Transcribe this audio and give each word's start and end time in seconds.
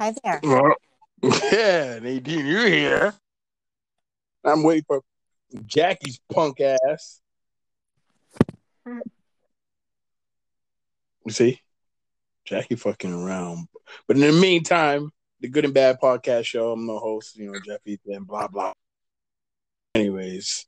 Hi 0.00 0.14
there. 0.24 0.40
Well, 0.42 0.76
yeah, 1.52 1.98
Nadine, 1.98 2.46
you're 2.46 2.66
here. 2.66 3.14
I'm 4.42 4.62
waiting 4.62 4.84
for 4.86 5.02
Jackie's 5.66 6.18
punk 6.32 6.58
ass. 6.62 7.20
You 8.86 9.02
see? 11.28 11.60
Jackie 12.46 12.76
fucking 12.76 13.12
around. 13.12 13.68
But 14.08 14.16
in 14.16 14.22
the 14.22 14.32
meantime, 14.32 15.10
the 15.40 15.48
Good 15.48 15.66
and 15.66 15.74
Bad 15.74 16.00
Podcast 16.00 16.46
Show, 16.46 16.72
I'm 16.72 16.86
the 16.86 16.98
host, 16.98 17.36
you 17.36 17.52
know, 17.52 17.60
Jeff 17.62 17.80
Ethan, 17.84 18.24
blah, 18.24 18.48
blah. 18.48 18.72
Anyways, 19.94 20.64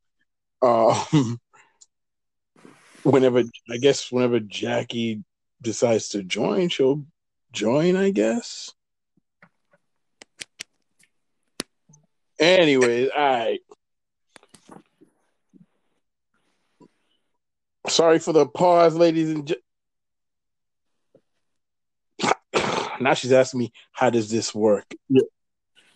um, 0.60 1.40
whenever, 3.02 3.44
I 3.70 3.78
guess, 3.78 4.12
whenever 4.12 4.40
Jackie 4.40 5.24
decides 5.62 6.08
to 6.08 6.22
join, 6.22 6.68
she'll 6.68 7.06
join, 7.50 7.96
I 7.96 8.10
guess. 8.10 8.74
Anyways, 12.42 13.08
all 13.16 13.22
right. 13.22 13.60
Sorry 17.86 18.18
for 18.18 18.32
the 18.32 18.46
pause, 18.46 18.96
ladies 18.96 19.30
and 19.30 19.54
gentlemen. 22.18 22.98
now 23.00 23.14
she's 23.14 23.30
asking 23.30 23.60
me, 23.60 23.72
how 23.92 24.10
does 24.10 24.28
this 24.28 24.52
work? 24.52 24.92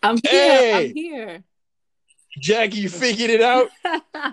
I'm 0.05 0.19
here. 0.19 0.30
Hey! 0.30 0.86
I'm 0.86 0.95
here. 0.95 1.42
Jackie, 2.38 2.78
you 2.78 2.91
figured 2.91 3.30
it 3.30 3.41
out? 3.41 3.69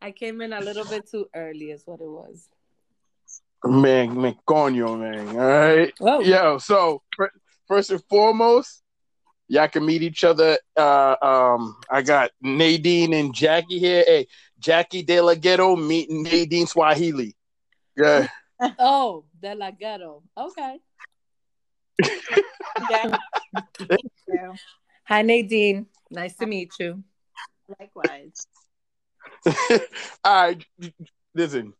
I 0.00 0.12
came 0.12 0.40
in 0.40 0.54
a 0.54 0.60
little 0.60 0.86
bit 0.86 1.10
too 1.10 1.28
early, 1.34 1.72
is 1.72 1.82
what 1.84 2.00
it 2.00 2.08
was. 2.08 2.48
man, 3.64 4.18
man, 4.18 4.36
coño, 4.48 4.98
man. 4.98 5.28
All 5.28 5.36
right. 5.36 5.92
Oh, 6.00 6.20
Yo, 6.20 6.56
so 6.56 7.02
first 7.68 7.90
and 7.90 8.02
foremost, 8.08 8.82
y'all 9.48 9.68
can 9.68 9.84
meet 9.84 10.02
each 10.02 10.24
other. 10.24 10.58
Uh, 10.76 11.16
um, 11.22 11.76
I 11.90 12.02
got 12.02 12.30
Nadine 12.40 13.12
and 13.12 13.34
Jackie 13.34 13.78
here. 13.78 14.04
Hey, 14.06 14.26
Jackie 14.58 15.02
De 15.02 15.20
La 15.20 15.34
Ghetto 15.34 15.76
meeting 15.76 16.22
Nadine 16.22 16.66
Swahili. 16.66 17.36
Yeah. 17.96 18.28
oh, 18.78 19.24
De 19.40 19.54
La 19.54 19.70
Ghetto. 19.70 20.22
Okay. 20.36 20.78
Yeah. 22.90 23.16
Thank 23.78 24.12
you. 24.28 24.54
Hi, 25.04 25.22
Nadine. 25.22 25.86
Nice 26.10 26.36
to 26.36 26.46
meet 26.46 26.72
you. 26.78 27.02
Likewise. 27.80 28.46
All 30.24 30.46
right, 30.46 30.66
listen. 31.34 31.72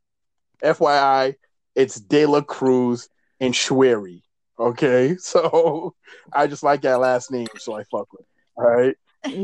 FYI, 0.62 1.34
it's 1.75 2.01
De 2.01 2.27
La 2.27 2.41
Cruz 2.41 3.08
and 3.41 3.55
Schwery. 3.55 4.23
Okay, 4.59 5.17
so 5.19 5.95
I 6.33 6.47
just 6.47 6.62
like 6.62 6.83
that 6.83 7.01
last 7.01 7.31
name, 7.31 7.49
so 7.59 7.75
I 7.75 7.85
fuck 7.85 8.12
with. 8.12 8.23
it. 8.23 8.27
All 8.57 8.65
right. 8.65 8.97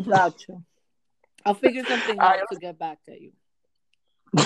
Gotcha. 0.09 0.63
I'll 1.45 1.55
figure 1.55 1.85
something 1.85 2.19
I- 2.21 2.39
out 2.41 2.49
to 2.53 2.59
get 2.59 2.79
back 2.79 2.99
at 3.09 3.21
you. 3.21 3.33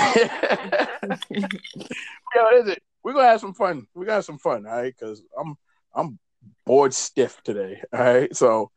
Yo, 2.34 2.48
is 2.58 2.68
it? 2.68 2.82
We're 3.02 3.12
gonna 3.12 3.28
have 3.28 3.40
some 3.40 3.54
fun. 3.54 3.86
We 3.94 4.04
got 4.06 4.24
some 4.24 4.38
fun, 4.38 4.66
all 4.66 4.72
right? 4.76 4.92
Because 4.98 5.22
I'm 5.38 5.56
I'm 5.94 6.18
bored 6.64 6.92
stiff 6.92 7.40
today. 7.44 7.80
All 7.92 8.00
right. 8.00 8.34
So 8.34 8.70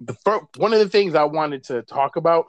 the 0.00 0.14
first, 0.24 0.44
one 0.56 0.72
of 0.74 0.78
the 0.80 0.88
things 0.88 1.14
I 1.14 1.24
wanted 1.24 1.64
to 1.64 1.82
talk 1.82 2.16
about 2.16 2.46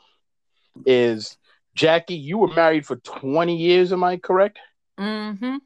is 0.86 1.38
Jackie. 1.76 2.16
You 2.16 2.40
were 2.40 2.54
married 2.54 2.86
for 2.86 2.98
20 2.98 3.56
years, 3.56 3.94
am 3.94 4.04
I 4.04 4.18
correct? 4.18 4.60
Mm-hmm. 5.00 5.58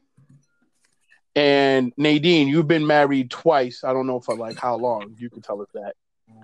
And 1.36 1.92
Nadine, 1.98 2.48
you've 2.48 2.66
been 2.66 2.86
married 2.86 3.30
twice. 3.30 3.84
I 3.84 3.92
don't 3.92 4.06
know 4.06 4.20
for 4.20 4.34
like 4.34 4.58
how 4.58 4.76
long. 4.76 5.14
You 5.18 5.28
can 5.28 5.42
tell 5.42 5.60
us 5.60 5.68
that. 5.74 5.94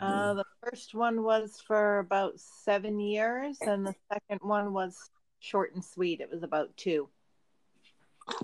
Uh, 0.01 0.35
the 0.35 0.45
first 0.63 0.95
one 0.95 1.23
was 1.23 1.63
for 1.67 1.99
about 2.01 2.39
seven 2.39 3.01
years, 3.01 3.57
and 3.63 3.87
the 3.87 3.95
second 4.13 4.41
one 4.43 4.75
was 4.75 5.11
short 5.41 5.75
and 5.75 5.83
sweet. 5.83 6.21
It 6.21 6.31
was 6.31 6.43
about 6.43 6.77
two. 6.77 7.09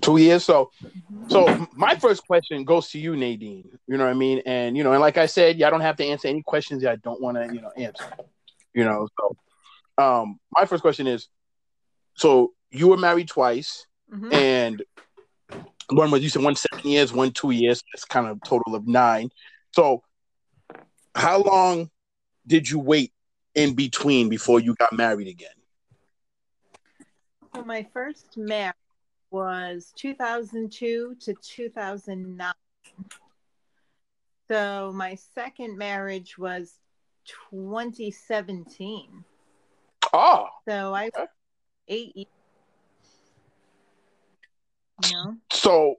Two 0.01 0.17
years. 0.17 0.43
So, 0.43 0.71
so 1.29 1.67
my 1.75 1.95
first 1.95 2.25
question 2.25 2.65
goes 2.65 2.89
to 2.89 2.99
you, 2.99 3.15
Nadine. 3.15 3.69
You 3.87 3.97
know 3.97 4.05
what 4.05 4.11
I 4.11 4.15
mean? 4.15 4.41
And 4.45 4.75
you 4.75 4.83
know, 4.83 4.91
and 4.91 5.01
like 5.01 5.17
I 5.17 5.27
said, 5.27 5.57
yeah, 5.57 5.67
I 5.67 5.69
don't 5.69 5.81
have 5.81 5.97
to 5.97 6.05
answer 6.05 6.27
any 6.27 6.41
questions 6.41 6.81
that 6.81 6.91
I 6.91 6.95
don't 6.97 7.21
want 7.21 7.37
to, 7.37 7.45
you 7.53 7.61
know, 7.61 7.71
answer. 7.77 8.05
You 8.73 8.85
know, 8.85 9.07
so 9.19 10.03
um, 10.03 10.39
my 10.51 10.65
first 10.65 10.81
question 10.81 11.05
is: 11.07 11.29
so 12.15 12.53
you 12.71 12.87
were 12.87 12.97
married 12.97 13.27
twice, 13.27 13.85
Mhm. 14.11 14.33
and 14.33 14.83
one 15.91 16.11
was 16.11 16.21
you 16.21 16.29
said 16.29 16.43
one 16.43 16.55
seven 16.55 16.89
years, 16.89 17.13
one 17.13 17.31
two 17.31 17.51
years. 17.51 17.83
That's 17.93 18.05
kind 18.05 18.27
of 18.27 18.41
total 18.43 18.75
of 18.75 18.87
nine. 18.87 19.29
So, 19.71 20.03
how 21.15 21.41
long 21.41 21.89
did 22.45 22.69
you 22.69 22.79
wait 22.79 23.13
in 23.55 23.75
between 23.75 24.29
before 24.29 24.59
you 24.59 24.75
got 24.75 24.93
married 24.93 25.27
again? 25.27 25.49
So 27.55 27.63
my 27.63 27.87
first 27.93 28.37
marriage 28.37 28.75
was 29.31 29.91
2002 29.95 31.15
to 31.21 31.33
2009. 31.33 32.53
So 34.47 34.91
my 34.95 35.15
second 35.15 35.77
marriage 35.77 36.37
was 36.37 36.79
2017. 37.51 39.23
Oh, 40.11 40.17
ah, 40.17 40.49
So 40.67 40.93
I 40.93 41.07
Okay. 41.07 41.25
eight 41.87 42.15
years. 42.15 42.27
So, 45.51 45.95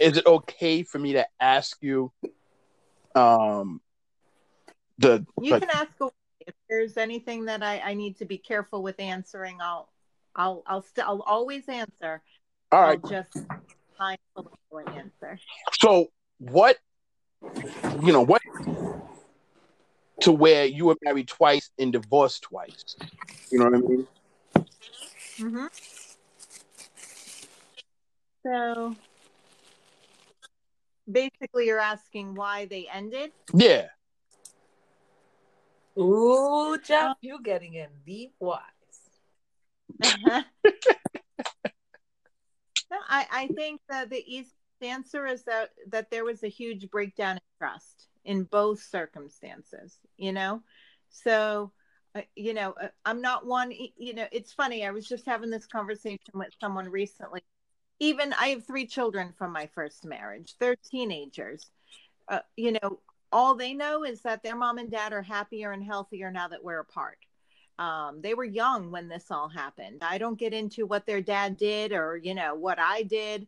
is 0.00 0.16
it 0.16 0.26
okay 0.26 0.82
for 0.82 0.98
me 0.98 1.14
to 1.14 1.26
ask 1.40 1.76
you, 1.80 2.12
um, 3.14 3.80
the 4.98 5.26
You 5.40 5.52
like, 5.52 5.62
can 5.62 5.70
ask 5.70 5.92
if 6.46 6.54
there's 6.68 6.96
anything 6.96 7.46
that 7.46 7.62
I, 7.62 7.80
I 7.80 7.94
need 7.94 8.18
to 8.18 8.24
be 8.24 8.38
careful 8.38 8.82
with 8.82 9.00
answering. 9.00 9.58
I'll 9.60 9.88
I'll 10.34 10.62
I'll 10.66 10.82
still 10.82 11.04
I'll 11.06 11.22
always 11.22 11.68
answer. 11.68 12.22
all 12.72 12.82
right? 12.82 13.00
I'll 13.02 13.10
just 13.10 13.36
mindfully 14.00 14.96
answer. 14.96 15.38
So, 15.80 16.08
what, 16.38 16.76
you 18.00 18.12
know, 18.12 18.22
what 18.22 18.42
to 20.20 20.32
where 20.32 20.64
you 20.64 20.86
were 20.86 20.96
married 21.02 21.28
twice 21.28 21.70
and 21.78 21.92
divorced 21.92 22.42
twice? 22.42 22.96
You 23.50 23.58
know 23.58 23.66
what 23.66 23.74
I 23.74 23.78
mean? 23.78 24.06
Mm-hmm. 25.38 25.66
So 28.46 28.94
basically, 31.10 31.66
you're 31.66 31.80
asking 31.80 32.36
why 32.36 32.66
they 32.66 32.86
ended. 32.92 33.32
Yeah. 33.52 33.86
Ooh, 35.98 36.78
Jeff, 36.84 37.16
you 37.22 37.42
getting 37.42 37.74
in 37.74 37.88
deep 38.06 38.34
wise. 38.38 38.60
no, 40.00 40.44
I, 43.08 43.26
I 43.32 43.48
think 43.56 43.80
that 43.88 44.10
the 44.10 44.22
easiest 44.24 44.54
answer 44.80 45.26
is 45.26 45.42
that 45.44 45.70
that 45.88 46.10
there 46.12 46.24
was 46.24 46.44
a 46.44 46.48
huge 46.48 46.88
breakdown 46.90 47.36
in 47.36 47.42
trust 47.58 48.06
in 48.24 48.44
both 48.44 48.80
circumstances. 48.80 49.98
You 50.18 50.32
know, 50.32 50.62
so 51.08 51.72
uh, 52.14 52.20
you 52.36 52.54
know 52.54 52.74
uh, 52.80 52.88
I'm 53.04 53.20
not 53.20 53.44
one. 53.44 53.72
You 53.72 54.14
know, 54.14 54.26
it's 54.30 54.52
funny. 54.52 54.86
I 54.86 54.92
was 54.92 55.08
just 55.08 55.26
having 55.26 55.50
this 55.50 55.66
conversation 55.66 56.20
with 56.34 56.52
someone 56.60 56.88
recently. 56.88 57.40
Even 57.98 58.32
I 58.34 58.48
have 58.48 58.66
three 58.66 58.86
children 58.86 59.32
from 59.36 59.52
my 59.52 59.66
first 59.66 60.04
marriage. 60.04 60.54
They're 60.58 60.76
teenagers. 60.76 61.70
Uh, 62.28 62.40
you 62.56 62.72
know, 62.72 63.00
all 63.32 63.54
they 63.54 63.74
know 63.74 64.04
is 64.04 64.20
that 64.22 64.42
their 64.42 64.56
mom 64.56 64.78
and 64.78 64.90
dad 64.90 65.12
are 65.12 65.22
happier 65.22 65.72
and 65.72 65.82
healthier 65.82 66.30
now 66.30 66.48
that 66.48 66.62
we're 66.62 66.80
apart 66.80 67.18
um, 67.78 68.20
they 68.22 68.34
were 68.34 68.44
young 68.44 68.90
when 68.90 69.08
this 69.08 69.30
all 69.30 69.48
happened. 69.48 70.02
I 70.02 70.18
don't 70.18 70.38
get 70.38 70.54
into 70.54 70.86
what 70.86 71.06
their 71.06 71.20
dad 71.20 71.56
did 71.56 71.92
or, 71.92 72.16
you 72.16 72.34
know, 72.34 72.54
what 72.54 72.78
I 72.78 73.02
did. 73.02 73.46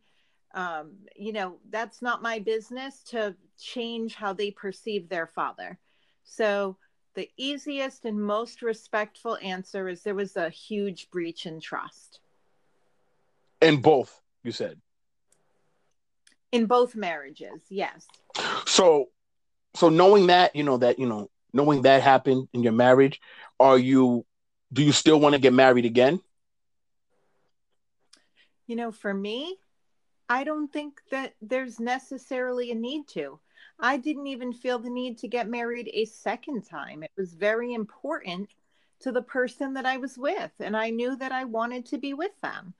Um, 0.53 0.91
you 1.15 1.33
know, 1.33 1.57
that's 1.69 2.01
not 2.01 2.21
my 2.21 2.39
business 2.39 3.03
to 3.05 3.35
change 3.59 4.15
how 4.15 4.33
they 4.33 4.51
perceive 4.51 5.09
their 5.09 5.27
father. 5.27 5.79
So, 6.23 6.77
the 7.15 7.29
easiest 7.37 8.05
and 8.05 8.21
most 8.21 8.61
respectful 8.61 9.37
answer 9.41 9.89
is 9.89 10.03
there 10.03 10.15
was 10.15 10.37
a 10.37 10.49
huge 10.49 11.09
breach 11.09 11.45
in 11.47 11.59
trust 11.59 12.19
In 13.61 13.81
both, 13.81 14.21
you 14.43 14.51
said. 14.51 14.79
in 16.51 16.65
both 16.65 16.95
marriages. 16.95 17.61
Yes. 17.69 18.07
So, 18.65 19.05
so 19.75 19.89
knowing 19.89 20.27
that, 20.27 20.55
you 20.55 20.63
know, 20.63 20.77
that, 20.77 20.99
you 20.99 21.07
know, 21.07 21.29
knowing 21.53 21.83
that 21.83 22.01
happened 22.01 22.47
in 22.53 22.63
your 22.63 22.73
marriage, 22.73 23.19
are 23.59 23.77
you, 23.77 24.25
do 24.71 24.83
you 24.83 24.91
still 24.91 25.19
want 25.19 25.33
to 25.33 25.39
get 25.39 25.53
married 25.53 25.85
again? 25.85 26.19
You 28.67 28.75
know, 28.75 28.91
for 28.91 29.13
me, 29.13 29.57
I 30.27 30.43
don't 30.43 30.71
think 30.71 31.01
that 31.11 31.33
there's 31.41 31.79
necessarily 31.79 32.71
a 32.71 32.75
need 32.75 33.07
to. 33.09 33.39
I 33.79 33.97
didn't 33.97 34.27
even 34.27 34.53
feel 34.53 34.77
the 34.77 34.89
need 34.89 35.17
to 35.19 35.27
get 35.27 35.49
married 35.49 35.89
a 35.93 36.05
second 36.05 36.63
time. 36.63 37.01
It 37.01 37.11
was 37.17 37.33
very 37.33 37.73
important 37.73 38.49
to 39.01 39.11
the 39.11 39.21
person 39.21 39.73
that 39.75 39.85
I 39.85 39.97
was 39.97 40.17
with, 40.17 40.51
and 40.59 40.75
I 40.75 40.89
knew 40.89 41.15
that 41.15 41.31
I 41.31 41.45
wanted 41.45 41.85
to 41.87 41.97
be 41.97 42.13
with 42.13 42.39
them. 42.41 42.73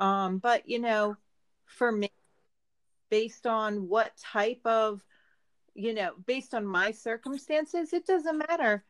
Um, 0.00 0.38
but, 0.38 0.68
you 0.68 0.80
know, 0.80 1.16
for 1.66 1.92
me, 1.92 2.10
based 3.10 3.46
on 3.46 3.88
what 3.88 4.16
type 4.16 4.60
of 4.64 5.02
you 5.74 5.94
know, 5.94 6.12
based 6.26 6.54
on 6.54 6.64
my 6.66 6.90
circumstances, 6.90 7.92
it 7.92 8.06
doesn't 8.06 8.38
matter 8.38 8.84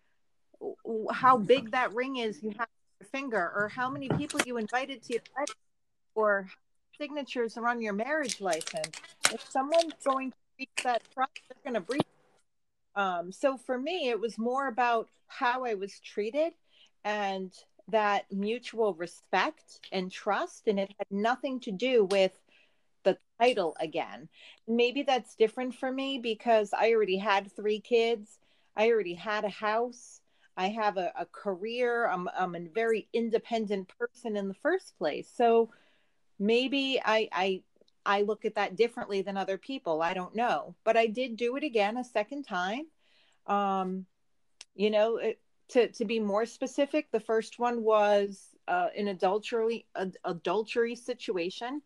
how 1.12 1.36
big 1.36 1.70
that 1.70 1.92
ring 1.94 2.16
is 2.16 2.42
you 2.42 2.50
have 2.50 2.60
on 2.60 2.98
your 3.00 3.08
finger 3.08 3.52
or 3.54 3.68
how 3.68 3.88
many 3.88 4.08
people 4.10 4.40
you 4.44 4.56
invited 4.56 5.02
to 5.02 5.14
your 5.14 5.22
wedding 5.36 5.54
or 6.14 6.48
signatures 6.98 7.56
are 7.56 7.68
on 7.68 7.80
your 7.80 7.92
marriage 7.92 8.40
license. 8.40 8.90
If 9.32 9.48
someone's 9.48 9.94
going 10.04 10.32
to 10.32 10.36
breach 10.56 10.68
that 10.84 11.02
trust, 11.14 11.40
they're 11.48 11.72
going 11.72 11.80
to 11.82 11.86
breach. 11.86 12.02
Um, 12.96 13.32
so 13.32 13.56
for 13.56 13.78
me, 13.78 14.08
it 14.08 14.20
was 14.20 14.36
more 14.36 14.66
about 14.66 15.08
how 15.28 15.64
I 15.64 15.74
was 15.74 16.00
treated 16.00 16.52
and 17.04 17.52
that 17.90 18.30
mutual 18.32 18.94
respect 18.94 19.80
and 19.92 20.10
trust. 20.10 20.66
And 20.66 20.78
it 20.78 20.92
had 20.98 21.06
nothing 21.10 21.60
to 21.60 21.72
do 21.72 22.04
with 22.04 22.32
the 23.04 23.18
title 23.40 23.76
again. 23.80 24.28
Maybe 24.66 25.02
that's 25.02 25.34
different 25.36 25.74
for 25.74 25.90
me 25.90 26.18
because 26.18 26.72
I 26.72 26.92
already 26.92 27.18
had 27.18 27.50
three 27.52 27.80
kids, 27.80 28.38
I 28.76 28.90
already 28.90 29.14
had 29.14 29.44
a 29.44 29.50
house. 29.50 30.20
I 30.56 30.68
have 30.68 30.98
a, 30.98 31.12
a 31.18 31.26
career. 31.26 32.06
I'm, 32.06 32.28
I'm 32.38 32.54
a 32.54 32.68
very 32.74 33.08
independent 33.12 33.90
person 33.98 34.36
in 34.36 34.48
the 34.48 34.54
first 34.54 34.98
place. 34.98 35.30
So 35.34 35.70
maybe 36.38 37.00
I, 37.02 37.28
I 37.32 37.62
I 38.04 38.22
look 38.22 38.44
at 38.44 38.54
that 38.54 38.76
differently 38.76 39.22
than 39.22 39.36
other 39.36 39.58
people. 39.58 40.02
I 40.02 40.14
don't 40.14 40.34
know, 40.34 40.74
but 40.84 40.96
I 40.96 41.06
did 41.06 41.36
do 41.36 41.56
it 41.56 41.64
again 41.64 41.96
a 41.96 42.04
second 42.04 42.44
time. 42.44 42.86
Um, 43.46 44.06
you 44.74 44.90
know, 44.90 45.18
it, 45.18 45.38
to 45.70 45.88
to 45.88 46.04
be 46.04 46.20
more 46.20 46.46
specific, 46.46 47.10
the 47.10 47.20
first 47.20 47.58
one 47.58 47.82
was 47.82 48.48
uh, 48.68 48.88
an 48.96 49.08
adultery 49.08 49.86
adultery 50.24 50.94
situation. 50.94 51.82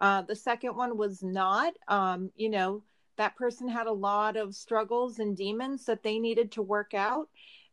Uh, 0.00 0.22
the 0.22 0.36
second 0.36 0.76
one 0.76 0.96
was 0.96 1.22
not. 1.22 1.74
Um, 1.88 2.30
you 2.36 2.48
know, 2.48 2.82
that 3.16 3.36
person 3.36 3.68
had 3.68 3.86
a 3.86 3.92
lot 3.92 4.36
of 4.36 4.54
struggles 4.54 5.18
and 5.18 5.36
demons 5.36 5.84
that 5.86 6.02
they 6.02 6.18
needed 6.18 6.52
to 6.52 6.62
work 6.62 6.94
out, 6.94 7.28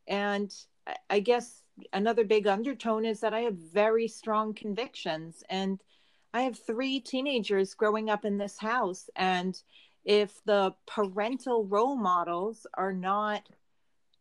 and 0.08 0.54
I 1.10 1.20
guess 1.20 1.64
another 1.94 2.24
big 2.24 2.48
undertone 2.48 3.06
is 3.06 3.20
that 3.22 3.34
I 3.34 3.42
have 3.42 3.56
very 3.56 4.08
strong 4.08 4.54
convictions 4.54 5.44
and 5.50 5.80
I 6.34 6.42
have 6.42 6.58
three 6.58 7.00
teenagers 7.00 7.74
growing 7.74 8.10
up 8.10 8.26
in 8.26 8.38
this 8.38 8.58
house. 8.58 9.10
And 9.16 9.62
if 10.06 10.44
the 10.46 10.74
parental 10.88 11.66
role 11.66 11.96
models 11.96 12.66
are 12.74 12.94
not 12.94 13.48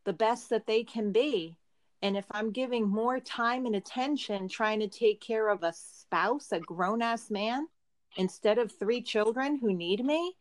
the 0.05 0.12
best 0.12 0.50
that 0.50 0.67
they 0.67 0.85
can 0.85 1.12
be, 1.12 1.56
and 2.02 2.17
if 2.17 2.25
I'm 2.31 2.50
giving 2.50 2.88
more 2.88 3.20
time 3.20 3.67
and 3.67 3.76
attention 3.76 4.49
trying 4.49 4.81
to 4.81 4.88
take 4.88 5.20
care 5.20 5.49
of 5.49 5.62
a 5.62 5.73
spouse, 5.73 6.52
a 6.52 6.61
grown 6.61 7.02
ass 7.02 7.31
man, 7.31 7.69
instead 8.17 8.58
of 8.58 8.73
three 8.73 9.02
children 9.02 9.58
who 9.58 9.73
need 9.73 10.05
me, 10.05 10.35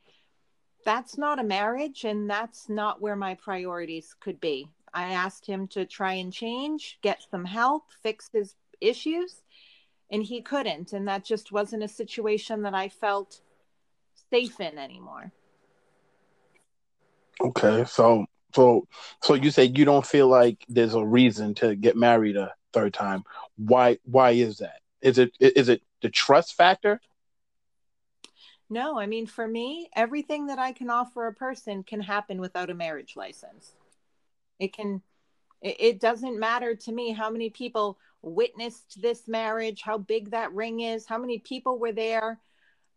that's 0.85 1.17
not 1.17 1.39
a 1.39 1.43
marriage. 1.43 2.05
And 2.05 2.29
that's 2.29 2.69
not 2.69 3.01
where 3.01 3.17
my 3.17 3.35
priorities 3.35 4.15
could 4.21 4.39
be. 4.39 4.69
I 4.93 5.11
asked 5.11 5.45
him 5.45 5.67
to 5.69 5.85
try 5.85 6.13
and 6.13 6.31
change, 6.31 6.97
get 7.01 7.21
some 7.29 7.43
help, 7.43 7.83
fix 8.01 8.29
his 8.31 8.55
issues 8.81 9.41
and 10.11 10.23
he 10.23 10.41
couldn't 10.41 10.93
and 10.93 11.07
that 11.07 11.23
just 11.23 11.51
wasn't 11.51 11.83
a 11.83 11.87
situation 11.87 12.63
that 12.63 12.73
i 12.73 12.89
felt 12.89 13.41
safe 14.29 14.59
in 14.59 14.77
anymore 14.77 15.31
okay 17.41 17.83
so 17.85 18.25
so 18.53 18.87
so 19.21 19.33
you 19.33 19.51
say 19.51 19.65
you 19.65 19.85
don't 19.85 20.05
feel 20.05 20.27
like 20.27 20.63
there's 20.69 20.95
a 20.95 21.05
reason 21.05 21.53
to 21.53 21.75
get 21.75 21.95
married 21.95 22.35
a 22.35 22.53
third 22.73 22.93
time 22.93 23.23
why 23.57 23.97
why 24.03 24.31
is 24.31 24.57
that 24.57 24.79
is 25.01 25.17
it 25.17 25.31
is 25.39 25.69
it 25.69 25.81
the 26.01 26.09
trust 26.09 26.55
factor 26.55 26.99
no 28.69 28.99
i 28.99 29.05
mean 29.05 29.25
for 29.25 29.47
me 29.47 29.89
everything 29.95 30.47
that 30.47 30.59
i 30.59 30.71
can 30.71 30.89
offer 30.89 31.27
a 31.27 31.33
person 31.33 31.83
can 31.83 32.01
happen 32.01 32.39
without 32.39 32.69
a 32.69 32.73
marriage 32.73 33.15
license 33.15 33.73
it 34.59 34.73
can 34.73 35.01
it 35.61 35.99
doesn't 35.99 36.39
matter 36.39 36.73
to 36.73 36.91
me 36.91 37.11
how 37.11 37.29
many 37.29 37.49
people 37.49 37.97
witnessed 38.21 39.01
this 39.01 39.27
marriage, 39.27 39.81
how 39.81 39.97
big 39.97 40.31
that 40.31 40.53
ring 40.53 40.81
is, 40.81 41.05
how 41.05 41.17
many 41.17 41.39
people 41.39 41.77
were 41.77 41.91
there. 41.91 42.39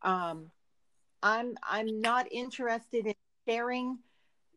Um, 0.02 0.50
I'm 1.22 1.56
I'm 1.62 2.00
not 2.00 2.30
interested 2.30 3.06
in 3.06 3.14
sharing. 3.48 3.98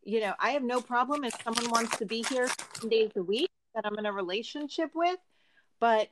You 0.05 0.19
know, 0.19 0.33
I 0.39 0.51
have 0.51 0.63
no 0.63 0.81
problem 0.81 1.23
if 1.23 1.33
someone 1.43 1.69
wants 1.71 1.97
to 1.97 2.05
be 2.05 2.23
here 2.29 2.47
seven 2.47 2.89
days 2.89 3.11
a 3.15 3.23
week 3.23 3.49
that 3.73 3.85
I'm 3.85 3.97
in 3.97 4.05
a 4.05 4.13
relationship 4.13 4.91
with, 4.93 5.17
but 5.79 6.09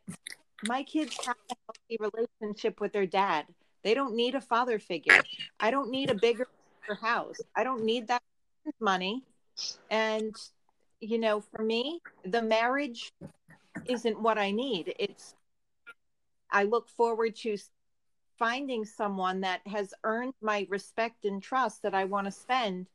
my 0.68 0.82
kids 0.84 1.16
have 1.26 1.36
a 1.52 1.56
healthy 1.68 2.12
relationship 2.42 2.82
with 2.82 2.92
their 2.92 3.06
dad. 3.06 3.46
They 3.84 3.94
don't 3.94 4.16
need 4.16 4.34
a 4.34 4.42
father 4.42 4.80
figure. 4.80 5.22
I 5.60 5.70
don't 5.70 5.92
need 5.92 6.10
a 6.10 6.16
bigger 6.16 6.48
house. 7.02 7.40
I 7.56 7.64
don't 7.64 7.86
need 7.86 8.08
that 8.08 8.24
money. 8.80 9.24
And 9.92 10.36
you 11.00 11.20
know, 11.20 11.42
for 11.42 11.62
me, 11.62 12.00
the 12.26 12.42
marriage 12.42 13.12
isn't 13.86 14.20
what 14.20 14.38
I 14.38 14.52
need. 14.52 14.96
It's 14.98 15.36
I 16.50 16.64
look 16.64 16.90
forward 16.90 17.36
to 17.38 17.58
finding 18.40 18.86
someone 18.86 19.42
that 19.42 19.62
has 19.68 19.94
earned 20.04 20.34
my 20.42 20.66
respect 20.70 21.26
and 21.26 21.44
trust 21.44 21.84
that 21.84 21.94
I 21.94 22.06
want 22.06 22.26
to 22.26 22.32
spend 22.32 22.88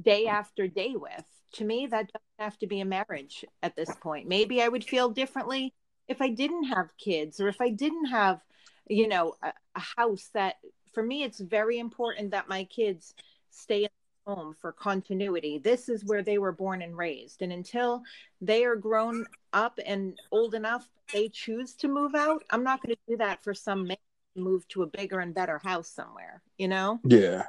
day 0.00 0.26
after 0.26 0.68
day 0.68 0.94
with. 0.96 1.24
To 1.54 1.64
me, 1.64 1.86
that 1.86 2.10
doesn't 2.12 2.38
have 2.38 2.58
to 2.58 2.66
be 2.66 2.80
a 2.80 2.84
marriage 2.84 3.44
at 3.62 3.76
this 3.76 3.90
point. 4.00 4.28
Maybe 4.28 4.60
I 4.62 4.68
would 4.68 4.84
feel 4.84 5.08
differently 5.08 5.72
if 6.08 6.20
I 6.20 6.28
didn't 6.28 6.64
have 6.64 6.96
kids 6.98 7.40
or 7.40 7.48
if 7.48 7.60
I 7.60 7.70
didn't 7.70 8.06
have, 8.06 8.40
you 8.88 9.08
know, 9.08 9.36
a, 9.42 9.52
a 9.74 9.80
house 9.96 10.30
that 10.34 10.56
for 10.92 11.02
me, 11.02 11.22
it's 11.22 11.40
very 11.40 11.78
important 11.78 12.30
that 12.30 12.48
my 12.48 12.64
kids 12.64 13.14
stay 13.50 13.84
in 13.84 13.90
home 14.26 14.54
for 14.60 14.72
continuity. 14.72 15.58
This 15.58 15.88
is 15.88 16.04
where 16.04 16.22
they 16.22 16.38
were 16.38 16.52
born 16.52 16.82
and 16.82 16.96
raised. 16.96 17.42
And 17.42 17.52
until 17.52 18.02
they 18.40 18.64
are 18.64 18.76
grown 18.76 19.26
up 19.52 19.78
and 19.84 20.18
old 20.30 20.54
enough, 20.54 20.88
they 21.12 21.28
choose 21.28 21.74
to 21.74 21.88
move 21.88 22.14
out. 22.14 22.42
I'm 22.50 22.64
not 22.64 22.82
going 22.82 22.96
to 22.96 23.00
do 23.08 23.16
that 23.18 23.42
for 23.44 23.54
some 23.54 23.86
man 23.86 23.96
move 24.36 24.66
to 24.68 24.82
a 24.82 24.86
bigger 24.86 25.20
and 25.20 25.34
better 25.34 25.58
house 25.64 25.88
somewhere, 25.88 26.42
you 26.58 26.68
know? 26.68 27.00
Yeah. 27.04 27.44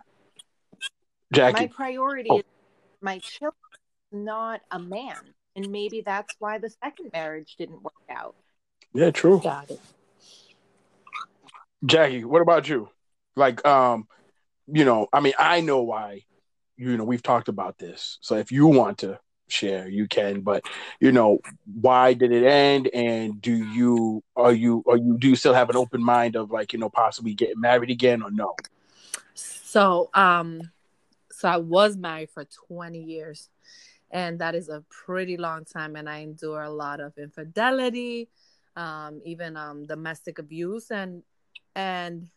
Jackie. 1.34 1.62
My 1.62 1.68
priority 1.68 2.30
oh. 2.32 2.40
is 2.40 2.44
my 3.02 3.20
children, 3.20 3.54
not 4.12 4.62
a 4.72 4.80
man. 4.80 5.18
And 5.56 5.70
maybe 5.72 6.02
that's 6.02 6.36
why 6.40 6.60
the 6.60 6.70
second 6.84 7.12
marriage 7.14 7.56
didn't 7.58 7.82
work 7.82 7.94
out. 8.10 8.36
Yeah, 8.94 9.12
true. 9.12 9.42
Got 9.44 9.72
it. 9.72 9.82
Jackie, 11.86 12.24
what 12.24 12.42
about 12.42 12.68
you? 12.70 12.90
Like, 13.36 13.66
um, 13.66 14.08
you 14.68 14.86
know, 14.86 15.08
I 15.12 15.20
mean, 15.20 15.34
I 15.38 15.62
know 15.62 15.82
why 15.82 16.24
you 16.78 16.96
know 16.96 17.04
we've 17.04 17.24
talked 17.24 17.50
about 17.50 17.78
this 17.78 18.18
so 18.22 18.36
if 18.36 18.52
you 18.52 18.68
want 18.68 19.00
to 19.00 19.20
share 19.50 19.88
you 19.88 20.08
can 20.08 20.42
but 20.42 20.64
you 21.00 21.12
know 21.12 21.40
why 21.80 22.14
did 22.14 22.32
it 22.32 22.44
end 22.44 22.90
and 22.94 23.42
do 23.42 23.56
you 23.56 24.22
are 24.36 24.52
you 24.52 24.84
are 24.88 24.98
you 24.98 25.18
do 25.18 25.30
you 25.30 25.36
still 25.36 25.54
have 25.54 25.70
an 25.70 25.78
open 25.78 26.04
mind 26.04 26.36
of 26.36 26.52
like 26.52 26.74
you 26.74 26.80
know 26.80 26.90
possibly 26.90 27.34
getting 27.34 27.60
married 27.60 27.90
again 27.90 28.22
or 28.22 28.30
no 28.30 28.54
so 29.34 30.10
um 30.14 30.62
so 31.38 31.48
i 31.48 31.58
was 31.58 31.98
married 31.98 32.30
for 32.30 32.46
20 32.68 33.00
years 33.00 33.50
and 34.12 34.40
that 34.40 34.56
is 34.56 34.70
a 34.70 34.84
pretty 34.90 35.38
long 35.38 35.66
time 35.66 35.96
and 35.96 36.10
i 36.10 36.20
endure 36.20 36.64
a 36.64 36.70
lot 36.70 37.00
of 37.00 37.18
infidelity 37.18 38.30
um 38.76 39.22
even 39.26 39.58
um 39.58 39.86
domestic 39.86 40.40
abuse 40.40 40.92
and 40.92 41.24
and 41.76 42.30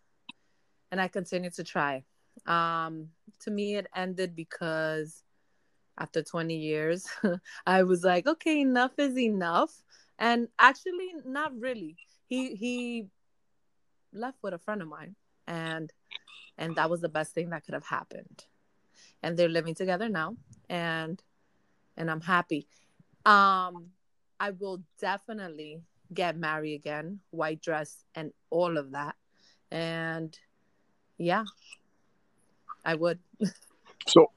and 0.91 1.01
i 1.01 1.09
continue 1.09 1.51
to 1.51 1.65
try 1.65 2.03
um, 2.47 3.09
to 3.41 3.51
me, 3.51 3.77
it 3.77 3.87
ended 3.95 4.35
because 4.35 5.23
after 5.99 6.23
20 6.23 6.57
years, 6.57 7.07
I 7.67 7.83
was 7.83 8.05
like, 8.05 8.27
okay, 8.27 8.61
enough 8.61 8.93
is 8.99 9.19
enough. 9.19 9.83
And 10.19 10.49
actually, 10.59 11.15
not 11.25 11.59
really. 11.59 11.97
He 12.29 12.55
he 12.55 13.07
left 14.13 14.39
with 14.43 14.55
a 14.55 14.59
friend 14.59 14.83
of 14.83 14.89
mine, 14.89 15.17
and 15.47 15.93
and 16.59 16.77
that 16.77 16.91
was 16.91 17.01
the 17.01 17.09
best 17.09 17.33
thing 17.35 17.51
that 17.51 17.65
could 17.65 17.75
have 17.75 17.87
happened. 17.87 18.45
And 19.23 19.37
they're 19.37 19.49
living 19.49 19.75
together 19.75 20.09
now, 20.09 20.37
and 20.69 21.23
and 21.97 22.11
I'm 22.11 22.23
happy. 22.23 22.67
Um, 23.27 23.91
I 24.39 24.51
will 24.59 24.83
definitely 24.99 25.83
get 26.13 26.37
married 26.37 26.75
again, 26.75 27.21
white 27.31 27.61
dress, 27.61 28.05
and 28.15 28.33
all 28.49 28.79
of 28.79 28.93
that. 28.93 29.15
And 29.71 30.37
yeah, 31.19 31.45
I 32.85 32.95
would. 32.95 33.19
so, 34.09 34.31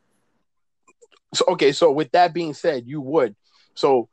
so 1.33 1.45
okay. 1.49 1.71
So 1.71 1.91
with 1.91 2.11
that 2.11 2.33
being 2.33 2.53
said, 2.53 2.83
you 2.85 3.01
would. 3.01 3.35
So, 3.75 4.09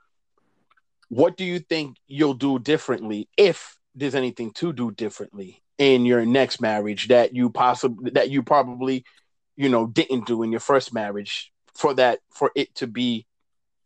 what 1.08 1.36
do 1.36 1.44
you 1.44 1.58
think 1.58 1.96
you'll 2.06 2.34
do 2.34 2.58
differently 2.58 3.28
if 3.36 3.76
there's 3.94 4.14
anything 4.14 4.52
to 4.52 4.72
do 4.72 4.92
differently 4.92 5.62
in 5.78 6.04
your 6.04 6.24
next 6.24 6.60
marriage 6.60 7.08
that 7.08 7.34
you 7.34 7.50
possibly 7.50 8.10
that 8.12 8.30
you 8.30 8.42
probably, 8.42 9.04
you 9.60 9.68
know, 9.68 9.86
didn't 9.86 10.26
do 10.26 10.42
in 10.42 10.50
your 10.50 10.60
first 10.60 10.94
marriage 10.94 11.52
for 11.74 11.92
that 11.92 12.20
for 12.30 12.50
it 12.56 12.74
to 12.76 12.86
be 12.86 13.26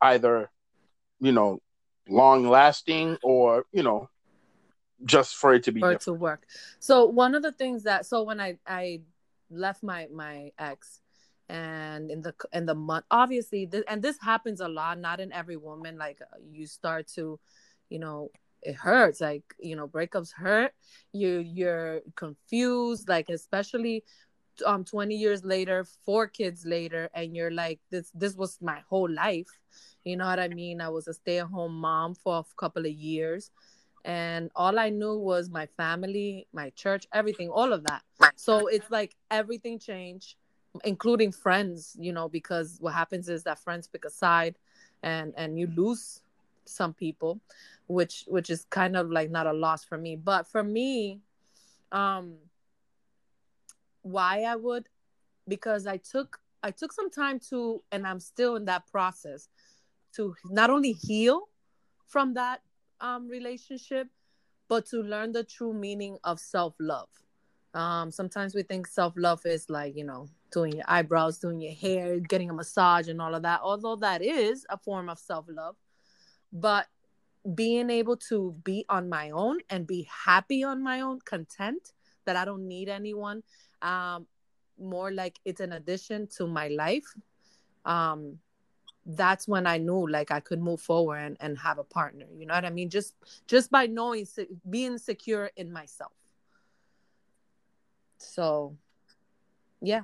either, 0.01 0.49
you 1.19 1.33
know, 1.33 1.59
long 2.09 2.47
lasting 2.47 3.19
or 3.25 3.65
you 3.73 3.83
know 3.83 4.09
just 5.05 5.35
for 5.35 5.53
it 5.55 5.65
to 5.65 5.73
be 5.73 5.83
it 5.83 6.01
to 6.03 6.13
work. 6.13 6.47
So 6.79 7.07
one 7.07 7.35
of 7.35 7.43
the 7.43 7.51
things 7.51 7.83
that 7.83 8.07
so 8.07 8.23
when 8.23 8.41
i 8.41 8.57
i 8.67 9.01
left 9.51 9.83
my 9.83 10.07
my 10.13 10.53
ex 10.59 11.01
and 11.49 12.11
in 12.11 12.21
the 12.23 12.35
in 12.53 12.67
the 12.67 12.75
month 12.75 13.05
obviously 13.11 13.67
th- 13.67 13.85
and 13.89 14.01
this 14.01 14.19
happens 14.21 14.61
a 14.61 14.69
lot 14.69 14.99
not 14.99 15.21
in 15.21 15.33
every 15.33 15.57
woman 15.57 15.99
like 15.99 16.19
uh, 16.23 16.37
you 16.51 16.67
start 16.67 17.07
to 17.07 17.39
you 17.91 17.99
know 17.99 18.31
it 18.63 18.75
hurts 18.75 19.21
like 19.21 19.43
you 19.59 19.77
know 19.77 19.87
breakups 19.87 20.33
hurt 20.33 20.73
you 21.13 21.39
you're 21.39 22.01
confused 22.17 23.09
like 23.11 23.29
especially 23.29 24.03
um 24.67 24.85
20 24.85 25.15
years 25.15 25.45
later 25.45 25.85
four 26.05 26.27
kids 26.27 26.65
later 26.65 27.09
and 27.15 27.37
you're 27.37 27.51
like 27.51 27.81
this 27.91 28.11
this 28.15 28.35
was 28.37 28.59
my 28.61 28.81
whole 28.89 29.11
life. 29.11 29.59
You 30.05 30.17
know 30.17 30.27
what 30.27 30.39
i 30.39 30.49
mean? 30.49 30.81
I 30.81 30.89
was 30.89 31.09
a 31.09 31.15
stay-at-home 31.15 31.75
mom 31.75 32.15
for 32.15 32.39
a 32.39 32.45
couple 32.57 32.85
of 32.85 32.93
years. 32.93 33.51
And 34.05 34.51
all 34.55 34.79
i 34.79 34.91
knew 34.91 35.17
was 35.19 35.51
my 35.51 35.67
family 35.67 36.47
my 36.53 36.71
church 36.71 37.07
everything 37.13 37.49
all 37.49 37.73
of 37.73 37.85
that. 37.85 38.03
So 38.37 38.67
it's 38.67 38.91
like 38.91 39.17
everything 39.31 39.79
changed 39.79 40.37
including 40.83 41.31
friends 41.31 41.97
you 42.01 42.13
know 42.13 42.29
because 42.29 42.79
what 42.81 42.93
happens 42.95 43.29
is 43.29 43.45
that 43.45 43.61
friends 43.61 43.87
pick 43.87 44.05
a 44.05 44.11
side 44.11 44.57
and 45.05 45.33
and 45.37 45.57
you 45.57 45.69
lose 45.77 46.21
some 46.65 46.93
people 46.93 47.41
which 47.87 48.25
which 48.27 48.51
is 48.51 48.67
kind 48.71 48.97
of 48.97 49.11
like 49.11 49.31
not 49.31 49.47
a 49.47 49.53
loss 49.53 49.85
for 49.85 49.99
me. 49.99 50.17
But 50.17 50.47
for 50.47 50.63
me 50.63 51.21
um 51.93 52.35
why 54.05 54.43
i 54.43 54.55
would 54.55 54.87
because 55.49 55.87
i 55.87 55.97
took 55.97 56.39
i 56.63 56.71
took 56.71 56.93
some 56.93 57.11
time 57.11 57.41
to 57.41 57.83
and 57.91 58.07
i'm 58.07 58.21
still 58.21 58.57
in 58.57 58.67
that 58.67 58.87
process 58.87 59.49
to 60.15 60.35
not 60.51 60.71
only 60.71 60.93
heal 60.93 61.49
from 62.07 62.35
that 62.35 62.61
um 63.01 63.27
relationship 63.29 64.07
but 64.69 64.87
to 64.87 65.03
learn 65.03 65.33
the 65.33 65.45
true 65.45 65.75
meaning 65.75 66.17
of 66.25 66.39
self-love. 66.39 67.09
Um 67.75 68.11
sometimes 68.11 68.55
we 68.55 68.63
think 68.63 68.87
self-love 68.87 69.41
is 69.47 69.69
like 69.69 69.97
you 69.97 70.05
know 70.05 70.29
doing 70.53 70.73
your 70.73 70.85
eyebrows 70.87 71.39
doing 71.39 71.61
your 71.61 71.75
hair 71.75 72.21
getting 72.21 72.51
a 72.51 72.55
massage 72.55 73.09
and 73.09 73.21
all 73.21 73.35
of 73.35 73.43
that 73.43 73.61
although 73.63 73.97
that 73.97 74.23
is 74.23 74.65
a 74.69 74.79
form 74.79 75.09
of 75.09 75.19
self-love. 75.19 75.77
But 76.53 76.87
being 77.55 77.91
able 77.91 78.17
to 78.17 78.55
be 78.65 78.85
on 78.89 79.09
my 79.09 79.31
own 79.31 79.59
and 79.69 79.87
be 79.87 80.09
happy 80.25 80.65
on 80.65 80.83
my 80.83 81.01
own, 81.01 81.21
content 81.25 81.93
that 82.27 82.37
I 82.37 82.45
don't 82.45 82.67
need 82.67 82.89
anyone. 82.89 83.43
Um, 83.83 84.27
more 84.79 85.13
like 85.13 85.39
it's 85.45 85.61
an 85.61 85.73
addition 85.73 86.27
to 86.37 86.47
my 86.47 86.69
life. 86.69 87.07
Um, 87.85 88.39
that's 89.07 89.47
when 89.47 89.67
I 89.67 89.79
knew 89.79 90.09
like 90.09 90.31
I 90.31 90.41
could 90.41 90.61
move 90.61 90.81
forward 90.81 91.19
and, 91.19 91.37
and 91.41 91.59
have 91.59 91.79
a 91.79 91.85
partner. 91.85 92.27
You 92.37 92.47
know 92.47 92.55
what 92.55 92.65
I 92.65 92.71
mean? 92.71 92.91
Just 92.91 93.15
just 93.47 93.71
by 93.71 93.87
knowing 93.87 94.27
being 94.69 94.99
secure 94.99 95.51
in 95.57 95.73
myself. 95.73 96.13
So, 98.19 98.77
yeah. 99.83 100.03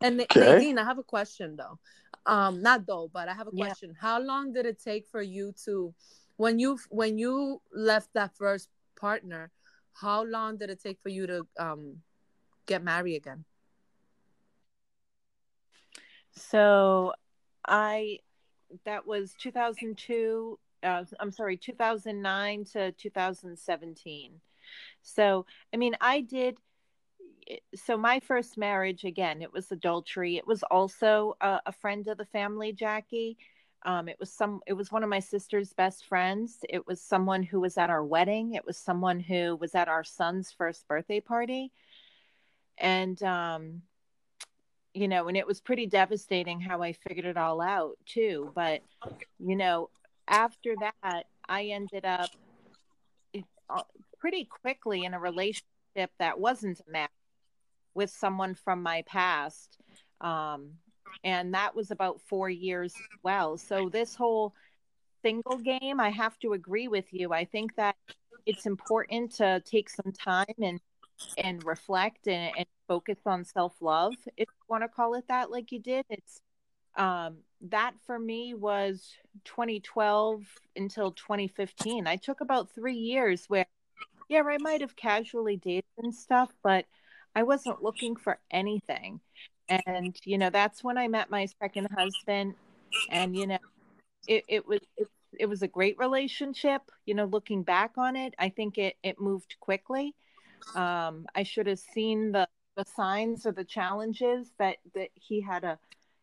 And 0.00 0.20
okay. 0.20 0.40
Nadine, 0.40 0.78
I 0.78 0.84
have 0.84 0.98
a 0.98 1.02
question 1.02 1.56
though 1.56 1.78
um 2.26 2.62
not 2.62 2.86
though 2.86 3.10
but 3.12 3.28
i 3.28 3.34
have 3.34 3.46
a 3.46 3.50
question 3.50 3.90
yeah. 3.90 4.00
how 4.00 4.20
long 4.20 4.52
did 4.52 4.66
it 4.66 4.80
take 4.82 5.06
for 5.06 5.22
you 5.22 5.52
to 5.64 5.94
when 6.36 6.58
you 6.58 6.78
when 6.90 7.18
you 7.18 7.60
left 7.74 8.08
that 8.14 8.34
first 8.36 8.68
partner 8.98 9.50
how 10.00 10.24
long 10.24 10.56
did 10.56 10.70
it 10.70 10.82
take 10.82 10.98
for 11.02 11.08
you 11.08 11.26
to 11.26 11.46
um 11.58 11.96
get 12.66 12.82
married 12.82 13.16
again? 13.16 13.44
So 16.32 17.12
i 17.66 18.18
that 18.84 19.06
was 19.06 19.34
2002 19.40 20.58
uh, 20.82 21.04
i'm 21.18 21.32
sorry 21.32 21.56
2009 21.56 22.64
to 22.64 22.92
2017 22.92 24.40
so 25.02 25.44
i 25.74 25.76
mean 25.76 25.94
i 26.00 26.20
did 26.20 26.56
so 27.74 27.96
my 27.96 28.20
first 28.20 28.56
marriage 28.56 29.04
again 29.04 29.42
it 29.42 29.52
was 29.52 29.72
adultery. 29.72 30.36
It 30.36 30.46
was 30.46 30.62
also 30.64 31.36
a, 31.40 31.60
a 31.66 31.72
friend 31.72 32.06
of 32.08 32.18
the 32.18 32.24
family 32.26 32.72
jackie 32.72 33.36
um, 33.84 34.08
it 34.08 34.16
was 34.20 34.30
some 34.32 34.60
it 34.66 34.74
was 34.74 34.92
one 34.92 35.02
of 35.02 35.08
my 35.08 35.20
sister's 35.20 35.72
best 35.72 36.06
friends. 36.06 36.58
It 36.68 36.86
was 36.86 37.00
someone 37.00 37.42
who 37.42 37.60
was 37.60 37.78
at 37.78 37.90
our 37.90 38.04
wedding. 38.04 38.54
It 38.54 38.66
was 38.66 38.76
someone 38.76 39.20
who 39.20 39.56
was 39.56 39.74
at 39.74 39.88
our 39.88 40.04
son's 40.04 40.52
first 40.52 40.86
birthday 40.86 41.20
party. 41.20 41.72
And 42.78 43.22
um, 43.22 43.82
you 44.92 45.08
know 45.08 45.28
and 45.28 45.36
it 45.36 45.46
was 45.46 45.60
pretty 45.60 45.86
devastating 45.86 46.60
how 46.60 46.82
i 46.82 46.92
figured 46.92 47.26
it 47.26 47.36
all 47.36 47.60
out 47.60 47.96
too. 48.06 48.50
But 48.54 48.82
you 49.38 49.56
know 49.56 49.90
after 50.28 50.74
that 50.80 51.26
i 51.48 51.64
ended 51.64 52.04
up 52.04 52.30
uh, 53.68 53.82
pretty 54.18 54.44
quickly 54.44 55.04
in 55.04 55.14
a 55.14 55.20
relationship 55.20 56.10
that 56.18 56.38
wasn't 56.38 56.80
a 56.80 56.90
match 56.90 57.10
with 57.94 58.10
someone 58.10 58.54
from 58.54 58.82
my 58.82 59.02
past. 59.02 59.78
Um, 60.20 60.72
and 61.24 61.54
that 61.54 61.74
was 61.74 61.90
about 61.90 62.20
four 62.22 62.48
years 62.48 62.94
as 62.94 63.18
well. 63.22 63.56
So 63.56 63.88
this 63.88 64.14
whole 64.14 64.54
single 65.22 65.58
game, 65.58 66.00
I 66.00 66.10
have 66.10 66.38
to 66.40 66.52
agree 66.52 66.88
with 66.88 67.12
you. 67.12 67.32
I 67.32 67.44
think 67.44 67.76
that 67.76 67.96
it's 68.46 68.66
important 68.66 69.34
to 69.36 69.62
take 69.64 69.90
some 69.90 70.12
time 70.12 70.46
and 70.62 70.80
and 71.36 71.64
reflect 71.64 72.26
and, 72.28 72.52
and 72.56 72.66
focus 72.88 73.18
on 73.26 73.44
self 73.44 73.80
love, 73.80 74.14
if 74.36 74.48
you 74.48 74.64
want 74.68 74.82
to 74.82 74.88
call 74.88 75.14
it 75.14 75.24
that, 75.28 75.50
like 75.50 75.72
you 75.72 75.78
did. 75.78 76.04
It's 76.10 76.40
um, 76.96 77.38
that 77.68 77.94
for 78.04 78.18
me 78.18 78.54
was 78.54 79.14
2012 79.44 80.42
until 80.76 81.12
2015. 81.12 82.06
I 82.06 82.16
took 82.16 82.40
about 82.40 82.70
three 82.70 82.96
years 82.96 83.44
where, 83.48 83.66
yeah, 84.28 84.42
I 84.42 84.58
might 84.58 84.80
have 84.80 84.96
casually 84.96 85.56
dated 85.56 85.84
and 85.98 86.14
stuff, 86.14 86.52
but 86.62 86.86
I 87.34 87.44
wasn't 87.44 87.82
looking 87.82 88.16
for 88.16 88.38
anything. 88.50 89.20
And, 89.70 90.16
you 90.24 90.38
know, 90.38 90.50
that's 90.50 90.82
when 90.82 90.98
I 90.98 91.08
met 91.08 91.30
my 91.30 91.46
second 91.60 91.88
husband. 91.96 92.54
And, 93.10 93.36
you 93.36 93.46
know, 93.46 93.58
it, 94.26 94.44
it 94.48 94.66
was, 94.66 94.80
it, 94.96 95.08
it 95.38 95.46
was 95.46 95.62
a 95.62 95.68
great 95.68 95.96
relationship. 95.98 96.82
You 97.06 97.14
know, 97.14 97.24
looking 97.24 97.62
back 97.62 97.92
on 97.96 98.16
it, 98.16 98.34
I 98.38 98.48
think 98.48 98.78
it, 98.78 98.96
it 99.02 99.20
moved 99.20 99.56
quickly. 99.60 100.14
Um, 100.74 101.26
I 101.34 101.44
should 101.44 101.66
have 101.66 101.78
seen 101.78 102.32
the, 102.32 102.48
the 102.76 102.84
signs 102.96 103.46
or 103.46 103.52
the 103.52 103.64
challenges 103.64 104.50
that, 104.58 104.76
that 104.94 105.10
he 105.14 105.40
had 105.40 105.64
a, 105.64 105.78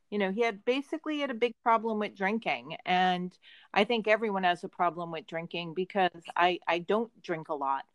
you 0.09 0.19
know, 0.19 0.31
he 0.31 0.41
had 0.41 0.63
basically 0.65 1.19
had 1.19 1.31
a 1.31 1.35
big 1.35 1.53
problem 1.63 1.99
with 1.99 2.15
drinking. 2.15 2.77
And 2.85 3.37
I 3.73 3.83
think 3.83 4.07
everyone 4.07 4.43
has 4.43 4.63
a 4.63 4.69
problem 4.69 5.11
with 5.11 5.27
drinking 5.27 5.73
because 5.73 6.11
I, 6.35 6.59
I 6.67 6.79
don't 6.79 7.11
drink 7.21 7.49
a 7.49 7.55
lot. 7.55 7.85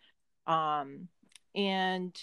Um, 0.47 1.09
and 1.55 2.17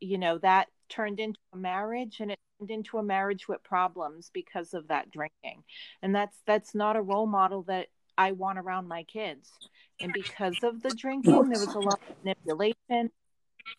you 0.00 0.18
know 0.18 0.38
that 0.38 0.68
turned 0.88 1.20
into 1.20 1.38
a 1.52 1.56
marriage 1.56 2.20
and 2.20 2.30
it 2.30 2.38
into 2.68 2.98
a 2.98 3.02
marriage 3.02 3.48
with 3.48 3.62
problems 3.62 4.30
because 4.32 4.74
of 4.74 4.88
that 4.88 5.10
drinking. 5.10 5.62
And 6.02 6.14
that's 6.14 6.38
that's 6.46 6.74
not 6.74 6.96
a 6.96 7.02
role 7.02 7.26
model 7.26 7.62
that 7.64 7.88
i 8.18 8.32
want 8.32 8.58
around 8.58 8.88
my 8.88 9.02
kids. 9.04 9.50
And 10.00 10.12
because 10.12 10.56
of 10.62 10.82
the 10.82 10.90
drinking 10.90 11.48
there 11.48 11.60
was 11.60 11.74
a 11.74 11.80
lot 11.80 12.00
of 12.08 12.16
manipulation. 12.24 13.10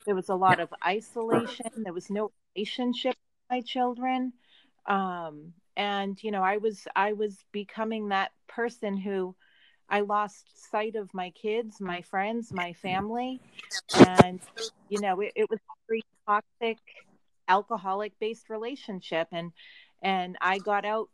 There 0.06 0.16
was 0.16 0.30
a 0.30 0.36
lot 0.36 0.60
of 0.60 0.74
isolation. 0.86 1.72
There 1.78 1.94
was 1.94 2.10
no 2.10 2.32
relationship 2.56 3.16
with 3.16 3.58
my 3.58 3.62
children. 3.62 4.34
Um, 4.86 5.54
and 5.76 6.22
you 6.24 6.32
know 6.32 6.42
i 6.42 6.58
was 6.58 6.88
i 6.96 7.14
was 7.14 7.38
becoming 7.52 8.10
that 8.10 8.32
person 8.48 8.98
who 8.98 9.36
I 9.90 10.02
lost 10.02 10.70
sight 10.70 10.96
of 10.96 11.14
my 11.14 11.30
kids, 11.32 11.80
my 11.80 12.02
friends, 12.02 12.52
my 12.52 12.74
family. 12.74 13.40
And, 13.96 14.42
you 14.90 15.00
know, 15.00 15.22
it, 15.22 15.32
it 15.36 15.50
was 15.50 15.60
very 15.88 16.04
toxic, 16.28 16.78
alcoholic 17.48 18.18
based 18.20 18.50
relationship. 18.50 19.28
And, 19.32 19.52
and 20.02 20.38
I 20.42 20.60
got 20.60 20.86
out, 20.86 21.10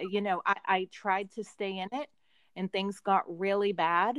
you 0.00 0.20
know, 0.20 0.42
I, 0.44 0.56
I 0.66 0.88
tried 0.92 1.30
to 1.32 1.44
stay 1.44 1.78
in 1.78 1.88
it 1.92 2.08
and 2.56 2.70
things 2.70 3.00
got 3.00 3.24
really 3.26 3.72
bad 3.72 4.18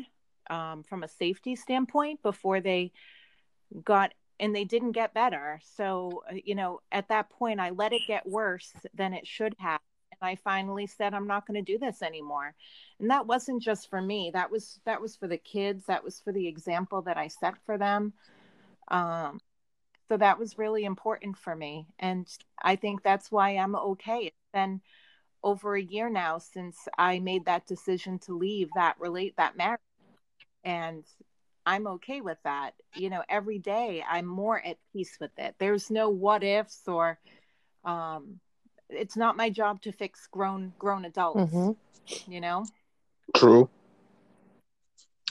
um, 0.49 0.83
from 0.83 1.03
a 1.03 1.07
safety 1.07 1.55
standpoint 1.55 2.21
before 2.21 2.61
they 2.61 2.91
got 3.83 4.13
and 4.39 4.55
they 4.55 4.65
didn't 4.65 4.91
get 4.91 5.13
better. 5.13 5.59
So, 5.75 6.23
uh, 6.29 6.35
you 6.43 6.55
know, 6.55 6.81
at 6.91 7.07
that 7.09 7.29
point, 7.29 7.59
I 7.59 7.69
let 7.69 7.93
it 7.93 8.01
get 8.07 8.27
worse 8.27 8.73
than 8.93 9.13
it 9.13 9.27
should 9.27 9.55
have 9.59 9.79
and 10.23 10.29
I 10.29 10.35
finally 10.35 10.87
said 10.87 11.13
I'm 11.13 11.27
not 11.27 11.45
going 11.45 11.63
to 11.63 11.71
do 11.71 11.77
this 11.77 12.01
anymore. 12.01 12.53
And 12.99 13.09
that 13.09 13.27
wasn't 13.27 13.61
just 13.61 13.89
for 13.89 14.01
me. 14.01 14.31
That 14.33 14.51
was 14.51 14.79
that 14.85 15.01
was 15.01 15.15
for 15.15 15.27
the 15.27 15.37
kids. 15.37 15.85
That 15.85 16.03
was 16.03 16.19
for 16.19 16.31
the 16.31 16.47
example 16.47 17.01
that 17.03 17.17
I 17.17 17.27
set 17.27 17.55
for 17.65 17.77
them. 17.77 18.13
Um, 18.89 19.39
so 20.09 20.17
that 20.17 20.39
was 20.39 20.57
really 20.57 20.85
important 20.85 21.37
for 21.37 21.55
me, 21.55 21.87
and 21.99 22.27
I 22.61 22.75
think 22.75 23.03
that's 23.03 23.31
why 23.31 23.51
I'm 23.51 23.75
okay. 23.75 24.25
It's 24.25 24.51
been 24.53 24.81
over 25.43 25.75
a 25.75 25.81
year 25.81 26.09
now 26.09 26.37
since 26.37 26.77
I 26.97 27.19
made 27.19 27.45
that 27.45 27.67
decision 27.67 28.19
to 28.19 28.37
leave 28.37 28.69
that 28.75 28.99
relate 28.99 29.35
that 29.37 29.57
marriage, 29.57 29.79
and 30.63 31.03
I'm 31.65 31.87
okay 31.87 32.21
with 32.21 32.37
that. 32.43 32.73
You 32.95 33.09
know, 33.09 33.23
every 33.29 33.59
day 33.59 34.03
I'm 34.07 34.25
more 34.25 34.63
at 34.63 34.77
peace 34.91 35.17
with 35.19 35.31
it. 35.37 35.55
There's 35.59 35.89
no 35.89 36.09
what 36.09 36.43
ifs 36.43 36.81
or 36.87 37.19
um, 37.85 38.39
it's 38.89 39.17
not 39.17 39.37
my 39.37 39.49
job 39.49 39.81
to 39.81 39.91
fix 39.91 40.27
grown 40.27 40.73
grown 40.77 41.05
adults 41.05 41.51
mm-hmm. 41.53 42.31
you 42.31 42.41
know 42.41 42.65
true 43.35 43.69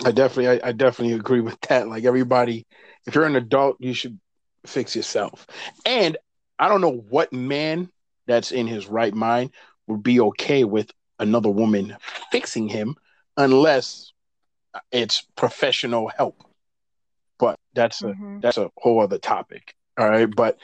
i 0.05 0.11
definitely 0.11 0.61
I, 0.61 0.69
I, 0.69 0.73
definitely 0.73 1.15
agree 1.15 1.41
with 1.41 1.61
that 1.63 1.89
like 1.89 2.05
everybody 2.05 2.67
if 3.07 3.15
you're 3.15 3.25
an 3.25 3.37
adult 3.37 3.77
you 3.81 3.95
should 3.95 4.19
fix 4.67 4.95
yourself 4.95 5.47
and 5.85 6.17
I 6.59 6.69
don't 6.69 6.81
know 6.81 7.05
what 7.09 7.33
man 7.33 7.91
that's 8.27 8.53
in 8.53 8.67
his 8.67 8.87
right 8.87 9.13
mind 9.13 9.51
would 9.87 10.03
be 10.03 10.21
okay 10.21 10.65
with 10.65 10.91
another 11.19 11.51
woman 11.51 11.97
fixing 12.31 12.69
him 12.69 12.97
unless 13.37 14.13
it's 14.91 15.27
professional 15.37 16.09
help. 16.09 16.45
But 17.39 17.59
that's 17.75 18.03
a 18.03 18.07
mm-hmm. 18.07 18.41
that's 18.41 18.59
a 18.59 18.71
whole 18.77 19.01
other 19.01 19.19
topic. 19.19 19.75
All 19.99 20.09
right, 20.09 20.33
but 20.35 20.59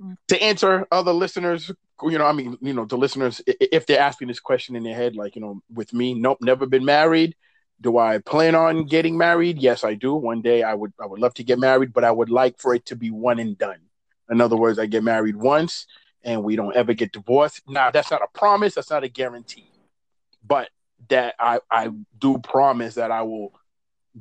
mm. 0.00 0.16
to 0.28 0.42
answer 0.42 0.86
other 0.90 1.12
listeners, 1.12 1.70
you 2.02 2.18
know, 2.18 2.26
I 2.26 2.32
mean, 2.32 2.58
you 2.60 2.72
know, 2.72 2.84
the 2.84 2.98
listeners, 2.98 3.40
if 3.46 3.86
they're 3.86 4.00
asking 4.00 4.28
this 4.28 4.40
question 4.40 4.76
in 4.76 4.82
their 4.82 4.94
head, 4.94 5.16
like, 5.16 5.36
you 5.36 5.42
know, 5.42 5.62
with 5.72 5.92
me, 5.94 6.14
nope, 6.14 6.38
never 6.40 6.66
been 6.66 6.84
married. 6.84 7.36
Do 7.80 7.98
I 7.98 8.18
plan 8.18 8.54
on 8.54 8.86
getting 8.86 9.18
married? 9.18 9.58
Yes, 9.58 9.84
I 9.84 9.94
do. 9.94 10.14
One 10.14 10.40
day 10.40 10.62
I 10.62 10.74
would 10.74 10.92
I 11.00 11.06
would 11.06 11.20
love 11.20 11.34
to 11.34 11.44
get 11.44 11.58
married, 11.58 11.92
but 11.92 12.04
I 12.04 12.10
would 12.10 12.30
like 12.30 12.58
for 12.58 12.74
it 12.74 12.86
to 12.86 12.96
be 12.96 13.10
one 13.10 13.38
and 13.38 13.56
done. 13.56 13.80
In 14.30 14.40
other 14.40 14.56
words, 14.56 14.78
I 14.78 14.86
get 14.86 15.04
married 15.04 15.36
once 15.36 15.86
and 16.24 16.42
we 16.42 16.56
don't 16.56 16.74
ever 16.74 16.94
get 16.94 17.12
divorced. 17.12 17.62
Now 17.68 17.90
that's 17.90 18.10
not 18.10 18.22
a 18.22 18.38
promise, 18.38 18.74
that's 18.74 18.90
not 18.90 19.04
a 19.04 19.08
guarantee. 19.08 19.70
But 20.44 20.70
that 21.08 21.34
I, 21.38 21.60
I 21.70 21.90
do 22.18 22.38
promise 22.38 22.94
that 22.94 23.10
I 23.10 23.22
will 23.22 23.52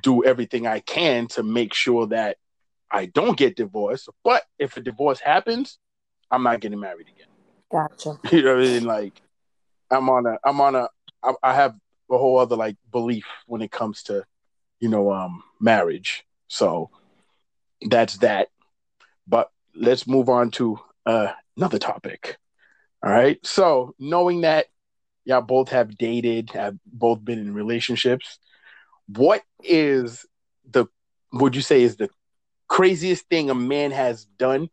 do 0.03 0.23
everything 0.23 0.67
I 0.67 0.81
can 0.81 1.27
to 1.29 1.43
make 1.43 1.73
sure 1.73 2.07
that 2.07 2.37
I 2.91 3.07
don't 3.07 3.37
get 3.37 3.55
divorced. 3.55 4.09
But 4.23 4.43
if 4.59 4.77
a 4.77 4.81
divorce 4.81 5.19
happens, 5.19 5.79
I'm 6.29 6.43
not 6.43 6.59
getting 6.59 6.79
married 6.79 7.07
again. 7.07 7.27
Gotcha. 7.71 8.19
You 8.31 8.43
know 8.43 8.55
what 8.55 8.65
I 8.65 8.67
mean? 8.67 8.85
Like 8.85 9.21
I'm 9.89 10.09
on 10.09 10.25
a 10.25 10.37
I'm 10.43 10.61
on 10.61 10.75
a 10.75 10.89
I, 11.23 11.33
I 11.41 11.53
have 11.55 11.75
a 12.11 12.17
whole 12.17 12.37
other 12.37 12.55
like 12.55 12.77
belief 12.91 13.25
when 13.47 13.61
it 13.61 13.71
comes 13.71 14.03
to, 14.03 14.23
you 14.79 14.89
know, 14.89 15.11
um 15.11 15.43
marriage. 15.59 16.25
So 16.47 16.89
that's 17.81 18.17
that. 18.17 18.49
But 19.27 19.51
let's 19.75 20.07
move 20.07 20.29
on 20.29 20.51
to 20.51 20.79
uh, 21.05 21.31
another 21.57 21.79
topic. 21.79 22.37
All 23.03 23.11
right. 23.11 23.37
So 23.45 23.93
knowing 23.99 24.41
that 24.41 24.67
y'all 25.25 25.41
both 25.41 25.69
have 25.69 25.97
dated, 25.97 26.51
have 26.51 26.77
both 26.85 27.23
been 27.23 27.39
in 27.39 27.53
relationships, 27.53 28.39
what 29.07 29.43
is 29.63 30.25
the 30.69 30.85
would 31.33 31.55
you 31.55 31.61
say 31.61 31.81
is 31.81 31.97
the 31.97 32.09
craziest 32.67 33.27
thing 33.29 33.49
a 33.49 33.55
man 33.55 33.91
has 33.91 34.25
done 34.25 34.69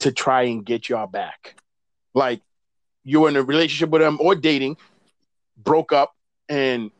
to 0.00 0.12
try 0.12 0.42
and 0.42 0.64
get 0.64 0.88
y'all 0.88 1.06
back? 1.06 1.56
Like 2.14 2.42
you're 3.04 3.28
in 3.28 3.36
a 3.36 3.42
relationship 3.42 3.90
with 3.90 4.02
him 4.02 4.18
or 4.20 4.34
dating, 4.34 4.76
broke 5.56 5.92
up, 5.92 6.14
and 6.52 6.90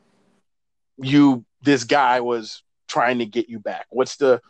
you 0.96 1.44
this 1.60 1.84
guy 1.84 2.20
was 2.20 2.62
trying 2.88 3.18
to 3.18 3.26
get 3.26 3.50
you 3.50 3.58
back. 3.58 3.86
What's 3.90 4.16
the 4.16 4.40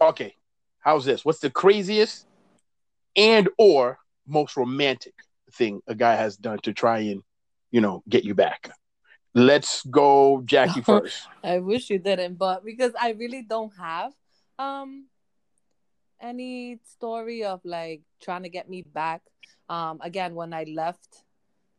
okay? 0.00 0.34
How's 0.80 1.06
this? 1.06 1.24
What's 1.24 1.40
the 1.40 1.50
craziest 1.50 2.26
and 3.16 3.48
or 3.56 3.98
most 4.26 4.54
romantic 4.56 5.14
thing 5.52 5.80
a 5.86 5.94
guy 5.94 6.14
has 6.14 6.36
done 6.36 6.58
to 6.58 6.74
try 6.74 6.98
and 6.98 7.22
you 7.70 7.80
know 7.80 8.02
get 8.06 8.22
you 8.24 8.34
back? 8.34 8.70
Let's 9.34 9.82
go, 9.86 10.42
Jackie 10.44 10.82
first. 10.92 11.26
I 11.42 11.58
wish 11.60 11.88
you 11.88 11.98
didn't, 11.98 12.34
but 12.34 12.66
because 12.66 12.92
I 13.00 13.12
really 13.12 13.42
don't 13.42 13.72
have 13.78 14.12
um 14.58 15.06
any 16.20 16.80
story 16.84 17.44
of 17.44 17.60
like 17.64 18.02
trying 18.22 18.42
to 18.42 18.50
get 18.50 18.68
me 18.68 18.82
back. 18.82 19.22
Um, 19.70 20.00
again, 20.02 20.34
when 20.34 20.52
I 20.52 20.64
left 20.64 21.24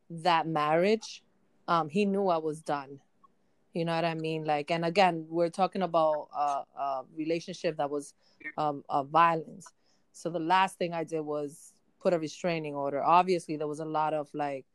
that 0.09 0.47
marriage, 0.47 1.21
um, 1.67 1.89
he 1.89 2.05
knew 2.05 2.27
I 2.27 2.38
was 2.38 2.62
done. 2.62 3.00
You 3.74 3.86
know 3.86 3.93
what 3.95 4.05
I 4.05 4.15
mean? 4.15 4.43
Like, 4.43 4.71
and 4.71 4.83
again, 4.83 5.25
we're 5.29 5.50
talking 5.50 5.83
about 5.83 6.29
a, 6.36 6.79
a 6.79 7.05
relationship 7.15 7.77
that 7.77 7.89
was 7.89 8.13
um, 8.57 8.83
violence. 9.12 9.67
So 10.13 10.29
the 10.29 10.39
last 10.39 10.77
thing 10.77 10.93
I 10.93 11.03
did 11.03 11.21
was 11.21 11.74
put 12.00 12.13
a 12.13 12.19
restraining 12.19 12.74
order. 12.74 13.03
Obviously, 13.03 13.55
there 13.55 13.67
was 13.67 13.79
a 13.79 13.86
lot 13.86 14.13
of 14.13 14.30
like 14.34 14.65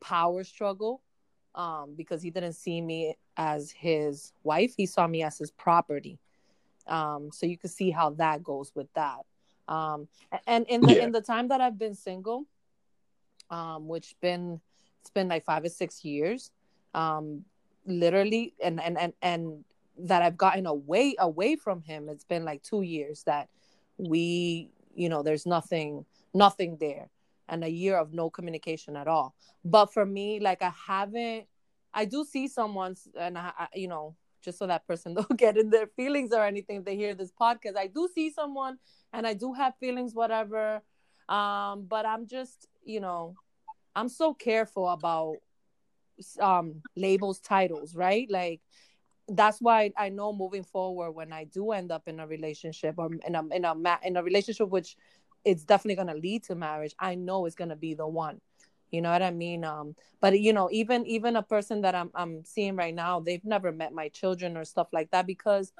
power 0.00 0.44
struggle 0.44 1.00
um, 1.54 1.94
because 1.96 2.22
he 2.22 2.30
didn't 2.30 2.52
see 2.52 2.80
me 2.80 3.16
as 3.36 3.70
his 3.70 4.32
wife; 4.42 4.74
he 4.76 4.86
saw 4.86 5.06
me 5.06 5.22
as 5.22 5.38
his 5.38 5.50
property. 5.50 6.18
Um, 6.86 7.30
so 7.32 7.46
you 7.46 7.56
can 7.56 7.70
see 7.70 7.90
how 7.90 8.10
that 8.10 8.42
goes 8.42 8.72
with 8.74 8.92
that. 8.94 9.20
Um, 9.68 10.08
and 10.46 10.66
in 10.68 10.80
the 10.80 10.96
yeah. 10.96 11.04
in 11.04 11.12
the 11.12 11.20
time 11.20 11.48
that 11.48 11.60
I've 11.60 11.78
been 11.78 11.94
single, 11.94 12.44
um, 13.48 13.88
which 13.88 14.14
been 14.20 14.60
it's 15.00 15.10
been 15.10 15.28
like 15.28 15.44
five 15.44 15.64
or 15.64 15.68
six 15.68 16.04
years, 16.04 16.50
um, 16.94 17.44
literally, 17.86 18.54
and 18.62 18.80
and 18.80 18.98
and 18.98 19.12
and 19.22 19.64
that 19.98 20.22
I've 20.22 20.36
gotten 20.36 20.66
away 20.66 21.14
away 21.18 21.56
from 21.56 21.82
him. 21.82 22.08
It's 22.08 22.24
been 22.24 22.44
like 22.44 22.62
two 22.62 22.82
years 22.82 23.22
that 23.24 23.48
we, 23.98 24.70
you 24.94 25.08
know, 25.08 25.22
there's 25.22 25.46
nothing 25.46 26.04
nothing 26.34 26.76
there, 26.80 27.10
and 27.48 27.64
a 27.64 27.70
year 27.70 27.96
of 27.96 28.12
no 28.12 28.30
communication 28.30 28.96
at 28.96 29.08
all. 29.08 29.34
But 29.64 29.92
for 29.92 30.06
me, 30.06 30.40
like 30.40 30.62
I 30.62 30.72
haven't. 30.86 31.46
I 31.92 32.04
do 32.04 32.24
see 32.24 32.46
someone, 32.46 32.94
and 33.18 33.36
I, 33.36 33.52
I 33.58 33.66
you 33.74 33.88
know, 33.88 34.14
just 34.42 34.58
so 34.58 34.66
that 34.66 34.86
person 34.86 35.14
don't 35.14 35.36
get 35.36 35.56
in 35.56 35.70
their 35.70 35.86
feelings 35.86 36.32
or 36.32 36.44
anything 36.44 36.78
if 36.78 36.84
they 36.84 36.96
hear 36.96 37.14
this 37.14 37.32
podcast. 37.32 37.76
I 37.76 37.86
do 37.86 38.08
see 38.14 38.30
someone 38.30 38.78
and 39.12 39.26
I 39.26 39.34
do 39.34 39.52
have 39.52 39.74
feelings, 39.78 40.14
whatever. 40.14 40.82
Um, 41.28 41.86
but 41.88 42.06
I'm 42.06 42.26
just, 42.26 42.66
you 42.84 43.00
know, 43.00 43.36
I'm 43.94 44.08
so 44.08 44.34
careful 44.34 44.88
about 44.88 45.36
um 46.40 46.82
labels, 46.96 47.40
titles, 47.40 47.94
right? 47.94 48.30
Like 48.30 48.60
that's 49.28 49.60
why 49.60 49.92
I 49.96 50.08
know 50.08 50.32
moving 50.32 50.64
forward 50.64 51.12
when 51.12 51.32
I 51.32 51.44
do 51.44 51.72
end 51.72 51.92
up 51.92 52.08
in 52.08 52.20
a 52.20 52.26
relationship 52.26 52.96
or 52.98 53.10
in 53.26 53.34
a 53.34 53.46
in 53.54 53.64
a 53.64 53.98
in 54.04 54.16
a 54.16 54.22
relationship 54.22 54.68
which 54.68 54.96
it's 55.44 55.64
definitely 55.64 55.94
going 55.96 56.14
to 56.14 56.20
lead 56.20 56.44
to 56.44 56.54
marriage, 56.54 56.94
I 56.98 57.14
know 57.14 57.46
it's 57.46 57.54
going 57.54 57.70
to 57.70 57.76
be 57.76 57.94
the 57.94 58.06
one. 58.06 58.40
You 58.90 59.00
know 59.00 59.10
what 59.10 59.22
i 59.22 59.30
mean? 59.30 59.64
Um 59.64 59.94
but 60.20 60.38
you 60.38 60.52
know 60.52 60.68
even 60.72 61.06
even 61.06 61.36
a 61.36 61.42
person 61.42 61.82
that 61.82 61.94
i'm 61.94 62.10
i'm 62.14 62.44
seeing 62.44 62.76
right 62.76 62.94
now 62.94 63.20
they've 63.20 63.44
never 63.44 63.70
met 63.72 63.92
my 63.92 64.08
children 64.08 64.56
or 64.56 64.64
stuff 64.64 64.88
like 64.92 65.10
that 65.12 65.26
because 65.26 65.72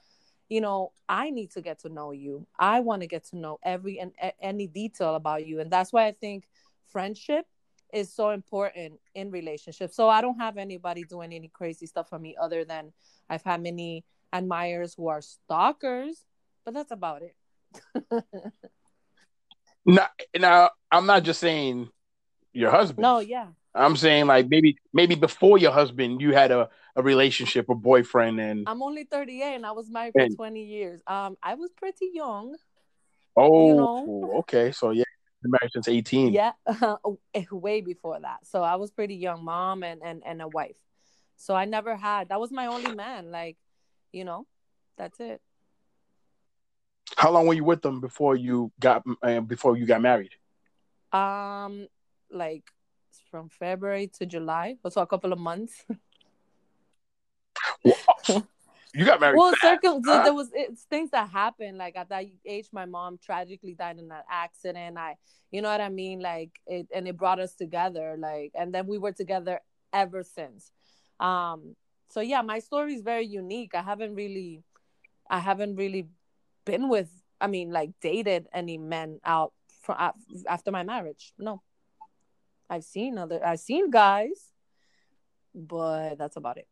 you 0.48 0.60
know 0.60 0.92
i 1.08 1.30
need 1.30 1.50
to 1.52 1.60
get 1.60 1.80
to 1.80 1.88
know 1.88 2.12
you. 2.12 2.46
I 2.58 2.80
want 2.80 3.02
to 3.02 3.08
get 3.08 3.24
to 3.30 3.36
know 3.36 3.58
every 3.64 3.98
and 3.98 4.12
any 4.40 4.66
detail 4.68 5.14
about 5.16 5.46
you. 5.46 5.60
And 5.60 5.70
that's 5.70 5.92
why 5.92 6.06
i 6.06 6.12
think 6.12 6.48
friendship 6.86 7.46
is 7.92 8.12
so 8.12 8.30
important 8.30 8.98
in 9.14 9.30
relationships 9.30 9.96
so 9.96 10.08
i 10.08 10.20
don't 10.20 10.38
have 10.38 10.56
anybody 10.56 11.04
doing 11.04 11.32
any 11.32 11.48
crazy 11.48 11.86
stuff 11.86 12.08
for 12.08 12.18
me 12.18 12.36
other 12.40 12.64
than 12.64 12.92
i've 13.28 13.42
had 13.42 13.62
many 13.62 14.04
admirers 14.32 14.94
who 14.96 15.08
are 15.08 15.20
stalkers 15.20 16.24
but 16.64 16.74
that's 16.74 16.92
about 16.92 17.22
it 17.22 17.34
now, 19.86 20.06
now 20.38 20.70
i'm 20.90 21.06
not 21.06 21.22
just 21.22 21.40
saying 21.40 21.88
your 22.52 22.70
husband. 22.70 23.02
No, 23.02 23.20
yeah. 23.20 23.48
I'm 23.74 23.96
saying 23.96 24.26
like 24.26 24.48
maybe 24.48 24.78
maybe 24.92 25.14
before 25.14 25.58
your 25.58 25.70
husband 25.70 26.20
you 26.20 26.32
had 26.32 26.50
a, 26.50 26.68
a 26.96 27.02
relationship, 27.02 27.68
a 27.68 27.74
boyfriend 27.74 28.40
and 28.40 28.64
I'm 28.66 28.82
only 28.82 29.04
38 29.04 29.54
and 29.54 29.64
I 29.64 29.70
was 29.72 29.88
married 29.88 30.12
for 30.12 30.28
20 30.28 30.64
years. 30.64 31.00
Um 31.06 31.36
I 31.42 31.54
was 31.54 31.70
pretty 31.76 32.10
young. 32.12 32.56
Oh, 33.36 33.68
you 33.68 33.74
know? 33.76 34.32
okay. 34.40 34.72
So 34.72 34.90
yeah, 34.90 35.04
married 35.48 35.70
since 35.72 35.88
18. 35.88 36.32
Yeah, 36.32 36.52
way 37.50 37.80
before 37.80 38.20
that. 38.20 38.38
So 38.44 38.62
I 38.62 38.76
was 38.76 38.90
pretty 38.90 39.16
young, 39.16 39.44
mom 39.44 39.82
and 39.82 40.02
and 40.02 40.22
and 40.24 40.42
a 40.42 40.48
wife. 40.48 40.76
So 41.36 41.54
I 41.54 41.64
never 41.64 41.96
had. 41.96 42.28
That 42.28 42.40
was 42.40 42.50
my 42.50 42.66
only 42.66 42.94
man. 42.94 43.30
Like, 43.30 43.56
you 44.12 44.24
know, 44.24 44.46
that's 44.98 45.18
it. 45.20 45.40
How 47.16 47.30
long 47.30 47.46
were 47.46 47.54
you 47.54 47.64
with 47.64 47.82
them 47.82 48.00
before 48.00 48.36
you 48.36 48.70
got 48.78 49.04
uh, 49.22 49.40
before 49.40 49.76
you 49.76 49.86
got 49.86 50.02
married? 50.02 50.34
Um, 51.12 51.88
like 52.30 52.64
from 53.30 53.48
February 53.48 54.08
to 54.18 54.26
July, 54.26 54.76
so 54.88 55.00
a 55.00 55.06
couple 55.06 55.32
of 55.32 55.38
months. 55.38 55.84
you 58.94 59.04
got 59.04 59.20
married. 59.20 59.36
Well, 59.36 59.54
circum- 59.60 60.02
huh? 60.04 60.22
there 60.24 60.34
was 60.34 60.50
it's 60.52 60.82
things 60.84 61.10
that 61.10 61.30
happened. 61.30 61.78
Like 61.78 61.96
at 61.96 62.08
that 62.08 62.24
age, 62.44 62.68
my 62.72 62.86
mom 62.86 63.18
tragically 63.22 63.74
died 63.74 63.98
in 63.98 64.10
an 64.10 64.22
accident. 64.30 64.98
I, 64.98 65.16
you 65.50 65.62
know 65.62 65.70
what 65.70 65.80
I 65.80 65.88
mean, 65.88 66.20
like 66.20 66.50
it, 66.66 66.88
and 66.94 67.06
it 67.06 67.16
brought 67.16 67.40
us 67.40 67.54
together. 67.54 68.16
Like, 68.18 68.52
and 68.54 68.74
then 68.74 68.86
we 68.86 68.98
were 68.98 69.12
together 69.12 69.60
ever 69.92 70.22
since. 70.22 70.70
Um, 71.18 71.76
so 72.10 72.20
yeah, 72.20 72.42
my 72.42 72.58
story 72.58 72.94
is 72.94 73.02
very 73.02 73.26
unique. 73.26 73.74
I 73.74 73.82
haven't 73.82 74.14
really, 74.14 74.64
I 75.28 75.38
haven't 75.38 75.76
really 75.76 76.08
been 76.64 76.88
with. 76.88 77.10
I 77.40 77.46
mean, 77.46 77.70
like 77.70 77.92
dated 78.00 78.48
any 78.52 78.76
men 78.76 79.20
out 79.24 79.52
from 79.82 80.12
after 80.48 80.70
my 80.70 80.82
marriage. 80.82 81.32
No. 81.38 81.62
I've 82.68 82.84
seen 82.84 83.18
other 83.18 83.44
I've 83.44 83.58
seen 83.58 83.90
guys, 83.90 84.52
but 85.54 86.14
that's 86.16 86.36
about 86.36 86.58
it. 86.58 86.68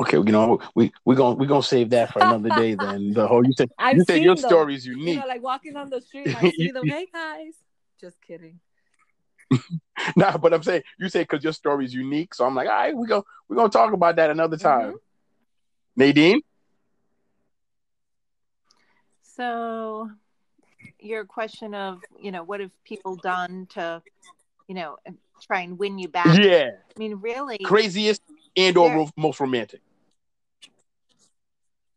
Okay, 0.00 0.18
you 0.18 0.24
know 0.24 0.60
we 0.74 0.92
we 1.04 1.14
gonna 1.14 1.36
we 1.36 1.46
gonna 1.46 1.62
save 1.62 1.90
that 1.90 2.12
for 2.12 2.20
another 2.20 2.50
day. 2.50 2.74
Then 2.74 3.12
the 3.12 3.26
whole 3.26 3.44
you 3.46 3.52
said 3.56 3.70
I've 3.78 3.96
you 3.96 4.04
said 4.04 4.22
your 4.22 4.34
them. 4.34 4.48
story 4.48 4.74
is 4.74 4.86
unique. 4.86 5.14
You 5.14 5.20
know, 5.20 5.26
like 5.26 5.42
walking 5.42 5.76
on 5.76 5.88
the 5.88 6.00
street, 6.00 6.28
I 6.36 6.50
see 6.56 6.70
them. 6.70 6.86
Hey 6.86 7.06
guys, 7.12 7.54
just 8.00 8.20
kidding. 8.20 8.60
nah, 10.16 10.36
but 10.36 10.52
I'm 10.52 10.62
saying 10.62 10.82
you 10.98 11.08
say 11.08 11.22
because 11.22 11.42
your 11.42 11.52
story 11.52 11.84
is 11.86 11.94
unique, 11.94 12.34
so 12.34 12.44
I'm 12.44 12.54
like, 12.54 12.68
all 12.68 12.74
right, 12.74 12.96
we 12.96 13.06
go 13.06 13.24
we're 13.48 13.56
gonna 13.56 13.70
talk 13.70 13.92
about 13.92 14.16
that 14.16 14.30
another 14.30 14.56
time. 14.56 14.88
Mm-hmm. 14.88 14.96
Nadine. 15.96 16.40
So 19.22 20.10
your 20.98 21.24
question 21.24 21.74
of 21.74 22.00
you 22.20 22.30
know 22.30 22.42
what 22.42 22.60
have 22.60 22.70
people 22.84 23.16
done 23.16 23.66
to 23.70 24.02
you 24.68 24.74
know 24.74 24.96
try 25.42 25.60
and 25.60 25.78
win 25.78 25.98
you 25.98 26.08
back 26.08 26.38
Yeah, 26.38 26.70
i 26.96 26.98
mean 26.98 27.16
really 27.16 27.58
craziest 27.58 28.22
and 28.56 28.76
or 28.76 28.88
There- 28.88 28.98
ro- 28.98 29.10
most 29.16 29.40
romantic. 29.40 29.80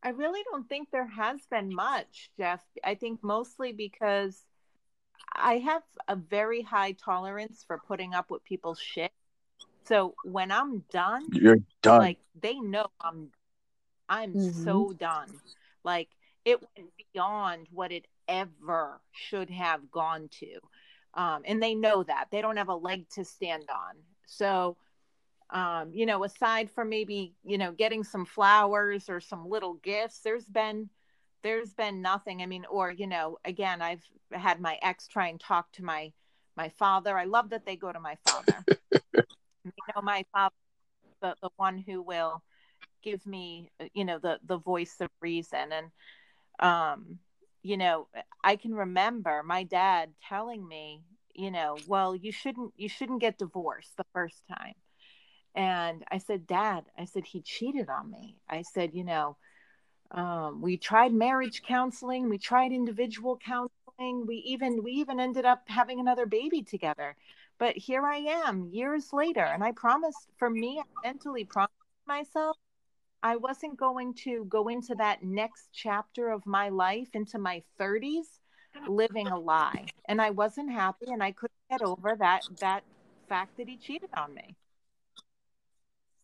I 0.02 0.10
really 0.10 0.42
don't 0.50 0.68
think 0.70 0.92
there 0.92 1.08
has 1.08 1.46
been 1.48 1.74
much, 1.74 2.32
Jeff. 2.38 2.62
I 2.84 2.96
think 2.96 3.22
mostly 3.22 3.74
because 3.74 4.46
I 5.36 5.58
have 5.58 5.84
a 6.08 6.16
very 6.16 6.62
high 6.62 6.94
tolerance 6.94 7.64
for 7.68 7.80
putting 7.86 8.14
up 8.14 8.32
with 8.32 8.44
people's 8.46 8.80
shit. 8.80 9.12
So 9.84 10.16
when 10.24 10.52
I'm 10.52 10.80
done, 10.92 11.28
You're 11.34 11.58
done. 11.82 12.00
like 12.00 12.20
they 12.40 12.60
know 12.60 12.88
I'm 13.02 13.32
I'm 14.08 14.34
Mhm. 14.36 14.64
so 14.64 14.94
done. 14.94 15.40
Like 15.84 16.10
it 16.46 16.62
went 16.62 16.92
beyond 17.14 17.68
what 17.70 17.92
it 17.92 18.08
ever 18.28 19.02
should 19.12 19.50
have 19.50 19.92
gone 19.92 20.30
to. 20.30 20.60
Um, 21.14 21.42
and 21.46 21.62
they 21.62 21.76
know 21.76 22.04
that. 22.04 22.30
They 22.32 22.42
don't 22.42 22.58
have 22.58 22.70
a 22.70 22.76
leg 22.76 23.08
to 23.10 23.26
stand 23.26 23.70
on. 23.70 23.96
So 24.26 24.78
um, 25.52 25.92
you 25.94 26.06
know, 26.06 26.24
aside 26.24 26.70
from 26.70 26.90
maybe, 26.90 27.34
you 27.44 27.58
know, 27.58 27.72
getting 27.72 28.04
some 28.04 28.26
flowers 28.26 29.10
or 29.10 29.20
some 29.20 29.50
little 29.50 29.76
gifts, 29.76 30.20
there's 30.20 30.46
been 30.46 30.90
there's 31.42 31.74
been 31.74 32.02
nothing. 32.02 32.42
I 32.42 32.46
mean, 32.46 32.66
or, 32.70 32.92
you 32.92 33.08
know, 33.08 33.38
again, 33.46 33.82
I've 33.82 34.04
had 34.32 34.60
my 34.60 34.78
ex 34.82 35.08
try 35.08 35.28
and 35.28 35.40
talk 35.40 35.72
to 35.74 35.84
my 35.84 36.12
my 36.56 36.70
father. 36.70 37.18
I 37.18 37.26
love 37.26 37.50
that 37.50 37.66
they 37.66 37.76
go 37.76 37.92
to 37.92 38.00
my 38.00 38.18
father. 38.28 38.66
you 39.14 39.72
know, 39.96 40.02
my 40.02 40.24
father 40.34 40.54
the, 41.22 41.36
the 41.42 41.50
one 41.58 41.78
who 41.78 42.02
will 42.02 42.44
give 43.02 43.26
me, 43.26 43.70
you 43.94 44.06
know, 44.06 44.20
the 44.20 44.40
the 44.46 44.58
voice 44.58 44.98
of 45.00 45.10
reason. 45.22 45.72
And 45.72 45.92
um, 46.60 47.20
you 47.64 47.78
know, 47.78 48.08
I 48.44 48.56
can 48.56 48.74
remember 48.74 49.42
my 49.44 49.64
dad 49.64 50.12
telling 50.28 50.68
me, 50.68 51.02
you 51.34 51.52
know, 51.52 51.78
well, 51.88 52.16
you 52.16 52.32
shouldn't 52.32 52.74
you 52.78 52.90
shouldn't 52.90 53.22
get 53.22 53.38
divorced 53.38 53.98
the 53.98 54.06
first 54.14 54.44
time. 54.48 54.76
And 55.60 56.06
I 56.10 56.20
said, 56.20 56.48
Dad, 56.48 56.86
I 56.98 57.04
said, 57.04 57.26
he 57.26 57.42
cheated 57.42 57.90
on 57.90 58.10
me. 58.10 58.38
I 58.50 58.62
said, 58.62 58.94
you 58.94 59.04
know, 59.04 59.36
um, 60.12 60.62
we 60.62 60.78
tried 60.78 61.12
marriage 61.12 61.64
counseling, 61.64 62.30
we 62.30 62.38
tried 62.38 62.72
individual 62.72 63.38
counseling, 63.38 64.26
we 64.26 64.38
even 64.38 64.82
we 64.84 64.94
even 64.94 65.20
ended 65.20 65.44
up 65.44 65.64
having 65.68 66.00
another 66.00 66.26
baby 66.26 66.64
together. 66.64 67.14
But 67.58 67.76
here 67.76 68.06
I 68.06 68.20
am 68.48 68.70
years 68.72 69.12
later, 69.12 69.44
and 69.44 69.62
I 69.62 69.74
promised 69.74 70.30
for 70.38 70.50
me, 70.50 70.80
I 70.80 71.08
mentally 71.08 71.44
promised 71.44 71.74
myself 72.08 72.56
I 73.22 73.36
wasn't 73.36 73.78
going 73.78 74.14
to 74.26 74.46
go 74.46 74.70
into 74.70 74.96
that 74.96 75.24
next 75.24 75.68
chapter 75.74 76.32
of 76.32 76.46
my 76.46 76.70
life 76.70 77.10
into 77.14 77.38
my 77.38 77.64
30s 77.78 78.40
living 78.88 79.28
a 79.28 79.38
lie. 79.38 79.88
And 80.08 80.22
I 80.22 80.30
wasn't 80.30 80.72
happy 80.72 81.08
and 81.12 81.22
I 81.22 81.34
couldn't 81.34 81.52
get 81.70 81.82
over 81.82 82.16
that 82.18 82.44
that 82.62 82.84
fact 83.28 83.58
that 83.58 83.68
he 83.68 83.76
cheated 83.76 84.10
on 84.16 84.34
me. 84.34 84.56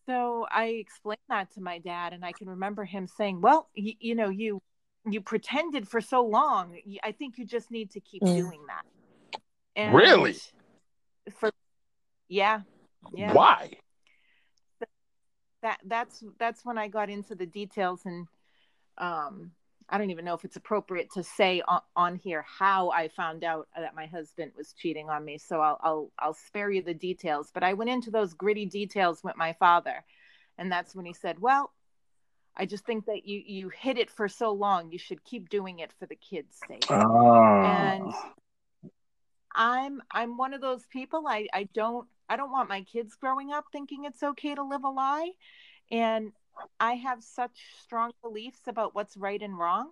So 0.06 0.46
I 0.52 0.66
explained 0.66 1.20
that 1.30 1.52
to 1.54 1.62
my 1.62 1.80
dad 1.80 2.14
and 2.14 2.24
I 2.24 2.32
can 2.32 2.48
remember 2.50 2.86
him 2.86 3.08
saying, 3.08 3.42
"Well, 3.42 3.70
you, 3.74 3.94
you 4.00 4.16
know, 4.16 4.30
you 4.30 4.62
you 5.06 5.22
pretended 5.22 5.88
for 5.88 6.02
so 6.02 6.24
long. 6.26 6.78
I 7.04 7.12
think 7.12 7.38
you 7.38 7.46
just 7.46 7.72
need 7.72 7.92
to 7.92 8.00
keep 8.00 8.24
Mm. 8.24 8.36
doing 8.36 8.62
that." 8.68 8.86
And 9.76 9.94
Really? 9.94 10.36
For 11.32 11.52
yeah. 12.28 12.62
Yeah 13.14 13.34
Why? 13.34 13.78
that 15.62 15.80
that's 15.86 16.24
that's 16.38 16.64
when 16.64 16.78
I 16.78 16.88
got 16.88 17.10
into 17.10 17.34
the 17.34 17.48
details 17.48 18.06
and 18.06 18.28
um 19.00 19.52
I 19.90 19.98
don't 19.98 20.10
even 20.10 20.26
know 20.26 20.34
if 20.34 20.44
it's 20.44 20.56
appropriate 20.56 21.12
to 21.14 21.24
say 21.24 21.62
on, 21.68 21.82
on 21.96 22.16
here 22.16 22.44
how 22.48 22.90
I 22.90 23.08
found 23.10 23.44
out 23.44 23.68
that 23.78 23.96
my 23.96 24.08
husband 24.08 24.52
was 24.58 24.74
cheating 24.74 25.10
on 25.10 25.24
me 25.24 25.38
so 25.38 25.62
I'll 25.62 25.80
I'll 25.84 26.12
I'll 26.20 26.34
spare 26.34 26.72
you 26.72 26.82
the 26.82 26.94
details 26.94 27.52
but 27.54 27.64
I 27.64 27.74
went 27.74 27.90
into 27.90 28.12
those 28.12 28.34
gritty 28.34 28.66
details 28.66 29.24
with 29.24 29.38
my 29.38 29.54
father 29.54 30.04
and 30.58 30.72
that's 30.72 30.96
when 30.96 31.06
he 31.06 31.14
said 31.14 31.40
well 31.40 31.72
I 32.58 32.66
just 32.66 32.86
think 32.86 33.06
that 33.06 33.28
you 33.28 33.44
you 33.46 33.70
hid 33.70 33.98
it 33.98 34.10
for 34.10 34.28
so 34.28 34.52
long 34.54 34.92
you 34.92 34.98
should 34.98 35.24
keep 35.24 35.50
doing 35.50 35.80
it 35.80 35.92
for 36.00 36.06
the 36.06 36.16
kids 36.16 36.58
sake 36.68 36.86
Ah. 36.90 37.92
and 37.94 38.14
i'm 39.54 40.02
i'm 40.12 40.38
one 40.38 40.54
of 40.54 40.62
those 40.62 40.86
people 40.88 41.28
i 41.28 41.48
i 41.54 41.64
don't 41.74 42.08
i 42.28 42.36
don't 42.36 42.52
want 42.52 42.68
my 42.70 42.82
kids 42.82 43.16
growing 43.16 43.54
up 43.54 43.66
thinking 43.72 44.04
it's 44.04 44.22
okay 44.22 44.54
to 44.56 44.64
live 44.64 44.84
a 44.84 44.90
lie 44.90 45.32
and 45.92 46.32
i 46.80 46.94
have 46.94 47.24
such 47.24 47.58
strong 47.82 48.12
beliefs 48.22 48.62
about 48.68 48.96
what's 48.96 49.18
right 49.18 49.42
and 49.42 49.58
wrong 49.58 49.92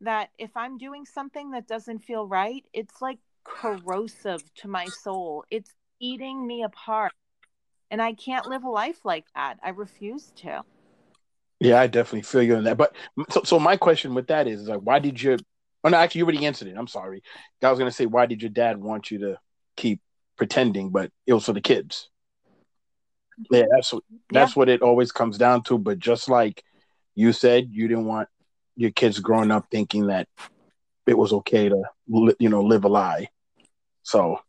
that 0.00 0.30
if 0.38 0.56
i'm 0.56 0.78
doing 0.78 1.04
something 1.04 1.50
that 1.50 1.66
doesn't 1.66 2.00
feel 2.00 2.26
right 2.26 2.64
it's 2.72 3.00
like 3.02 3.18
corrosive 3.44 4.42
to 4.54 4.68
my 4.68 4.88
soul 4.88 5.44
it's 5.50 5.74
eating 6.00 6.46
me 6.46 6.62
apart 6.62 7.12
and 7.90 8.02
i 8.02 8.12
can't 8.12 8.46
live 8.48 8.64
a 8.64 8.70
life 8.70 9.04
like 9.04 9.26
that 9.34 9.58
i 9.62 9.70
refuse 9.70 10.32
to 10.36 10.62
Yeah, 11.60 11.80
I 11.80 11.86
definitely 11.86 12.22
feel 12.22 12.42
you 12.42 12.56
on 12.56 12.64
that. 12.64 12.78
But 12.78 12.94
so, 13.30 13.42
so 13.44 13.58
my 13.58 13.76
question 13.76 14.14
with 14.14 14.28
that 14.28 14.48
is, 14.48 14.62
is 14.62 14.68
like, 14.68 14.80
why 14.80 14.98
did 14.98 15.20
you? 15.20 15.38
Oh 15.84 15.88
no, 15.88 15.96
actually, 15.98 16.20
you 16.20 16.24
already 16.24 16.46
answered 16.46 16.68
it. 16.68 16.76
I'm 16.76 16.86
sorry. 16.86 17.22
I 17.62 17.70
was 17.70 17.78
gonna 17.78 17.90
say, 17.90 18.06
why 18.06 18.26
did 18.26 18.42
your 18.42 18.50
dad 18.50 18.78
want 18.78 19.10
you 19.10 19.18
to 19.20 19.38
keep 19.76 20.00
pretending? 20.36 20.90
But 20.90 21.10
it 21.26 21.34
was 21.34 21.44
for 21.44 21.52
the 21.52 21.60
kids. 21.60 22.08
Yeah, 23.50 23.66
that's 23.70 23.92
what 23.92 24.02
that's 24.30 24.56
what 24.56 24.68
it 24.68 24.82
always 24.82 25.12
comes 25.12 25.38
down 25.38 25.62
to. 25.64 25.78
But 25.78 25.98
just 25.98 26.28
like 26.28 26.62
you 27.14 27.32
said, 27.32 27.68
you 27.70 27.88
didn't 27.88 28.06
want 28.06 28.28
your 28.76 28.90
kids 28.90 29.18
growing 29.18 29.50
up 29.50 29.66
thinking 29.70 30.06
that 30.06 30.28
it 31.06 31.16
was 31.16 31.32
okay 31.32 31.68
to, 31.68 31.82
you 32.38 32.48
know, 32.48 32.62
live 32.62 32.84
a 32.84 32.88
lie. 32.88 33.28
So 34.02 34.40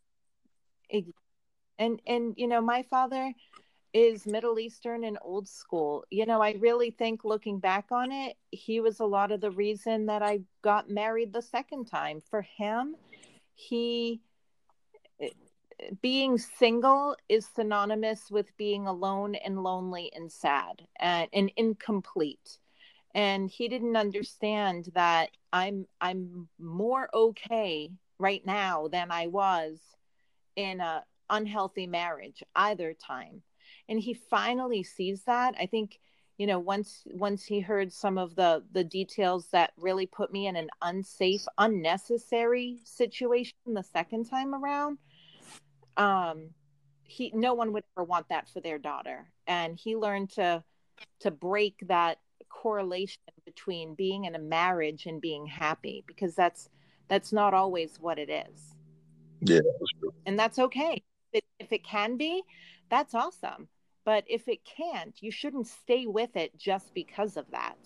and 1.81 1.99
and 2.05 2.33
you 2.37 2.47
know 2.47 2.61
my 2.61 2.83
father 2.83 3.33
is 3.93 4.25
middle 4.25 4.57
eastern 4.59 5.03
and 5.03 5.17
old 5.21 5.47
school 5.49 6.05
you 6.09 6.25
know 6.25 6.41
i 6.41 6.51
really 6.59 6.91
think 6.91 7.25
looking 7.25 7.59
back 7.59 7.85
on 7.91 8.11
it 8.11 8.37
he 8.51 8.79
was 8.79 8.99
a 8.99 9.05
lot 9.05 9.31
of 9.31 9.41
the 9.41 9.51
reason 9.51 10.05
that 10.05 10.21
i 10.21 10.39
got 10.61 10.89
married 10.89 11.33
the 11.33 11.41
second 11.41 11.85
time 11.85 12.21
for 12.29 12.41
him 12.41 12.95
he 13.55 14.21
being 16.01 16.37
single 16.37 17.15
is 17.29 17.47
synonymous 17.55 18.29
with 18.29 18.55
being 18.57 18.87
alone 18.87 19.35
and 19.35 19.63
lonely 19.63 20.11
and 20.15 20.31
sad 20.31 20.81
and, 20.99 21.29
and 21.33 21.51
incomplete. 21.57 22.57
And 23.13 23.49
he 23.49 23.67
didn't 23.67 23.97
understand 23.97 24.89
that 24.93 25.31
i'm 25.53 25.85
i'm 25.99 26.47
more 26.59 27.09
okay 27.13 27.91
right 28.19 28.45
now 28.45 28.87
than 28.87 29.11
i 29.11 29.27
was 29.27 29.79
in 30.55 30.79
a 30.79 31.03
unhealthy 31.29 31.87
marriage 31.87 32.43
either 32.55 32.93
time. 32.93 33.41
And 33.89 33.99
he 33.99 34.13
finally 34.13 34.83
sees 34.83 35.23
that. 35.23 35.55
I 35.59 35.65
think 35.65 35.99
you 36.37 36.47
know 36.47 36.59
once 36.59 37.03
once 37.05 37.43
he 37.43 37.59
heard 37.59 37.91
some 37.91 38.17
of 38.17 38.35
the 38.35 38.63
the 38.71 38.83
details 38.83 39.47
that 39.51 39.73
really 39.77 40.05
put 40.05 40.31
me 40.31 40.47
in 40.47 40.55
an 40.55 40.69
unsafe 40.81 41.45
unnecessary 41.57 42.79
situation 42.83 43.53
the 43.67 43.83
second 43.83 44.25
time 44.25 44.55
around 44.55 44.97
um 46.01 46.49
he 47.03 47.31
no 47.33 47.53
one 47.53 47.73
would 47.73 47.83
ever 47.95 48.03
want 48.03 48.27
that 48.29 48.49
for 48.49 48.61
their 48.61 48.77
daughter 48.77 49.31
and 49.47 49.77
he 49.77 49.95
learned 49.95 50.29
to 50.29 50.63
to 51.19 51.31
break 51.31 51.75
that 51.87 52.17
correlation 52.49 53.21
between 53.45 53.95
being 53.95 54.25
in 54.25 54.35
a 54.35 54.39
marriage 54.39 55.05
and 55.05 55.21
being 55.21 55.45
happy 55.45 56.03
because 56.07 56.35
that's 56.35 56.69
that's 57.07 57.31
not 57.31 57.53
always 57.53 57.97
what 57.99 58.17
it 58.19 58.29
is 58.29 58.75
yeah, 59.41 59.59
that's 59.63 59.91
true. 59.99 60.13
and 60.25 60.37
that's 60.39 60.59
okay 60.59 61.01
if 61.33 61.43
if 61.59 61.71
it 61.71 61.83
can 61.83 62.17
be 62.17 62.41
that's 62.89 63.13
awesome 63.13 63.67
but 64.05 64.23
if 64.27 64.47
it 64.47 64.59
can't 64.65 65.21
you 65.21 65.31
shouldn't 65.31 65.67
stay 65.67 66.07
with 66.07 66.35
it 66.35 66.57
just 66.57 66.93
because 66.93 67.37
of 67.37 67.45
that 67.51 67.77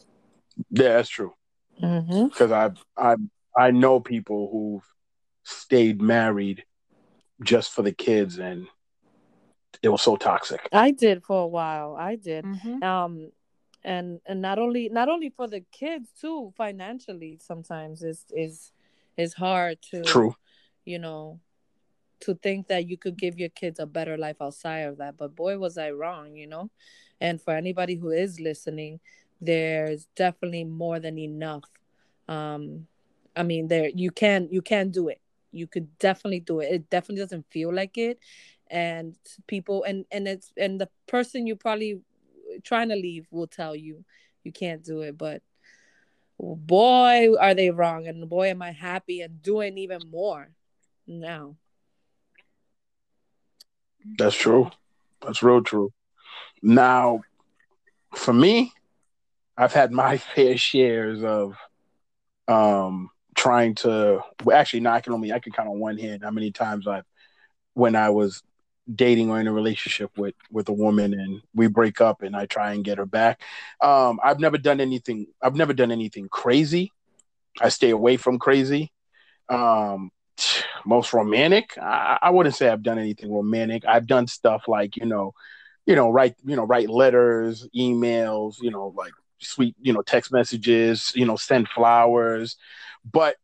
Yeah, 0.71 0.95
that's 0.95 1.10
true. 1.10 1.34
Mm-hmm. 1.82 2.28
Because 2.28 2.51
I 2.51 2.71
I 2.97 3.15
I 3.58 3.71
know 3.71 3.99
people 3.99 4.49
who've 4.51 4.88
stayed 5.43 6.01
married 6.01 6.63
just 7.43 7.74
for 7.74 7.82
the 7.82 7.91
kids, 7.91 8.39
and 8.39 8.67
it 9.82 9.89
was 9.89 10.02
so 10.02 10.15
toxic. 10.15 10.67
I 10.71 10.91
did 10.91 11.24
for 11.24 11.43
a 11.43 11.48
while. 11.48 11.95
I 11.95 12.15
did. 12.15 12.45
mm-hmm. 12.45 12.84
Um, 12.84 13.32
and 13.84 14.19
and 14.26 14.41
not 14.41 14.58
only 14.58 14.89
not 14.89 15.10
only 15.10 15.30
for 15.30 15.48
the 15.48 15.63
kids 15.71 16.10
too. 16.19 16.52
Financially, 16.58 17.39
sometimes 17.41 18.04
is 18.04 18.26
is 18.32 18.71
is 19.15 19.34
hard 19.34 19.82
to 19.91 20.02
True. 20.02 20.36
you 20.86 21.00
know 21.00 21.39
to 22.21 22.34
think 22.36 22.67
that 22.67 22.88
you 22.88 22.98
could 22.98 23.17
give 23.17 23.38
your 23.38 23.50
kids 23.50 23.80
a 23.80 23.86
better 23.86 24.17
life 24.17 24.38
outside 24.41 24.80
of 24.80 24.98
that. 24.98 25.17
But 25.17 25.36
boy, 25.36 25.58
was 25.58 25.78
I 25.78 25.91
wrong, 25.91 26.36
you 26.36 26.48
know. 26.48 26.71
And 27.21 27.41
for 27.41 27.54
anybody 27.54 27.95
who 27.95 28.10
is 28.10 28.39
listening, 28.39 29.00
there's 29.39 30.08
definitely 30.15 30.63
more 30.63 31.00
than 31.00 31.17
enough. 31.17 31.63
Um, 32.28 32.88
I 33.36 33.43
mean, 33.43 33.67
there 33.67 33.89
you 33.93 34.12
can 34.12 34.48
you 34.52 34.62
can 34.62 34.89
do 34.89 35.10
it. 35.10 35.21
You 35.55 35.67
could 35.67 35.97
definitely 35.99 36.41
do 36.41 36.59
it. 36.59 36.71
It 36.71 36.89
definitely 36.89 37.23
doesn't 37.23 37.45
feel 37.51 37.73
like 37.73 37.97
it, 37.97 38.19
and 38.69 39.15
people 39.47 39.83
and 39.83 40.05
and 40.11 40.27
it's 40.27 40.51
and 40.57 40.79
the 40.79 40.89
person 41.07 41.47
you 41.47 41.55
probably 41.55 42.01
trying 42.63 42.89
to 42.89 42.95
leave 42.95 43.27
will 43.31 43.47
tell 43.47 43.75
you 43.75 44.03
you 44.43 44.51
can't 44.51 44.83
do 44.83 45.01
it. 45.01 45.17
But 45.17 45.41
boy, 46.39 47.35
are 47.39 47.53
they 47.53 47.71
wrong, 47.71 48.07
and 48.07 48.27
boy, 48.29 48.49
am 48.49 48.61
I 48.61 48.71
happy 48.71 49.21
and 49.21 49.41
doing 49.41 49.77
even 49.77 50.01
more 50.11 50.49
now. 51.07 51.55
That's 54.17 54.35
true. 54.35 54.71
That's 55.21 55.41
real 55.43 55.63
true. 55.63 55.91
Now, 56.61 57.21
for 58.13 58.33
me, 58.33 58.73
I've 59.57 59.73
had 59.73 59.91
my 59.91 60.17
fair 60.35 60.57
shares 60.57 61.23
of 61.23 61.57
um 62.47 63.09
trying 63.36 63.76
to 63.76 64.21
well, 64.43 64.58
actually 64.58 64.80
no, 64.82 64.91
I 64.91 65.02
can 65.02 65.13
only 65.13 65.32
I 65.34 65.39
can 65.39 65.52
count 65.52 65.69
on 65.69 65.80
one 65.80 65.98
hand 65.98 66.24
how 66.24 66.32
many 66.32 66.52
times 66.52 66.88
I've 66.88 67.06
when 67.74 67.95
I 67.95 68.10
was 68.10 68.41
dating 68.93 69.32
or 69.32 69.39
in 69.39 69.48
a 69.48 69.54
relationship 69.54 70.12
with 70.17 70.36
with 70.52 70.69
a 70.69 70.74
woman 70.74 71.13
and 71.13 71.41
we 71.54 71.67
break 71.67 72.02
up 72.02 72.21
and 72.21 72.36
I 72.36 72.45
try 72.45 72.74
and 72.74 72.84
get 72.84 72.98
her 72.98 73.06
back. 73.06 73.41
Um 73.82 74.19
I've 74.24 74.39
never 74.39 74.58
done 74.58 74.80
anything 74.80 75.28
I've 75.41 75.56
never 75.56 75.74
done 75.74 75.91
anything 75.91 76.30
crazy. 76.30 76.91
I 77.60 77.69
stay 77.69 77.89
away 77.91 78.17
from 78.17 78.39
crazy. 78.39 78.91
Um 79.50 80.12
most 80.86 81.13
romantic, 81.13 81.78
I, 81.78 82.19
I 82.21 82.30
wouldn't 82.30 82.56
say 82.56 82.69
I've 82.69 82.84
done 82.84 83.00
anything 83.00 83.34
romantic. 83.34 83.86
I've 83.88 84.08
done 84.08 84.28
stuff 84.28 84.67
like, 84.67 84.98
you 84.98 85.06
know, 85.06 85.34
you 85.86 85.95
know, 85.95 86.10
write, 86.10 86.36
you 86.45 86.56
know, 86.56 86.63
write 86.63 86.89
letters, 86.89 87.67
emails, 87.76 88.56
you 88.62 88.71
know, 88.71 88.93
like 88.95 89.13
sweet, 89.45 89.75
you 89.79 89.93
know, 89.93 90.01
text 90.01 90.31
messages, 90.31 91.12
you 91.15 91.25
know, 91.25 91.36
send 91.36 91.67
flowers. 91.69 92.58
But 93.10 93.36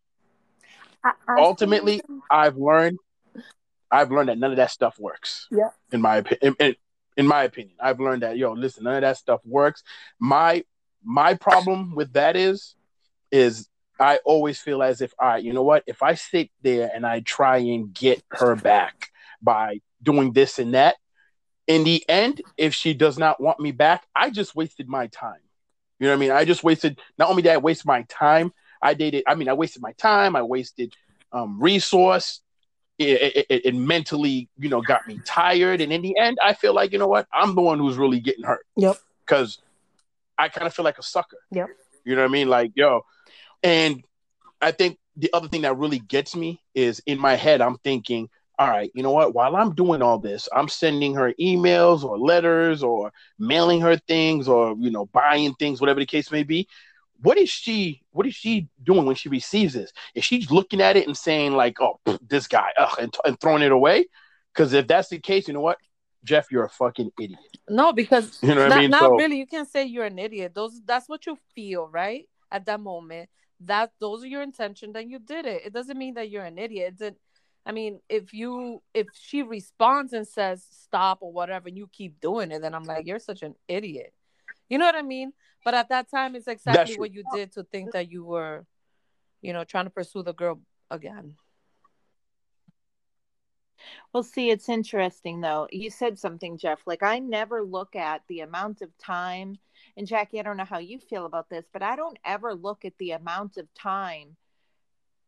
I, 1.04 1.12
I 1.28 1.36
ultimately, 1.40 2.02
I've 2.30 2.58
learned, 2.58 2.98
I've 3.90 4.12
learned 4.12 4.30
that 4.30 4.38
none 4.38 4.52
of 4.52 4.58
that 4.58 4.72
stuff 4.72 4.98
works. 5.00 5.48
Yeah. 5.52 5.70
In 5.92 6.02
my 6.02 6.18
opinion, 6.18 6.56
in, 6.60 6.76
in 7.18 7.28
my 7.28 7.44
opinion, 7.44 7.76
I've 7.80 8.00
learned 8.00 8.24
that 8.24 8.38
yo, 8.38 8.54
listen, 8.54 8.84
none 8.84 8.96
of 8.96 9.02
that 9.02 9.18
stuff 9.18 9.42
works. 9.46 9.84
My 10.20 10.64
my 11.04 11.34
problem 11.34 11.96
with 11.96 12.14
that 12.14 12.36
is, 12.36 12.76
is 13.32 13.68
I 14.00 14.20
always 14.26 14.60
feel 14.60 14.82
as 14.82 15.02
if, 15.02 15.14
all 15.20 15.28
right, 15.28 15.44
you 15.44 15.54
know 15.54 15.64
what? 15.64 15.84
If 15.88 16.04
I 16.04 16.16
sit 16.16 16.50
there 16.62 16.92
and 16.94 17.06
I 17.06 17.20
try 17.22 17.58
and 17.58 17.94
get 17.94 18.24
her 18.32 18.56
back 18.56 19.12
by 19.42 19.82
doing 20.02 20.34
this 20.34 20.60
and 20.60 20.74
that, 20.74 20.96
in 21.68 21.84
the 21.84 22.04
end, 22.10 22.42
if 22.58 22.74
she 22.74 22.94
does 22.94 23.18
not 23.18 23.40
want 23.40 23.60
me 23.60 23.72
back, 23.72 24.06
I 24.16 24.30
just 24.30 24.56
wasted 24.56 24.90
my 24.90 25.08
time. 25.08 25.40
You 26.02 26.08
know 26.08 26.14
what 26.14 26.18
I 26.18 26.20
mean? 26.20 26.32
I 26.32 26.46
just 26.46 26.64
wasted 26.64 27.00
not 27.20 27.30
only 27.30 27.44
that 27.44 27.54
I 27.54 27.58
wasted 27.58 27.86
my 27.86 28.02
time, 28.10 28.52
I 28.82 28.96
dated. 28.96 29.24
I 29.28 29.36
mean, 29.36 29.48
I 29.48 29.54
wasted 29.54 29.84
my 29.84 29.92
time. 29.92 30.36
I 30.36 30.42
wasted 30.42 30.96
um, 31.32 31.62
resource. 31.62 32.42
It, 32.98 33.46
it, 33.50 33.66
it, 33.66 33.76
mentally, 33.76 34.50
you 34.58 34.68
know, 34.68 34.82
got 34.82 35.08
me 35.08 35.20
tired. 35.26 35.80
And 35.80 35.94
in 35.94 36.02
the 36.02 36.18
end, 36.18 36.40
I 36.44 36.56
feel 36.56 36.74
like 36.74 36.92
you 36.92 36.98
know 36.98 37.08
what? 37.08 37.28
I'm 37.32 37.54
the 37.54 37.62
one 37.62 37.78
who's 37.78 37.98
really 37.98 38.20
getting 38.20 38.44
hurt. 38.44 38.66
Yep. 38.78 38.98
Because 39.24 39.60
I 40.40 40.50
kind 40.50 40.66
of 40.66 40.74
feel 40.74 40.86
like 40.86 40.98
a 40.98 41.04
sucker. 41.04 41.38
Yep. 41.52 41.68
You 42.04 42.16
know 42.16 42.24
what 42.24 42.30
I 42.30 42.34
mean? 42.34 42.50
Like, 42.50 42.72
yo, 42.74 43.06
and 43.62 44.04
I 44.60 44.72
think 44.72 44.98
the 45.16 45.30
other 45.34 45.50
thing 45.50 45.62
that 45.62 45.78
really 45.78 46.00
gets 46.00 46.36
me 46.36 46.64
is 46.74 47.00
in 47.06 47.20
my 47.20 47.36
head, 47.36 47.62
I'm 47.62 47.78
thinking, 47.78 48.28
all 48.62 48.70
right, 48.70 48.92
you 48.94 49.02
know 49.02 49.10
what? 49.10 49.34
While 49.34 49.56
I'm 49.56 49.74
doing 49.74 50.04
all 50.04 50.20
this, 50.20 50.48
I'm 50.56 50.68
sending 50.68 51.16
her 51.16 51.34
emails 51.40 52.04
or 52.04 52.20
letters 52.20 52.84
or 52.84 53.12
mailing 53.40 53.82
her 53.82 53.98
things 53.98 54.48
or, 54.48 54.76
you 54.78 54.92
know, 54.92 55.08
buying 55.08 55.56
things, 55.56 55.82
whatever 55.82 56.00
the 56.00 56.06
case 56.06 56.32
may 56.32 56.44
be. 56.44 56.68
What 57.24 57.40
is 57.40 57.50
she? 57.50 58.04
What 58.12 58.28
is 58.28 58.36
she 58.36 58.68
doing 58.84 59.08
when 59.08 59.16
she 59.16 59.30
receives 59.30 59.74
this? 59.74 59.92
Is 60.14 60.26
she 60.26 60.46
looking 60.52 60.80
at 60.80 60.96
it 60.96 61.08
and 61.08 61.18
saying 61.18 61.54
like, 61.54 61.82
"Oh, 61.82 62.00
this 62.28 62.46
guy," 62.46 62.70
ugh, 62.78 62.96
and, 63.00 63.12
and 63.26 63.40
throwing 63.40 63.64
it 63.64 63.72
away? 63.72 64.06
Because 64.54 64.74
if 64.74 64.86
that's 64.86 65.10
the 65.10 65.18
case, 65.18 65.48
you 65.48 65.56
know 65.56 65.62
what, 65.62 65.80
Jeff, 66.24 66.52
you're 66.52 66.66
a 66.66 66.70
fucking 66.70 67.12
idiot. 67.20 67.40
No, 67.68 67.94
because 67.94 68.38
you 68.44 68.54
know 68.54 68.62
what 68.62 68.70
not, 68.70 68.78
I 68.78 68.82
mean. 68.82 68.92
Not 68.92 69.02
so, 69.02 69.16
really. 69.16 69.38
You 69.38 69.48
can't 69.48 69.70
say 69.70 69.86
you're 69.86 70.06
an 70.06 70.20
idiot. 70.20 70.54
Those 70.54 70.80
that's 70.86 71.10
what 71.10 71.26
you 71.26 71.36
feel, 71.56 71.88
right? 71.88 72.30
At 72.52 72.68
that 72.68 72.80
moment, 72.80 73.28
that 73.62 73.92
those 74.00 74.24
are 74.24 74.28
your 74.28 74.44
intention. 74.44 74.94
Then 74.94 75.10
you 75.10 75.18
did 75.18 75.48
it. 75.48 75.64
It 75.66 75.74
doesn't 75.74 75.98
mean 75.98 76.14
that 76.14 76.30
you're 76.30 76.46
an 76.46 76.60
idiot. 76.60 76.96
It 77.00 77.18
I 77.66 77.72
mean, 77.72 78.00
if 78.10 78.34
you 78.34 78.82
if 78.94 79.08
she 79.14 79.44
responds 79.44 80.14
and 80.14 80.28
says 80.28 80.66
stop 80.72 81.20
or 81.22 81.32
whatever, 81.32 81.68
and 81.68 81.78
you 81.78 81.88
keep 81.88 82.20
doing 82.20 82.52
it, 82.52 82.62
then 82.62 82.74
I'm 82.74 82.84
like, 82.84 83.06
you're 83.06 83.20
such 83.20 83.44
an 83.44 83.56
idiot. 83.68 84.14
You 84.68 84.78
know 84.78 84.86
what 84.86 84.96
I 84.96 85.04
mean? 85.04 85.34
But 85.64 85.76
at 85.76 85.90
that 85.90 86.10
time, 86.10 86.36
it's 86.36 86.48
exactly 86.48 86.98
what 86.98 87.14
you 87.14 87.24
did 87.34 87.52
to 87.54 87.64
think 87.64 87.92
that 87.92 88.12
you 88.12 88.24
were, 88.24 88.66
you 89.42 89.54
know, 89.54 89.64
trying 89.64 89.86
to 89.86 89.92
pursue 89.92 90.24
the 90.24 90.34
girl 90.34 90.60
again. 90.90 91.36
Well, 94.14 94.24
see, 94.24 94.50
it's 94.50 94.70
interesting 94.70 95.42
though. 95.42 95.68
You 95.72 95.90
said 95.90 96.18
something, 96.20 96.58
Jeff. 96.58 96.82
Like, 96.86 97.04
I 97.04 97.20
never 97.20 97.64
look 97.64 97.96
at 97.96 98.22
the 98.28 98.42
amount 98.42 98.82
of 98.82 98.96
time, 98.98 99.58
and 99.98 100.08
Jackie, 100.08 100.40
I 100.40 100.44
don't 100.44 100.58
know 100.58 100.66
how 100.66 100.80
you 100.80 101.00
feel 101.00 101.26
about 101.26 101.50
this, 101.50 101.66
but 101.72 101.84
I 101.84 101.96
don't 101.96 102.18
ever 102.26 102.54
look 102.56 102.86
at 102.86 102.98
the 102.98 103.12
amount 103.12 103.58
of 103.58 103.72
time 103.74 104.36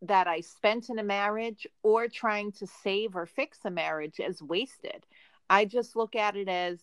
that 0.03 0.27
I 0.27 0.41
spent 0.41 0.89
in 0.89 0.99
a 0.99 1.03
marriage 1.03 1.65
or 1.81 2.07
trying 2.07 2.51
to 2.53 2.67
save 2.67 3.15
or 3.15 3.25
fix 3.25 3.59
a 3.65 3.71
marriage 3.71 4.19
as 4.19 4.41
wasted. 4.41 5.05
I 5.49 5.65
just 5.65 5.95
look 5.95 6.15
at 6.15 6.35
it 6.35 6.49
as 6.49 6.79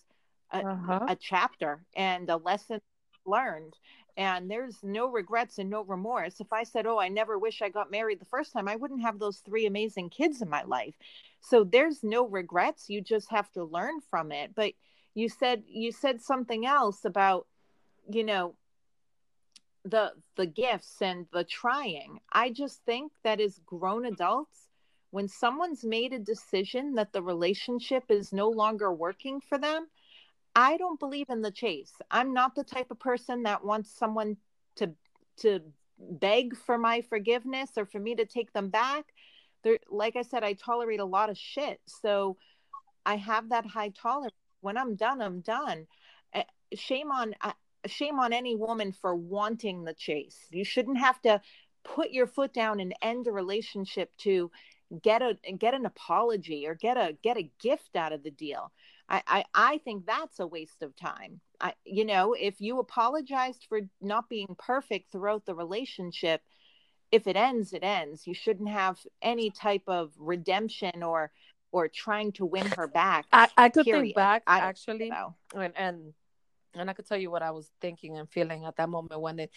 a, 0.53 0.59
uh-huh. 0.59 1.07
a 1.09 1.17
chapter 1.17 1.85
and 1.95 2.29
a 2.31 2.37
lesson 2.37 2.81
learned. 3.27 3.75
And 4.17 4.51
there's 4.51 4.79
no 4.83 5.07
regrets 5.07 5.59
and 5.59 5.71
no 5.71 5.83
remorse. 5.83 6.41
If 6.41 6.53
I 6.53 6.65
said, 6.65 6.87
Oh, 6.87 6.99
I 6.99 7.09
never 7.09 7.39
wish 7.39 7.63
I 7.63 7.69
got 7.69 7.91
married 7.91 8.21
the 8.21 8.27
first 8.27 8.53
time, 8.53 8.69
I 8.69 8.77
wouldn't 8.77 9.03
have 9.03 9.19
those 9.19 9.39
three 9.39 9.67
amazing 9.67 10.11
kids 10.11 10.43
in 10.43 10.49
my 10.49 10.63
life. 10.65 10.95
So 11.41 11.63
there's 11.65 12.03
no 12.03 12.27
regrets. 12.27 12.89
You 12.89 13.01
just 13.01 13.31
have 13.31 13.51
to 13.53 13.65
learn 13.65 14.01
from 14.11 14.33
it. 14.33 14.55
But 14.55 14.73
you 15.15 15.29
said 15.29 15.63
you 15.67 15.93
said 15.93 16.21
something 16.21 16.67
else 16.67 17.05
about, 17.05 17.47
you 18.09 18.25
know, 18.25 18.55
the 19.85 20.13
the 20.37 20.47
gifts 20.47 21.01
and 21.01 21.27
the 21.33 21.45
trying. 21.45 22.21
I 22.33 22.51
just 22.51 22.85
think 22.85 23.13
that 23.25 23.41
as 23.41 23.61
grown 23.65 24.07
adults 24.07 24.69
when 25.11 25.27
someone's 25.27 25.85
made 25.85 26.13
a 26.13 26.19
decision 26.19 26.95
that 26.95 27.13
the 27.13 27.23
relationship 27.23 28.05
is 28.11 28.33
no 28.33 28.49
longer 28.49 28.93
working 28.93 29.41
for 29.41 29.59
them 29.59 29.89
i 30.55 30.77
don't 30.77 30.99
believe 30.99 31.31
in 31.31 31.43
the 31.43 31.51
chase. 31.51 31.93
I'm 32.11 32.33
not 32.33 32.55
the 32.55 32.65
type 32.65 32.91
of 32.91 32.99
person 32.99 33.43
that 33.45 33.65
wants 33.65 33.91
someone 33.91 34.37
to 34.77 34.91
to 35.39 35.61
beg 35.99 36.57
for 36.57 36.79
my 36.79 37.03
forgiveness 37.03 37.71
or 37.77 37.87
for 37.87 38.01
me 38.01 38.15
to 38.15 38.27
take 38.27 38.53
them 38.53 38.69
back. 38.69 39.05
There 39.63 39.79
like 39.91 40.17
i 40.17 40.23
said 40.23 40.45
i 40.45 40.55
tolerate 40.55 41.01
a 41.01 41.05
lot 41.05 41.31
of 41.31 41.39
shit. 41.39 41.81
So 41.87 42.37
i 43.07 43.17
have 43.17 43.51
that 43.51 43.67
high 43.67 43.91
tolerance. 43.91 44.35
When 44.61 44.77
i'm 44.77 44.97
done 44.97 45.23
i'm 45.23 45.41
done. 45.41 45.87
Eh, 46.35 46.45
shame 46.75 47.11
on 47.11 47.35
shame 47.87 48.19
on 48.19 48.33
any 48.33 48.57
woman 48.57 48.93
for 48.93 49.15
wanting 49.15 49.85
the 49.85 49.95
chase. 49.95 50.39
You 50.51 50.65
shouldn't 50.65 50.99
have 50.99 51.21
to 51.23 51.41
put 51.85 52.11
your 52.11 52.27
foot 52.27 52.53
down 52.53 52.81
and 52.81 52.95
end 53.03 53.27
a 53.27 53.33
relationship 53.33 54.15
to 54.19 54.51
get 55.03 55.23
a 55.23 55.37
get 55.59 55.75
an 55.75 55.87
apology 55.87 56.67
or 56.67 56.75
get 56.75 56.97
a 56.97 57.17
get 57.23 57.37
a 57.37 57.51
gift 57.61 57.97
out 57.97 58.13
of 58.13 58.23
the 58.23 58.31
deal. 58.31 58.73
I, 59.09 59.23
I, 59.27 59.45
I 59.55 59.79
think 59.79 60.07
that's 60.07 60.39
a 60.39 60.47
waste 60.47 60.83
of 60.83 60.95
time. 60.95 61.41
I, 61.61 61.75
you 61.85 62.05
know, 62.05 62.35
if 62.35 62.61
you 62.61 62.79
apologized 62.79 63.67
for 63.69 63.81
not 64.01 64.29
being 64.29 64.55
perfect 64.57 65.11
throughout 65.11 65.47
the 65.47 65.55
relationship, 65.55 66.43
if 67.11 67.27
it 67.27 67.35
ends, 67.35 67.73
it 67.73 67.83
ends. 67.83 68.27
You 68.27 68.35
shouldn't 68.35 68.69
have 68.69 68.99
any 69.21 69.51
type 69.51 69.83
of 69.89 70.13
redemption 70.19 71.03
or 71.03 71.33
or 71.73 71.89
trying 71.89 72.33
to 72.33 72.45
win 72.45 72.67
her 72.67 72.89
back. 72.89 73.27
I, 73.33 73.49
I 73.57 73.69
could 73.69 73.85
period. 73.85 74.03
think 74.03 74.17
back 74.17 74.43
actually, 74.47 75.13
and, 75.55 75.73
and 75.77 76.15
and 76.75 76.89
I 76.89 76.93
could 76.93 77.07
tell 77.07 77.19
you 77.19 77.31
what 77.31 77.43
I 77.43 77.51
was 77.51 77.71
thinking 77.81 78.19
and 78.19 78.31
feeling 78.31 78.65
at 78.65 78.77
that 78.77 78.89
moment 78.89 79.21
when 79.21 79.39
it 79.39 79.51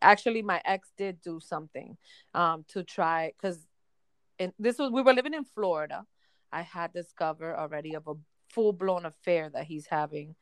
actually 0.00 0.42
my 0.42 0.60
ex 0.64 0.90
did 0.96 1.20
do 1.20 1.40
something 1.40 1.96
um 2.34 2.64
to 2.68 2.84
try 2.84 3.32
because 3.36 3.66
this 4.58 4.78
was 4.78 4.90
we 4.90 5.02
were 5.02 5.14
living 5.14 5.34
in 5.34 5.44
Florida. 5.44 6.04
I 6.52 6.62
had 6.62 6.92
discovered 6.92 7.56
already 7.56 7.94
of 7.94 8.06
a 8.06 8.14
full 8.50 8.72
blown 8.72 9.06
affair 9.06 9.50
that 9.50 9.64
he's 9.64 9.86
having 9.86 10.34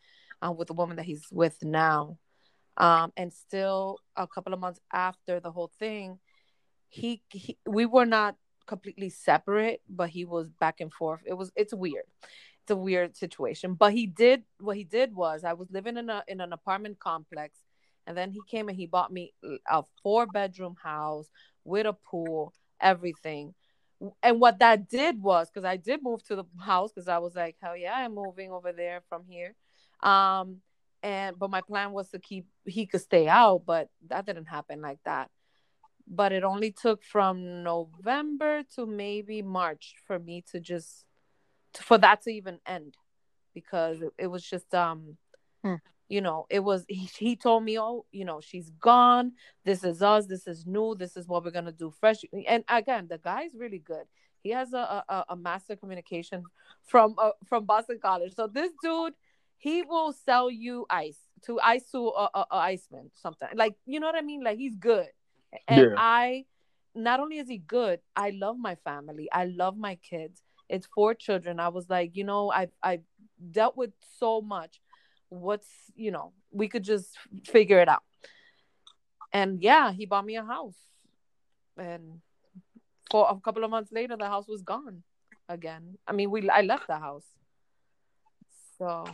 um, 0.42 0.56
with 0.56 0.68
the 0.68 0.74
woman 0.74 0.96
that 0.96 1.06
he's 1.06 1.26
with 1.30 1.62
now. 1.62 2.18
Um, 2.76 3.12
and 3.16 3.32
still 3.32 3.98
a 4.16 4.26
couple 4.26 4.52
of 4.52 4.60
months 4.60 4.80
after 4.92 5.38
the 5.38 5.52
whole 5.52 5.70
thing, 5.78 6.18
he, 6.88 7.22
he 7.30 7.56
we 7.66 7.86
were 7.86 8.04
not 8.04 8.36
completely 8.66 9.10
separate, 9.10 9.80
but 9.88 10.10
he 10.10 10.24
was 10.24 10.50
back 10.50 10.80
and 10.80 10.92
forth. 10.92 11.20
It 11.24 11.34
was 11.34 11.52
it's 11.56 11.74
weird 11.74 12.04
it's 12.64 12.70
a 12.70 12.76
weird 12.76 13.14
situation. 13.14 13.74
But 13.74 13.92
he 13.92 14.06
did 14.06 14.42
what 14.58 14.76
he 14.76 14.84
did 14.84 15.14
was 15.14 15.44
I 15.44 15.52
was 15.52 15.70
living 15.70 15.98
in 15.98 16.08
a 16.08 16.24
in 16.26 16.40
an 16.40 16.52
apartment 16.54 16.98
complex, 16.98 17.58
and 18.06 18.16
then 18.16 18.30
he 18.30 18.40
came 18.48 18.68
and 18.68 18.76
he 18.76 18.86
bought 18.86 19.12
me 19.12 19.34
a 19.70 19.82
four 20.02 20.26
bedroom 20.26 20.74
house 20.82 21.28
with 21.64 21.86
a 21.86 21.92
pool, 21.92 22.54
everything. 22.80 23.54
And 24.22 24.40
what 24.40 24.60
that 24.60 24.88
did 24.88 25.22
was 25.22 25.50
because 25.50 25.66
I 25.66 25.76
did 25.76 26.02
move 26.02 26.22
to 26.24 26.36
the 26.36 26.44
house 26.58 26.90
because 26.92 27.08
I 27.08 27.18
was 27.18 27.34
like, 27.34 27.56
hell 27.60 27.76
yeah, 27.76 27.94
I'm 27.94 28.14
moving 28.14 28.50
over 28.50 28.72
there 28.72 29.02
from 29.10 29.24
here. 29.28 29.54
Um, 30.02 30.60
and 31.02 31.38
but 31.38 31.50
my 31.50 31.60
plan 31.60 31.92
was 31.92 32.08
to 32.10 32.18
keep 32.18 32.46
he 32.64 32.86
could 32.86 33.02
stay 33.02 33.28
out, 33.28 33.64
but 33.66 33.90
that 34.08 34.24
didn't 34.24 34.46
happen 34.46 34.80
like 34.80 35.00
that. 35.04 35.30
But 36.08 36.32
it 36.32 36.44
only 36.44 36.72
took 36.72 37.02
from 37.02 37.62
November 37.62 38.62
to 38.76 38.86
maybe 38.86 39.42
March 39.42 39.96
for 40.06 40.18
me 40.18 40.42
to 40.52 40.60
just 40.60 41.03
for 41.78 41.98
that 41.98 42.22
to 42.22 42.30
even 42.30 42.58
end 42.66 42.96
because 43.54 44.02
it, 44.02 44.12
it 44.18 44.26
was 44.26 44.42
just 44.42 44.74
um 44.74 45.16
hmm. 45.62 45.74
you 46.08 46.20
know 46.20 46.46
it 46.50 46.60
was 46.60 46.84
he, 46.88 47.08
he 47.16 47.36
told 47.36 47.62
me 47.64 47.78
oh 47.78 48.04
you 48.10 48.24
know 48.24 48.40
she's 48.40 48.70
gone. 48.70 49.32
This 49.64 49.84
is 49.84 50.02
us. 50.02 50.26
This 50.26 50.46
is 50.46 50.66
new. 50.66 50.94
This 50.94 51.16
is 51.16 51.28
what 51.28 51.44
we're 51.44 51.50
gonna 51.52 51.72
do 51.72 51.92
fresh. 52.00 52.18
And 52.46 52.64
again 52.68 53.06
the 53.08 53.18
guy's 53.18 53.54
really 53.56 53.78
good. 53.78 54.04
He 54.42 54.50
has 54.50 54.72
a 54.72 55.04
a, 55.08 55.24
a 55.30 55.36
master 55.36 55.76
communication 55.76 56.42
from 56.84 57.14
uh, 57.18 57.30
from 57.46 57.64
boston 57.64 57.98
college. 58.02 58.34
So 58.34 58.46
this 58.46 58.72
dude 58.82 59.14
he 59.56 59.82
will 59.82 60.12
sell 60.12 60.50
you 60.50 60.84
ice 60.90 61.18
to 61.46 61.58
ice 61.60 61.90
to 61.92 62.08
a, 62.08 62.28
a, 62.34 62.46
a 62.50 62.56
iceman 62.56 63.10
something. 63.14 63.48
Like 63.54 63.74
you 63.86 64.00
know 64.00 64.06
what 64.06 64.16
i 64.16 64.22
mean? 64.22 64.42
Like 64.42 64.58
he's 64.58 64.76
good. 64.76 65.08
And 65.68 65.90
Yeah. 65.90 65.94
i 65.96 66.44
not 66.96 67.18
only 67.18 67.38
is 67.38 67.48
he 67.48 67.58
good 67.58 68.00
i 68.14 68.30
love 68.30 68.56
my 68.58 68.74
family. 68.76 69.28
I 69.32 69.46
love 69.46 69.76
my 69.76 69.96
kids 69.96 70.42
it's 70.74 70.88
four 70.94 71.14
children. 71.14 71.60
I 71.60 71.68
was 71.68 71.88
like 71.88 72.16
you 72.16 72.24
know 72.24 72.50
i 72.52 72.68
i 72.82 73.00
dealt 73.50 73.76
with 73.76 73.92
so 74.18 74.40
much. 74.40 74.80
What's 75.28 75.68
you 75.94 76.10
know 76.10 76.32
we 76.50 76.68
could 76.68 76.84
just 76.84 77.16
figure 77.44 77.80
it 77.80 77.88
out. 77.88 78.02
And 79.32 79.62
yeah 79.62 79.92
he 79.92 80.06
bought 80.06 80.26
me 80.26 80.36
a 80.36 80.44
house. 80.44 80.80
And 81.76 82.20
for 83.10 83.26
a 83.30 83.40
couple 83.40 83.64
of 83.64 83.70
months 83.70 83.92
later 83.92 84.16
the 84.16 84.28
house 84.28 84.48
was 84.48 84.62
gone 84.62 85.02
again. 85.48 85.96
I 86.06 86.12
mean 86.12 86.30
we 86.30 86.48
i 86.50 86.62
left 86.62 86.86
the 86.88 86.98
house. 86.98 87.26
So 88.78 89.04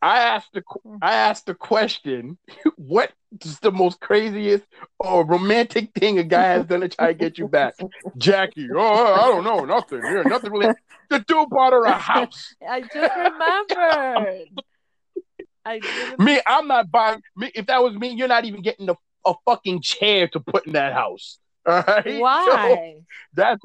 I 0.00 0.18
asked 0.20 0.52
the 0.52 0.62
I 1.02 1.14
asked 1.14 1.46
the 1.46 1.54
question, 1.54 2.38
what 2.76 3.12
is 3.44 3.58
the 3.60 3.72
most 3.72 4.00
craziest 4.00 4.64
or 4.98 5.26
romantic 5.26 5.90
thing 5.92 6.18
a 6.18 6.24
guy 6.24 6.44
has 6.44 6.66
done 6.66 6.80
to 6.80 6.88
try 6.88 7.08
to 7.08 7.14
get 7.14 7.38
you 7.38 7.48
back? 7.48 7.74
Jackie, 8.16 8.68
oh, 8.74 9.14
I 9.14 9.28
don't 9.28 9.44
know, 9.44 9.64
nothing. 9.64 10.00
Yeah, 10.02 10.22
nothing 10.22 10.52
really. 10.52 10.74
The 11.10 11.20
dude 11.20 11.48
bought 11.50 11.72
her 11.72 11.84
a 11.84 11.92
house. 11.92 12.54
i 12.68 12.80
just 12.82 13.16
remembered 13.16 14.48
i 15.64 16.14
Me, 16.18 16.40
I'm 16.46 16.68
not 16.68 16.90
buying. 16.90 17.22
Me, 17.36 17.50
if 17.54 17.66
that 17.66 17.82
was 17.82 17.94
me, 17.94 18.10
you're 18.10 18.28
not 18.28 18.44
even 18.44 18.62
getting 18.62 18.88
a, 18.88 18.96
a 19.26 19.34
fucking 19.44 19.82
chair 19.82 20.28
to 20.28 20.40
put 20.40 20.66
in 20.66 20.72
that 20.74 20.92
house. 20.92 21.38
All 21.66 21.82
right. 21.86 22.04
So 22.04 22.18
why 22.20 22.94
that's 23.34 23.62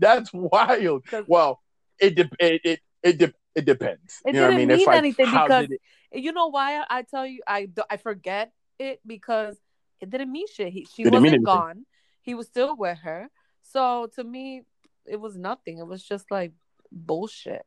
that's 0.00 0.30
wild. 0.32 1.04
Well, 1.26 1.60
it 2.00 2.18
it 2.18 2.30
it 2.64 2.80
it, 3.02 3.34
it 3.58 3.64
depends. 3.64 4.20
It 4.24 4.34
you 4.34 4.40
what 4.40 4.46
I 4.54 4.56
didn't 4.56 4.68
mean? 4.68 4.78
Mean 4.78 4.86
like 4.86 4.96
anything 4.98 5.26
because- 5.26 5.68
it, 6.10 6.20
you 6.24 6.32
know 6.32 6.46
why 6.48 6.84
I 6.88 7.02
tell 7.02 7.26
you 7.26 7.40
I 7.46 7.68
I 7.90 7.96
forget 7.98 8.52
it 8.78 9.00
because 9.06 9.56
it 10.00 10.10
didn't 10.10 10.30
mean 10.32 10.46
shit. 10.52 10.72
He, 10.72 10.86
she 10.92 11.02
didn't 11.04 11.22
wasn't 11.22 11.44
gone. 11.44 11.84
He 12.22 12.34
was 12.34 12.46
still 12.46 12.76
with 12.76 12.98
her. 12.98 13.28
So 13.62 14.08
to 14.16 14.24
me, 14.24 14.62
it 15.04 15.20
was 15.20 15.36
nothing. 15.36 15.78
It 15.78 15.86
was 15.86 16.02
just 16.02 16.30
like 16.30 16.52
bullshit. 16.92 17.66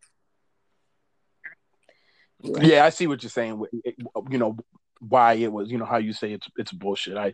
yeah, 2.42 2.86
I 2.86 2.90
see 2.90 3.08
what 3.08 3.22
you're 3.24 3.30
saying. 3.30 3.64
It- 3.84 3.96
you 4.30 4.38
know 4.38 4.58
why 5.00 5.34
it 5.34 5.52
was. 5.52 5.70
You 5.72 5.78
know 5.78 5.86
how 5.86 5.98
you 5.98 6.14
say 6.14 6.34
it's 6.34 6.48
it's 6.58 6.72
bullshit. 6.72 7.18
I 7.18 7.34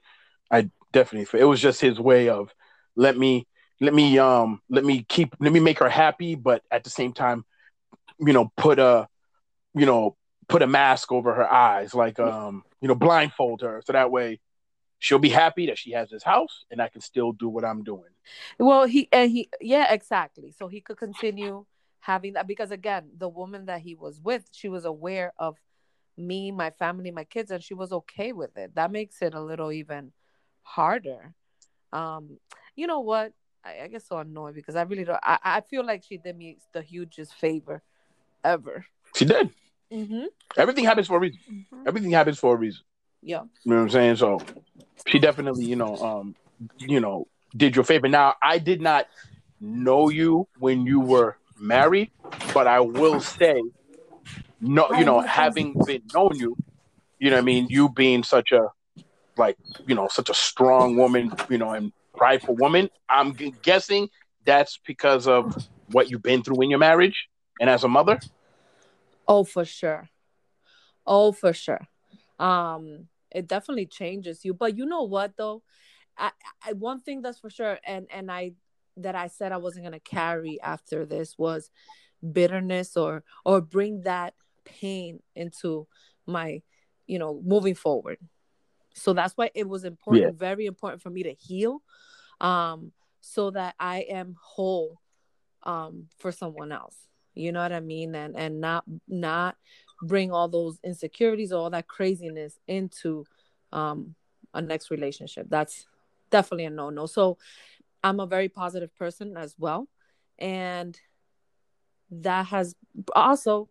I 0.52 0.70
definitely. 0.92 1.40
It 1.40 1.46
was 1.46 1.62
just 1.62 1.82
his 1.82 2.00
way 2.00 2.30
of 2.30 2.54
let 2.96 3.18
me 3.18 3.48
let 3.80 3.94
me 3.94 4.18
um 4.20 4.62
let 4.70 4.84
me 4.84 5.06
keep 5.08 5.36
let 5.40 5.54
me 5.54 5.60
make 5.60 5.80
her 5.80 5.90
happy, 5.90 6.36
but 6.36 6.64
at 6.72 6.84
the 6.84 6.90
same 6.90 7.14
time, 7.14 7.46
you 8.20 8.34
know, 8.34 8.52
put 8.58 8.80
a 8.80 9.08
you 9.74 9.86
know 9.86 10.16
put 10.48 10.62
a 10.62 10.68
mask 10.68 11.12
over 11.12 11.34
her 11.34 11.52
eyes, 11.52 11.94
like 11.94 12.20
um 12.20 12.64
you 12.82 12.88
know 12.88 12.96
blindfold 12.96 13.62
her, 13.62 13.82
so 13.86 13.94
that 13.94 14.12
way 14.12 14.40
she'll 15.00 15.20
be 15.20 15.30
happy 15.30 15.68
that 15.68 15.78
she 15.78 15.92
has 15.92 16.10
this 16.10 16.24
house, 16.24 16.66
and 16.72 16.82
I 16.82 16.90
can 16.90 17.02
still 17.02 17.32
do 17.32 17.50
what 17.50 17.64
I'm 17.64 17.84
doing. 17.84 18.10
Well, 18.58 18.86
he 18.86 19.08
and 19.12 19.32
he 19.32 19.50
yeah, 19.62 19.94
exactly. 19.94 20.52
So 20.52 20.68
he 20.68 20.82
could 20.82 20.98
continue 20.98 21.66
having 22.00 22.34
that 22.34 22.48
because 22.48 22.72
again, 22.72 23.10
the 23.18 23.30
woman 23.30 23.66
that 23.66 23.82
he 23.82 23.96
was 23.96 24.22
with, 24.22 24.48
she 24.52 24.70
was 24.70 24.86
aware 24.86 25.34
of 25.38 25.58
me, 26.18 26.52
my 26.52 26.72
family, 26.72 27.12
my 27.12 27.24
kids, 27.24 27.52
and 27.52 27.64
she 27.64 27.74
was 27.74 27.92
okay 27.92 28.34
with 28.34 28.58
it. 28.58 28.74
That 28.76 28.92
makes 28.92 29.22
it 29.22 29.34
a 29.34 29.42
little 29.42 29.72
even 29.72 30.12
harder. 30.64 31.34
Um, 31.94 32.40
you 32.76 32.88
know 32.88 33.02
what? 33.02 33.34
I, 33.64 33.84
I 33.84 33.88
get 33.88 34.04
so 34.04 34.18
annoyed 34.18 34.56
because 34.56 34.76
I 34.76 34.84
really 34.84 35.04
don't. 35.04 35.20
I, 35.22 35.38
I 35.44 35.62
feel 35.62 35.86
like 35.86 36.04
she 36.04 36.18
did 36.18 36.38
me 36.38 36.58
the 36.74 36.82
hugest 36.82 37.34
favor 37.36 37.84
ever. 38.44 38.86
She 39.16 39.26
did. 39.26 39.50
Mm-hmm. 39.92 40.26
Everything 40.58 40.86
happens 40.86 41.08
for 41.08 41.18
a 41.18 41.20
reason. 41.20 41.66
Everything 41.86 42.12
happens 42.12 42.40
for 42.40 42.56
a 42.56 42.58
reason. 42.58 42.82
Yeah. 43.22 43.44
You 43.64 43.72
know 43.72 43.76
what 43.78 43.82
I'm 43.84 43.90
saying? 43.90 44.16
So 44.18 44.42
she 45.08 45.20
definitely, 45.20 45.66
you 45.66 45.76
know, 45.76 45.96
um, 45.98 46.36
you 46.80 47.00
know, 47.00 47.28
did 47.56 47.76
your 47.76 47.86
favor. 47.86 48.08
Now 48.08 48.36
I 48.42 48.58
did 48.58 48.82
not 48.82 49.08
know 49.60 50.10
you 50.10 50.48
when 50.60 50.86
you 50.86 51.00
were 51.00 51.38
married, 51.60 52.12
but 52.54 52.68
I 52.68 52.82
will 52.82 53.20
say, 53.20 53.62
no, 54.60 54.92
you 54.98 55.06
know, 55.06 55.22
having 55.22 55.74
been 55.86 56.04
known 56.14 56.32
you, 56.36 56.56
you 57.20 57.32
know, 57.32 57.38
I 57.38 57.42
mean, 57.42 57.68
you 57.70 57.90
being 57.90 58.24
such 58.24 58.52
a, 58.52 58.70
like, 59.38 59.58
you 59.86 59.96
know, 59.96 60.08
such 60.08 60.30
a 60.30 60.34
strong 60.34 60.98
woman, 60.98 61.32
you 61.50 61.58
know, 61.58 61.72
and 61.72 61.92
prideful 62.16 62.56
woman. 62.56 62.90
I'm 63.10 63.34
gu- 63.34 63.54
guessing 63.62 64.10
that's 64.46 64.80
because 64.86 65.28
of 65.28 65.68
what 65.92 66.10
you've 66.10 66.24
been 66.24 66.44
through 66.44 66.62
in 66.62 66.70
your 66.70 66.80
marriage 66.80 67.28
and 67.60 67.70
as 67.70 67.84
a 67.84 67.88
mother. 67.88 68.20
Oh, 69.28 69.44
for 69.44 69.66
sure. 69.66 70.10
Oh, 71.06 71.32
for 71.32 71.54
sure. 71.54 71.88
Um, 72.40 73.08
it 73.32 73.48
definitely 73.48 73.86
changes 73.86 74.44
you. 74.46 74.54
But 74.54 74.78
you 74.78 74.86
know 74.86 75.04
what 75.04 75.36
though? 75.38 75.64
I, 76.18 76.32
I 76.66 76.74
one 76.74 77.00
thing 77.00 77.22
that's 77.22 77.40
for 77.40 77.50
sure, 77.50 77.80
and 77.86 78.08
and 78.12 78.32
I 78.32 78.54
that 78.98 79.16
I 79.16 79.28
said 79.28 79.52
I 79.52 79.58
wasn't 79.58 79.86
gonna 79.86 80.00
carry 80.00 80.60
after 80.62 81.06
this 81.06 81.38
was 81.38 81.70
bitterness 82.32 82.98
or 82.98 83.24
or 83.46 83.62
bring 83.62 84.02
that 84.02 84.34
pain 84.66 85.22
into 85.36 85.88
my, 86.26 86.62
you 87.06 87.20
know, 87.20 87.42
moving 87.46 87.76
forward. 87.76 88.18
So 88.94 89.14
that's 89.14 89.34
why 89.38 89.52
it 89.54 89.70
was 89.70 89.84
important, 89.84 90.38
very 90.40 90.66
important 90.66 91.02
for 91.02 91.12
me 91.12 91.24
to 91.24 91.34
heal, 91.34 91.84
um, 92.42 92.92
so 93.22 93.52
that 93.52 93.76
I 93.80 94.00
am 94.10 94.36
whole, 94.42 95.00
um, 95.64 96.08
for 96.18 96.32
someone 96.32 96.72
else. 96.72 96.96
You 97.38 97.52
know 97.52 97.62
what 97.62 97.72
I 97.72 97.80
mean? 97.80 98.16
And 98.16 98.36
and 98.36 98.62
not 98.62 98.84
not 99.08 99.56
bring 100.02 100.32
all 100.32 100.48
those 100.48 100.80
insecurities 100.84 101.52
all 101.52 101.70
that 101.72 101.88
craziness 101.88 102.60
into 102.68 103.26
um 103.72 104.16
a 104.54 104.62
next 104.62 104.92
relationship. 104.92 105.48
That's 105.50 105.86
definitely 106.30 106.66
a 106.66 106.70
no-no. 106.70 107.06
So 107.06 107.38
i'm 108.04 108.20
a 108.20 108.28
very 108.28 108.48
positive 108.50 108.96
person 108.96 109.36
as 109.38 109.56
well. 109.58 109.88
And 110.40 110.98
that 112.12 112.46
has 112.48 112.76
also 113.16 113.70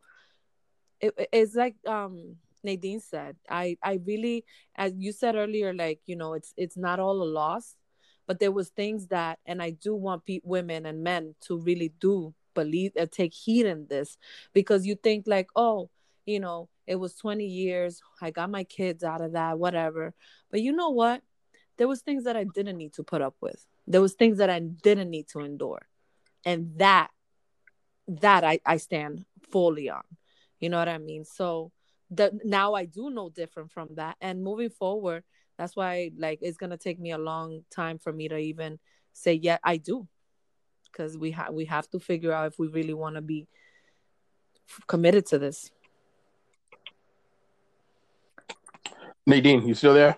it, 1.00 1.14
it's 1.33 1.55
like 1.55 1.76
um 1.87 2.37
nadine 2.62 3.00
said 3.00 3.37
i 3.48 3.76
i 3.83 3.98
really 4.05 4.44
as 4.74 4.92
you 4.96 5.12
said 5.12 5.37
earlier 5.37 5.72
like 5.72 6.00
you 6.07 6.16
know 6.16 6.35
it's 6.35 6.52
it's 6.57 6.76
not 6.76 6.98
all 6.98 7.22
a 7.22 7.24
loss 7.24 7.76
but 8.26 8.40
there 8.40 8.52
was 8.52 8.70
things 8.70 9.07
that 9.07 9.38
and 9.46 9.62
i 9.62 9.70
do 9.70 9.94
want 9.94 10.24
pe- 10.24 10.40
women 10.42 10.85
and 10.87 11.02
men 11.02 11.35
to 11.40 11.59
really 11.59 11.92
do 12.00 12.35
believe 12.57 12.92
and 12.97 13.12
take 13.12 13.33
heed 13.33 13.66
in 13.66 13.87
this 13.87 14.19
because 14.53 14.85
you 14.85 14.97
think 14.97 15.27
like 15.29 15.49
oh 15.55 15.88
you 16.27 16.40
know, 16.40 16.69
it 16.87 16.97
was 16.97 17.14
20 17.14 17.47
years. 17.47 18.03
I 18.21 18.31
got 18.31 18.51
my 18.51 18.64
kids 18.64 19.05
out 19.05 19.21
of 19.21 19.33
that, 19.33 19.59
whatever. 19.59 20.12
But 20.51 20.61
you 20.61 20.73
know 20.73 20.90
what? 20.90 21.23
There 21.79 21.88
was 21.88 22.03
things 22.03 22.25
that 22.25 22.37
I 22.37 22.45
didn't 22.45 22.77
need 22.77 22.95
to 22.95 23.05
put 23.05 23.23
up 23.23 23.37
with. 23.40 23.64
There 23.87 24.01
was 24.01 24.14
things 24.14 24.38
that 24.38 24.51
I 24.51 24.59
didn't 24.59 25.11
need 25.11 25.29
to 25.29 25.40
endure. 25.40 25.87
And 26.45 26.79
that 26.79 27.11
that 28.09 28.45
I, 28.45 28.61
I 28.64 28.77
stand 28.77 29.25
fully 29.51 29.88
on. 29.88 30.03
You 30.61 30.69
know 30.69 30.79
what 30.79 30.88
I 30.88 30.99
mean? 30.99 31.25
So 31.25 31.73
that 32.11 32.33
now 32.45 32.75
I 32.75 32.85
do 32.85 33.11
know 33.11 33.31
different 33.31 33.73
from 33.73 33.88
that. 33.97 34.16
And 34.21 34.42
moving 34.42 34.71
forward, 34.71 35.25
that's 35.59 35.77
why 35.77 36.11
like 36.16 36.38
it's 36.42 36.57
gonna 36.57 36.77
take 36.77 36.99
me 36.99 37.12
a 37.12 37.19
long 37.19 37.64
time 37.71 37.99
for 37.99 38.12
me 38.12 38.29
to 38.29 38.37
even 38.37 38.79
say, 39.12 39.35
yeah, 39.35 39.59
I 39.62 39.77
do. 39.77 40.09
Because 40.96 41.18
we 41.18 41.32
have 41.32 41.52
we 41.52 41.66
have 41.66 41.88
to 41.90 41.98
figure 41.98 42.32
out 42.32 42.46
if 42.46 42.59
we 42.59 42.68
really 42.68 42.94
want 42.94 43.16
to 43.16 43.20
be 43.20 43.46
committed 44.87 45.26
to 45.26 45.38
this. 45.38 45.70
Nadine, 49.27 49.66
you 49.66 49.75
still 49.75 49.94
there? 49.94 50.16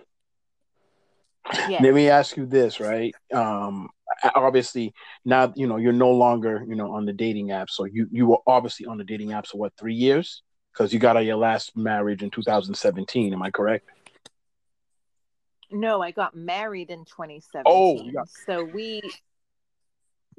Yeah. 1.67 1.79
Let 1.81 1.93
me 1.95 2.09
ask 2.09 2.37
you 2.37 2.45
this, 2.45 2.79
right? 2.79 3.13
Um, 3.33 3.89
obviously 4.35 4.93
now 5.25 5.51
you 5.55 5.65
know 5.65 5.77
you're 5.77 5.93
no 5.93 6.11
longer 6.11 6.63
you 6.67 6.75
know 6.75 6.93
on 6.93 7.05
the 7.05 7.13
dating 7.13 7.51
app, 7.51 7.69
so 7.69 7.85
you 7.85 8.07
you 8.11 8.27
were 8.27 8.39
obviously 8.47 8.85
on 8.85 8.97
the 8.97 9.03
dating 9.03 9.29
apps 9.29 9.47
for 9.47 9.57
what 9.57 9.73
three 9.77 9.95
years? 9.95 10.43
Because 10.71 10.93
you 10.93 10.99
got 10.99 11.15
out 11.15 11.21
of 11.21 11.27
your 11.27 11.37
last 11.37 11.75
marriage 11.75 12.21
in 12.21 12.29
2017. 12.29 13.33
Am 13.33 13.41
I 13.41 13.49
correct? 13.49 13.89
No, 15.71 16.01
I 16.01 16.11
got 16.11 16.35
married 16.35 16.89
in 16.89 17.05
2017. 17.05 17.63
Oh, 17.65 18.01
you 18.01 18.13
got- 18.13 18.29
so 18.29 18.63
we, 18.63 19.01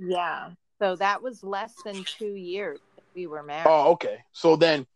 yeah. 0.00 0.50
So 0.80 0.96
that 0.96 1.22
was 1.22 1.44
less 1.44 1.74
than 1.84 2.04
two 2.18 2.34
years 2.34 2.80
that 2.96 3.04
we 3.14 3.26
were 3.26 3.42
married. 3.42 3.66
Oh, 3.68 3.92
okay. 3.92 4.18
So 4.32 4.56
then, 4.56 4.86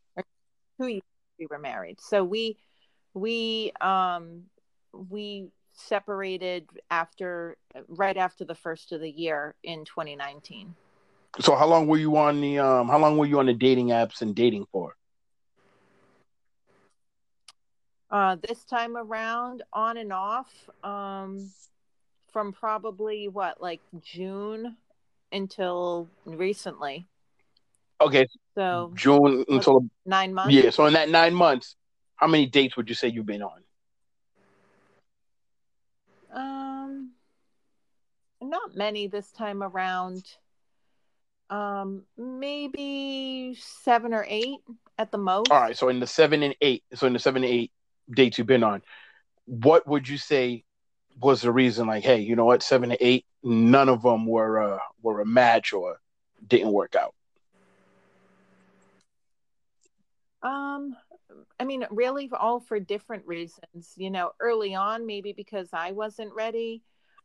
Two 0.80 0.88
years 0.88 1.02
we 1.38 1.46
were 1.48 1.58
married. 1.58 2.00
So 2.00 2.24
we, 2.24 2.56
we, 3.12 3.70
um, 3.80 4.44
we 4.92 5.48
separated 5.72 6.66
after, 6.90 7.56
right 7.88 8.16
after 8.16 8.44
the 8.44 8.54
first 8.54 8.92
of 8.92 9.00
the 9.00 9.10
year 9.10 9.54
in 9.62 9.84
2019. 9.84 10.74
so 11.40 11.54
how 11.54 11.66
long 11.66 11.86
were 11.86 11.98
you 11.98 12.16
on 12.16 12.40
the 12.40 12.58
um? 12.58 12.88
How 12.88 12.98
long 12.98 13.18
were 13.18 13.26
you 13.26 13.38
on 13.38 13.46
the 13.46 13.54
dating 13.54 13.88
apps 13.88 14.22
and 14.22 14.34
dating 14.34 14.66
for? 14.72 14.96
Uh, 18.10 18.36
this 18.46 18.64
time 18.64 18.96
around, 18.96 19.62
on 19.72 19.96
and 19.96 20.12
off, 20.12 20.70
um, 20.84 21.50
from 22.32 22.52
probably 22.52 23.28
what, 23.28 23.60
like 23.60 23.80
June 24.02 24.76
until 25.34 26.08
recently. 26.24 27.06
Okay, 28.00 28.26
So 28.54 28.92
June 28.94 29.44
until 29.48 29.86
nine 30.06 30.32
months. 30.32 30.54
yeah. 30.54 30.70
So 30.70 30.86
in 30.86 30.94
that 30.94 31.08
nine 31.08 31.34
months, 31.34 31.76
how 32.16 32.26
many 32.26 32.46
dates 32.46 32.76
would 32.76 32.88
you 32.88 32.94
say 32.94 33.08
you've 33.08 33.26
been 33.26 33.42
on? 33.42 33.60
Um, 36.32 37.10
not 38.40 38.74
many 38.74 39.06
this 39.06 39.30
time 39.30 39.62
around. 39.62 40.24
Um, 41.50 42.02
maybe 42.16 43.56
seven 43.58 44.14
or 44.14 44.26
eight 44.28 44.58
at 44.98 45.12
the 45.12 45.18
most. 45.18 45.50
All 45.50 45.60
right, 45.60 45.76
so 45.76 45.88
in 45.88 46.00
the 46.00 46.06
seven 46.06 46.42
and 46.42 46.56
eight, 46.60 46.82
so 46.94 47.06
in 47.06 47.12
the 47.12 47.18
seven 47.18 47.44
and 47.44 47.52
eight 47.52 47.72
dates 48.10 48.38
you've 48.38 48.46
been 48.46 48.64
on, 48.64 48.82
what 49.46 49.86
would 49.86 50.08
you 50.08 50.18
say 50.18 50.63
was 51.20 51.42
the 51.42 51.52
reason? 51.52 51.86
Like, 51.86 52.04
hey, 52.04 52.20
you 52.20 52.36
know 52.36 52.44
what, 52.44 52.62
seven 52.62 52.90
to 52.90 53.04
eight, 53.04 53.24
none 53.42 53.88
of 53.88 54.02
them 54.02 54.26
were 54.26 54.74
uh, 54.74 54.78
were 55.02 55.20
a 55.20 55.26
match 55.26 55.72
or 55.72 56.00
didn't 56.46 56.72
work 56.72 56.94
out. 56.94 57.14
Um, 60.42 60.94
I 61.58 61.64
mean, 61.64 61.86
really, 61.90 62.30
all 62.38 62.60
for 62.60 62.78
different 62.78 63.26
reasons. 63.26 63.92
You 63.96 64.10
know, 64.10 64.32
early 64.40 64.74
on, 64.74 65.06
maybe 65.06 65.32
because 65.32 65.68
I 65.72 65.92
wasn't 65.92 66.34
ready. 66.34 66.82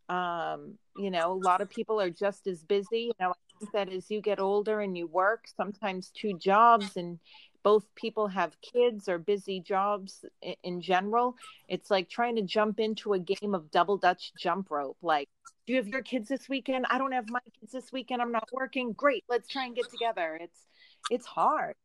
Um, 0.08 0.78
you 0.98 1.12
know, 1.12 1.34
a 1.34 1.42
lot 1.46 1.62
of 1.62 1.70
people 1.70 2.02
are 2.02 2.10
just 2.10 2.48
as 2.48 2.64
busy. 2.64 3.12
You 3.12 3.14
know, 3.20 3.30
I 3.32 3.60
think 3.60 3.72
that 3.74 3.90
as 3.90 4.10
you 4.10 4.22
get 4.22 4.40
older 4.40 4.82
and 4.82 4.98
you 4.98 5.08
work, 5.08 5.46
sometimes 5.56 6.12
two 6.16 6.38
jobs, 6.38 6.96
and 6.96 7.20
both 7.64 7.86
people 7.96 8.28
have 8.28 8.56
kids 8.62 9.10
or 9.10 9.18
busy 9.18 9.60
jobs 9.60 10.26
in, 10.64 10.82
general. 10.82 11.36
It's 11.68 11.92
like 11.92 12.10
trying 12.10 12.36
to 12.38 12.42
jump 12.42 12.80
into 12.80 13.14
a 13.14 13.20
game 13.20 13.54
of 13.54 13.72
double 13.72 13.98
dutch 13.98 14.34
jump 14.38 14.72
rope. 14.72 14.98
Like, 15.02 15.28
do 15.68 15.74
you 15.74 15.78
have 15.80 15.88
your 15.88 16.02
kids 16.02 16.30
this 16.30 16.48
weekend? 16.50 16.86
I 16.90 16.98
don't 16.98 17.12
have 17.12 17.30
my 17.30 17.42
kids 17.60 17.72
this 17.72 17.92
weekend. 17.92 18.22
I'm 18.22 18.32
not 18.32 18.50
working. 18.52 18.94
Great, 18.94 19.24
let's 19.30 19.50
try 19.50 19.66
and 19.66 19.76
get 19.76 19.90
together. 19.90 20.38
It's 20.42 20.68
it's 21.10 21.26
hard. 21.26 21.76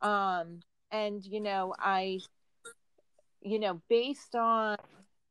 Um, 0.00 0.60
and 0.90 1.24
you 1.24 1.40
know 1.40 1.74
i 1.78 2.18
you 3.40 3.58
know 3.58 3.80
based 3.88 4.34
on 4.34 4.76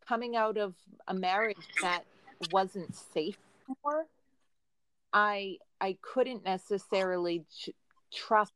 coming 0.07 0.35
out 0.35 0.57
of 0.57 0.75
a 1.07 1.13
marriage 1.13 1.57
that 1.81 2.03
wasn't 2.51 2.93
safe 2.95 3.37
anymore 3.67 4.05
i 5.13 5.57
i 5.81 5.97
couldn't 6.01 6.43
necessarily 6.43 7.45
ch- 7.57 7.69
trust 8.13 8.53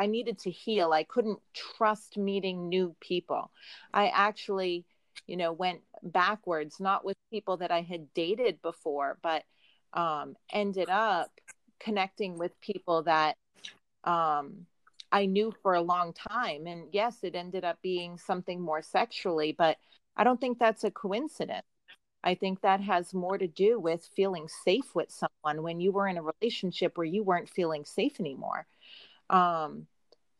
i 0.00 0.06
needed 0.06 0.38
to 0.38 0.50
heal 0.50 0.92
i 0.92 1.02
couldn't 1.04 1.38
trust 1.54 2.18
meeting 2.18 2.68
new 2.68 2.94
people 3.00 3.50
i 3.94 4.08
actually 4.08 4.84
you 5.26 5.36
know 5.36 5.52
went 5.52 5.80
backwards 6.02 6.80
not 6.80 7.04
with 7.04 7.16
people 7.30 7.56
that 7.56 7.70
i 7.70 7.82
had 7.82 8.12
dated 8.14 8.60
before 8.62 9.18
but 9.22 9.44
um 9.92 10.36
ended 10.52 10.88
up 10.88 11.30
connecting 11.78 12.38
with 12.38 12.60
people 12.60 13.02
that 13.02 13.36
um 14.04 14.66
I 15.12 15.26
knew 15.26 15.52
for 15.62 15.74
a 15.74 15.82
long 15.82 16.12
time. 16.12 16.66
And 16.66 16.88
yes, 16.92 17.24
it 17.24 17.34
ended 17.34 17.64
up 17.64 17.78
being 17.82 18.16
something 18.16 18.60
more 18.60 18.82
sexually, 18.82 19.52
but 19.52 19.78
I 20.16 20.24
don't 20.24 20.40
think 20.40 20.58
that's 20.58 20.84
a 20.84 20.90
coincidence. 20.90 21.66
I 22.22 22.34
think 22.34 22.60
that 22.60 22.80
has 22.82 23.14
more 23.14 23.38
to 23.38 23.48
do 23.48 23.80
with 23.80 24.08
feeling 24.14 24.46
safe 24.48 24.94
with 24.94 25.10
someone 25.10 25.62
when 25.62 25.80
you 25.80 25.90
were 25.90 26.06
in 26.06 26.18
a 26.18 26.22
relationship 26.22 26.98
where 26.98 27.06
you 27.06 27.22
weren't 27.22 27.48
feeling 27.48 27.84
safe 27.84 28.20
anymore. 28.20 28.66
Um, 29.30 29.86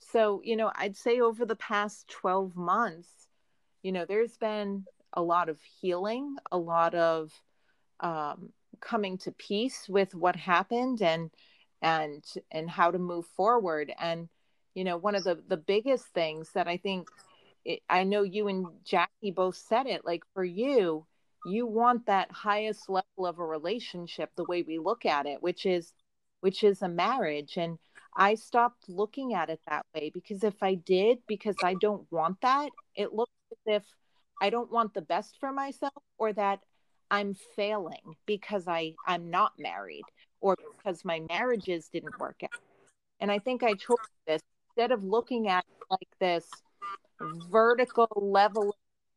so, 0.00 0.42
you 0.44 0.56
know, 0.56 0.70
I'd 0.74 0.96
say 0.96 1.20
over 1.20 1.46
the 1.46 1.56
past 1.56 2.08
12 2.08 2.56
months, 2.56 3.08
you 3.82 3.92
know, 3.92 4.04
there's 4.04 4.36
been 4.36 4.84
a 5.12 5.22
lot 5.22 5.48
of 5.48 5.58
healing, 5.80 6.36
a 6.52 6.58
lot 6.58 6.94
of 6.94 7.32
um, 8.00 8.50
coming 8.80 9.18
to 9.18 9.32
peace 9.32 9.88
with 9.88 10.14
what 10.14 10.36
happened 10.36 11.02
and 11.02 11.30
and 11.82 12.24
and 12.50 12.68
how 12.68 12.90
to 12.90 12.98
move 12.98 13.26
forward. 13.36 13.92
And 13.98 14.28
you 14.74 14.84
know 14.84 14.96
one 14.96 15.14
of 15.14 15.24
the 15.24 15.42
the 15.48 15.56
biggest 15.56 16.06
things 16.14 16.50
that 16.54 16.68
i 16.68 16.76
think 16.76 17.08
it, 17.64 17.80
i 17.88 18.04
know 18.04 18.22
you 18.22 18.48
and 18.48 18.66
jackie 18.84 19.30
both 19.30 19.56
said 19.56 19.86
it 19.86 20.04
like 20.04 20.22
for 20.34 20.44
you 20.44 21.06
you 21.46 21.66
want 21.66 22.06
that 22.06 22.30
highest 22.30 22.88
level 22.88 23.26
of 23.26 23.38
a 23.38 23.44
relationship 23.44 24.30
the 24.36 24.44
way 24.44 24.62
we 24.62 24.78
look 24.78 25.04
at 25.06 25.26
it 25.26 25.42
which 25.42 25.66
is 25.66 25.92
which 26.40 26.64
is 26.64 26.82
a 26.82 26.88
marriage. 26.88 27.56
And 27.56 27.78
i 28.16 28.34
stopped 28.34 28.88
looking 28.88 29.34
at 29.34 29.50
it 29.50 29.60
that 29.68 29.84
way 29.94 30.10
because 30.12 30.42
if 30.44 30.62
i 30.62 30.74
did 30.74 31.18
because 31.26 31.56
i 31.62 31.74
don't 31.74 32.06
want 32.10 32.40
that 32.40 32.70
it 32.96 33.12
looks 33.12 33.32
as 33.52 33.76
if 33.76 33.84
i 34.40 34.50
don't 34.50 34.72
want 34.72 34.92
the 34.94 35.02
best 35.02 35.36
for 35.38 35.52
myself 35.52 35.92
or 36.18 36.32
that 36.32 36.60
i'm 37.10 37.34
failing 37.56 38.16
because 38.26 38.66
i 38.66 38.92
i'm 39.06 39.30
not 39.30 39.52
married 39.58 40.04
or 40.40 40.56
because 40.76 41.04
my 41.04 41.20
marriages 41.28 41.88
didn't 41.92 42.18
work 42.18 42.40
out. 42.42 42.60
And 43.20 43.30
i 43.30 43.38
think 43.38 43.62
i 43.62 43.74
chose 43.74 43.96
this 44.26 44.42
instead 44.68 44.92
of 44.92 45.04
looking 45.04 45.48
at 45.48 45.64
like 45.90 46.08
this 46.20 46.46
vertical 47.50 48.08
level 48.16 48.70
of 48.70 48.74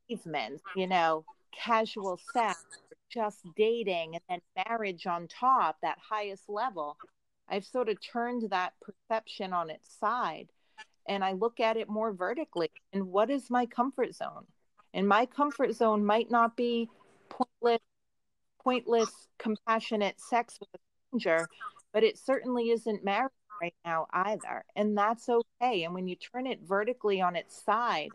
achievements, 0.09 0.63
you 0.75 0.87
know, 0.87 1.23
casual 1.51 2.19
sex, 2.33 2.63
just 3.09 3.39
dating, 3.55 4.15
and 4.15 4.41
then 4.55 4.65
marriage 4.67 5.05
on 5.05 5.27
top, 5.27 5.77
that 5.81 5.97
highest 6.09 6.43
level, 6.49 6.97
I've 7.49 7.65
sort 7.65 7.89
of 7.89 7.97
turned 8.01 8.49
that 8.49 8.73
perception 8.81 9.53
on 9.53 9.69
its 9.69 9.97
side 9.99 10.49
and 11.07 11.23
I 11.23 11.33
look 11.33 11.59
at 11.59 11.77
it 11.77 11.89
more 11.89 12.13
vertically. 12.13 12.71
And 12.93 13.07
what 13.07 13.29
is 13.29 13.49
my 13.49 13.65
comfort 13.65 14.15
zone? 14.15 14.45
And 14.93 15.07
my 15.07 15.25
comfort 15.25 15.73
zone 15.73 16.05
might 16.05 16.31
not 16.31 16.55
be 16.55 16.89
pointless, 17.29 17.81
pointless, 18.63 19.27
compassionate 19.39 20.19
sex 20.19 20.57
with 20.59 20.69
a 20.73 20.77
stranger, 21.09 21.47
but 21.91 22.03
it 22.03 22.17
certainly 22.17 22.69
isn't 22.69 23.03
marriage 23.03 23.31
right 23.61 23.75
now 23.83 24.07
either. 24.13 24.63
And 24.75 24.97
that's 24.97 25.27
okay. 25.29 25.83
And 25.83 25.93
when 25.93 26.07
you 26.07 26.15
turn 26.15 26.47
it 26.47 26.61
vertically 26.63 27.21
on 27.21 27.35
its 27.35 27.61
side, 27.63 28.09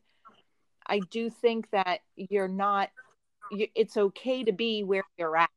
I 0.87 1.01
do 1.11 1.29
think 1.29 1.69
that 1.71 2.01
you're 2.17 2.49
not, 2.49 2.91
it's 3.51 3.97
okay 3.97 4.45
to 4.45 4.53
be 4.53 4.85
where 4.85 5.05
you're 5.19 5.37
at 5.37 5.51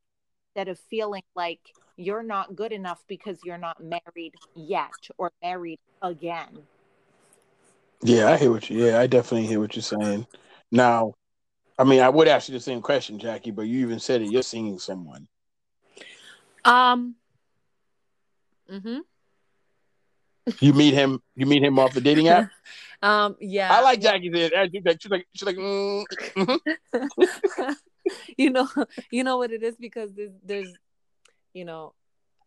instead 0.50 0.68
of 0.68 0.80
feeling 0.80 1.24
like 1.36 1.62
you're 2.02 2.24
not 2.24 2.56
good 2.56 2.72
enough 2.72 3.04
because 3.08 3.40
you're 3.44 3.58
not 3.58 3.82
married 3.82 4.34
yet 4.56 4.92
or 5.18 5.32
married 5.42 5.80
again. 6.02 6.64
Yeah, 8.04 8.32
I 8.32 8.38
hear 8.38 8.52
what 8.52 8.70
you. 8.70 8.86
Yeah, 8.86 9.00
I 9.00 9.08
definitely 9.08 9.48
hear 9.48 9.60
what 9.60 9.76
you're 9.76 9.84
saying. 9.84 10.26
Now, 10.72 11.14
I 11.78 11.84
mean, 11.84 12.02
I 12.02 12.10
would 12.10 12.28
ask 12.28 12.50
you 12.50 12.54
the 12.54 12.60
same 12.60 12.82
question, 12.82 13.20
Jackie, 13.20 13.52
but 13.52 13.64
you 13.64 13.82
even 13.82 14.00
said 14.00 14.22
it. 14.22 14.32
You're 14.32 14.42
seeing 14.42 14.80
someone. 14.80 15.28
Um. 16.66 17.16
Mm-hmm. 18.72 19.00
You 20.60 20.74
meet 20.74 20.94
him. 20.94 21.22
You 21.36 21.46
meet 21.46 21.64
him 21.64 21.78
off 21.78 21.94
the 21.94 22.02
dating 22.02 22.30
app. 22.30 22.50
um. 23.04 23.36
Yeah. 23.40 23.72
I 23.72 23.82
like 23.82 24.02
Jackie's. 24.02 24.34
She's 24.36 24.84
like, 24.86 25.02
she's 25.02 25.12
like, 25.12 25.28
she's 25.34 25.46
like 25.46 25.58
mm, 25.58 26.04
mm-hmm. 26.36 27.72
you 28.38 28.50
know, 28.50 28.68
you 29.12 29.24
know 29.24 29.38
what 29.38 29.52
it 29.52 29.62
is 29.62 29.76
because 29.76 30.12
there's, 30.14 30.32
there's 30.44 30.74
you 31.54 31.66
know, 31.66 31.94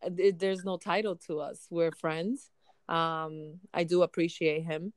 there's 0.09 0.65
no 0.65 0.77
title 0.77 1.17
to 1.27 1.41
us. 1.41 1.67
We're 1.71 1.93
friends. 1.93 2.51
Um, 2.89 3.61
I 3.73 3.85
do 3.85 4.03
appreciate 4.03 4.65
him. 4.65 4.93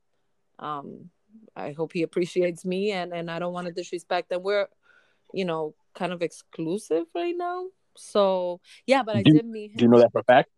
Um, 0.59 1.09
I 1.55 1.71
hope 1.71 1.93
he 1.93 2.01
appreciates 2.09 2.65
me, 2.65 2.91
and 2.91 3.13
and 3.13 3.29
I 3.29 3.39
don't 3.39 3.53
want 3.53 3.67
to 3.67 3.73
disrespect. 3.73 4.31
And 4.31 4.43
we're, 4.43 4.67
you 5.33 5.45
know, 5.45 5.75
kind 5.93 6.11
of 6.11 6.21
exclusive 6.21 7.05
right 7.15 7.35
now. 7.37 7.67
So 7.95 8.59
yeah, 8.85 9.03
but 9.03 9.15
I 9.15 9.23
do, 9.23 9.33
did 9.33 9.45
meet 9.45 9.71
him. 9.71 9.77
Do 9.77 9.85
you 9.85 9.89
know 9.89 9.99
that 9.99 10.11
for 10.11 10.19
a 10.19 10.23
fact? 10.23 10.49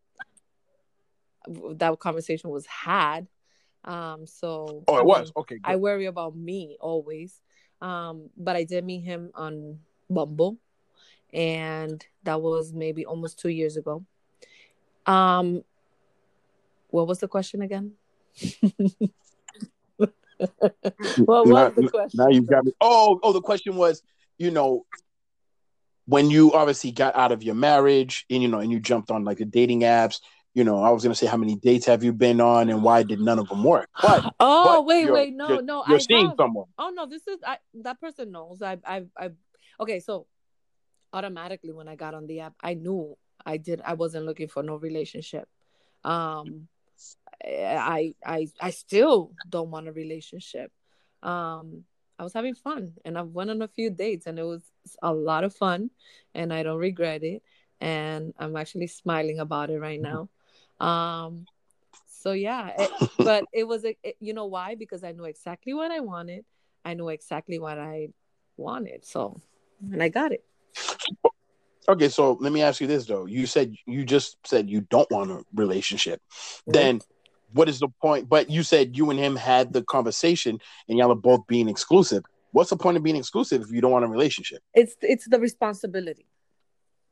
that 1.48 1.98
conversation 2.00 2.50
was 2.50 2.66
had. 2.66 3.28
Um, 3.86 4.26
so 4.28 4.84
oh, 4.88 4.98
it 4.98 5.06
was 5.06 5.32
okay. 5.38 5.56
Good. 5.56 5.62
I 5.64 5.78
worry 5.78 6.06
about 6.06 6.36
me 6.36 6.78
always. 6.80 7.40
Um, 7.82 8.30
but 8.38 8.56
I 8.56 8.66
did 8.66 8.84
meet 8.84 9.02
him 9.02 9.32
on 9.36 9.80
Bumble, 10.10 10.58
and 11.34 12.06
that 12.24 12.42
was 12.42 12.74
maybe 12.74 13.06
almost 13.06 13.40
two 13.40 13.50
years 13.50 13.78
ago. 13.78 14.06
Um, 15.06 15.64
what 16.90 17.08
was 17.08 17.20
the 17.20 17.28
question 17.28 17.62
again? 17.62 17.94
what 19.98 20.12
was 21.18 21.48
now, 21.48 21.70
the 21.70 21.90
question? 21.90 22.18
Now 22.18 22.30
you've 22.30 22.48
got 22.48 22.66
me. 22.66 22.74
Oh, 22.82 23.20
oh, 23.24 23.34
the 23.34 23.42
question 23.42 23.76
was, 23.76 24.02
you 24.38 24.52
know, 24.52 24.86
when 26.06 26.30
you 26.30 26.54
obviously 26.54 26.92
got 26.92 27.16
out 27.16 27.32
of 27.32 27.44
your 27.44 27.56
marriage 27.56 28.26
and 28.30 28.42
you 28.42 28.48
know, 28.48 28.60
and 28.60 28.72
you 28.72 28.80
jumped 28.80 29.12
on 29.12 29.24
like 29.24 29.38
the 29.38 29.46
dating 29.46 29.82
apps 29.82 30.20
you 30.54 30.64
know, 30.64 30.82
I 30.82 30.90
was 30.90 31.04
gonna 31.04 31.16
say 31.16 31.28
how 31.28 31.38
many 31.38 31.56
dates 31.56 31.86
have 31.86 32.04
you 32.04 32.12
been 32.12 32.42
on 32.42 32.70
and 32.70 32.84
why 32.84 33.04
did 33.04 33.20
none 33.20 33.40
of 33.40 33.48
them 33.50 33.64
work? 33.64 33.90
But 34.02 34.34
oh 34.40 34.64
but 34.66 34.86
wait, 34.86 35.12
wait, 35.12 35.34
no, 35.34 35.48
you're, 35.48 35.62
no, 35.62 35.84
you're 35.88 35.98
I 35.98 36.02
seeing 36.02 36.28
have, 36.28 36.36
someone. 36.38 36.66
Oh 36.78 36.90
no, 36.90 37.06
this 37.06 37.28
is 37.28 37.40
I 37.46 37.58
that 37.84 38.02
person 38.02 38.32
knows. 38.32 38.62
I 38.62 38.78
I 38.86 39.04
I 39.18 39.30
okay, 39.80 40.00
so 40.00 40.26
automatically 41.14 41.74
when 41.74 41.88
I 41.88 41.96
got 41.96 42.14
on 42.14 42.28
the 42.28 42.42
app, 42.42 42.54
I 42.62 42.74
knew 42.74 43.18
I 43.46 43.58
did 43.58 43.82
I 43.86 43.94
wasn't 43.94 44.26
looking 44.26 44.48
for 44.48 44.64
no 44.64 44.76
relationship. 44.76 45.48
Um 46.04 46.68
I 47.44 48.16
I 48.26 48.48
I 48.60 48.70
still 48.72 49.32
don't 49.48 49.72
want 49.72 49.88
a 49.88 49.92
relationship. 49.92 50.72
Um 51.24 51.84
I 52.18 52.24
was 52.24 52.34
having 52.34 52.56
fun 52.56 52.94
and 53.06 53.18
I 53.18 53.22
went 53.22 53.50
on 53.50 53.62
a 53.62 53.68
few 53.68 53.90
dates 53.90 54.28
and 54.28 54.38
it 54.38 54.44
was 54.44 54.62
a 55.02 55.14
lot 55.14 55.46
of 55.46 55.56
fun 55.56 55.90
and 56.36 56.54
I 56.54 56.64
don't 56.64 56.78
regret 56.78 57.24
it 57.24 57.42
and 57.80 58.34
I'm 58.38 58.58
actually 58.58 58.88
smiling 58.88 59.40
about 59.40 59.70
it 59.70 59.80
right 59.80 60.02
now. 60.02 60.30
Um 60.80 61.46
so 62.08 62.34
yeah, 62.34 62.72
it, 62.78 62.92
but 63.18 63.46
it 63.54 63.64
was 63.66 63.86
a, 63.86 63.98
it, 64.04 64.18
you 64.20 64.34
know 64.34 64.46
why? 64.46 64.76
Because 64.76 65.04
I 65.04 65.14
knew 65.14 65.24
exactly 65.24 65.74
what 65.74 65.92
I 65.92 66.02
wanted. 66.02 66.44
I 66.84 66.94
knew 66.94 67.08
exactly 67.10 67.60
what 67.60 67.80
I 67.80 68.10
wanted. 68.58 69.06
So 69.06 69.40
and 69.92 70.04
I 70.04 70.10
got 70.10 70.34
it. 70.34 70.44
Okay, 71.88 72.10
so 72.10 72.34
let 72.40 72.52
me 72.52 72.62
ask 72.62 72.82
you 72.82 72.88
this 72.88 73.06
though. 73.06 73.26
You 73.26 73.46
said 73.46 73.76
you 73.86 74.06
just 74.06 74.38
said 74.46 74.70
you 74.70 74.82
don't 74.82 75.10
want 75.12 75.32
a 75.32 75.44
relationship. 75.54 76.22
Mm-hmm. 76.32 76.72
Then 76.72 77.02
what 77.54 77.70
is 77.70 77.80
the 77.80 77.90
point? 78.02 78.30
But 78.30 78.50
you 78.50 78.64
said 78.64 78.96
you 78.98 79.10
and 79.10 79.20
him 79.20 79.36
had 79.36 79.74
the 79.74 79.84
conversation 79.84 80.60
and 80.88 80.98
y'all 80.98 81.12
are 81.12 81.16
both 81.16 81.48
being 81.48 81.70
exclusive. 81.70 82.24
What's 82.52 82.70
the 82.70 82.78
point 82.78 82.98
of 82.98 83.04
being 83.04 83.16
exclusive 83.16 83.62
if 83.62 83.72
you 83.72 83.82
don't 83.82 83.92
want 83.92 84.06
a 84.06 84.08
relationship? 84.08 84.62
It's 84.74 84.96
it's 85.02 85.28
the 85.28 85.40
responsibility 85.40 86.28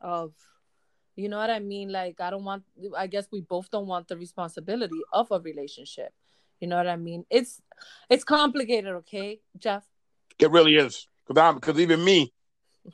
of 0.01 0.33
you 1.15 1.29
know 1.29 1.37
what 1.37 1.49
I 1.49 1.59
mean? 1.59 1.91
Like 1.91 2.19
I 2.21 2.29
don't 2.29 2.43
want 2.43 2.63
I 2.95 3.07
guess 3.07 3.27
we 3.31 3.41
both 3.41 3.69
don't 3.71 3.87
want 3.87 4.07
the 4.07 4.17
responsibility 4.17 5.01
of 5.11 5.31
a 5.31 5.39
relationship. 5.39 6.13
You 6.59 6.67
know 6.67 6.77
what 6.77 6.87
I 6.87 6.95
mean? 6.95 7.25
It's 7.29 7.61
it's 8.09 8.23
complicated, 8.23 8.93
okay, 8.95 9.39
Jeff? 9.57 9.83
It 10.39 10.51
really 10.51 10.75
is. 10.75 11.07
Cause 11.27 11.37
I'm 11.37 11.55
because 11.55 11.79
even 11.79 12.03
me, 12.03 12.33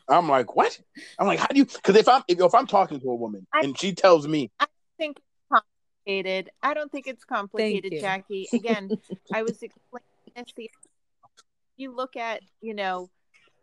I'm 0.10 0.30
like, 0.30 0.56
what? 0.56 0.80
I'm 1.20 1.28
like, 1.28 1.40
how 1.40 1.48
do 1.48 1.58
you? 1.58 1.66
Because 1.66 1.96
if 1.96 2.08
I'm 2.08 2.24
if, 2.28 2.40
if, 2.40 2.54
I'm 2.54 2.68
talking 2.68 3.00
to 3.00 3.10
a 3.10 3.16
woman 3.16 3.46
I, 3.54 3.62
and 3.62 3.78
she 3.78 3.94
tells 3.94 4.28
me, 4.28 4.52
I 4.60 4.66
think 4.98 5.18
complicated. 5.52 6.50
I 6.62 6.74
don't 6.74 6.92
think 6.92 7.08
it's 7.08 7.24
complicated, 7.26 7.94
Jackie. 8.00 8.48
Again, 8.54 8.92
I 9.34 9.44
was 9.44 9.62
explaining 9.62 10.08
this. 10.36 10.46
The, 10.56 10.70
you 11.78 11.96
look 11.96 12.16
at 12.16 12.42
you 12.62 12.74
know 12.74 13.10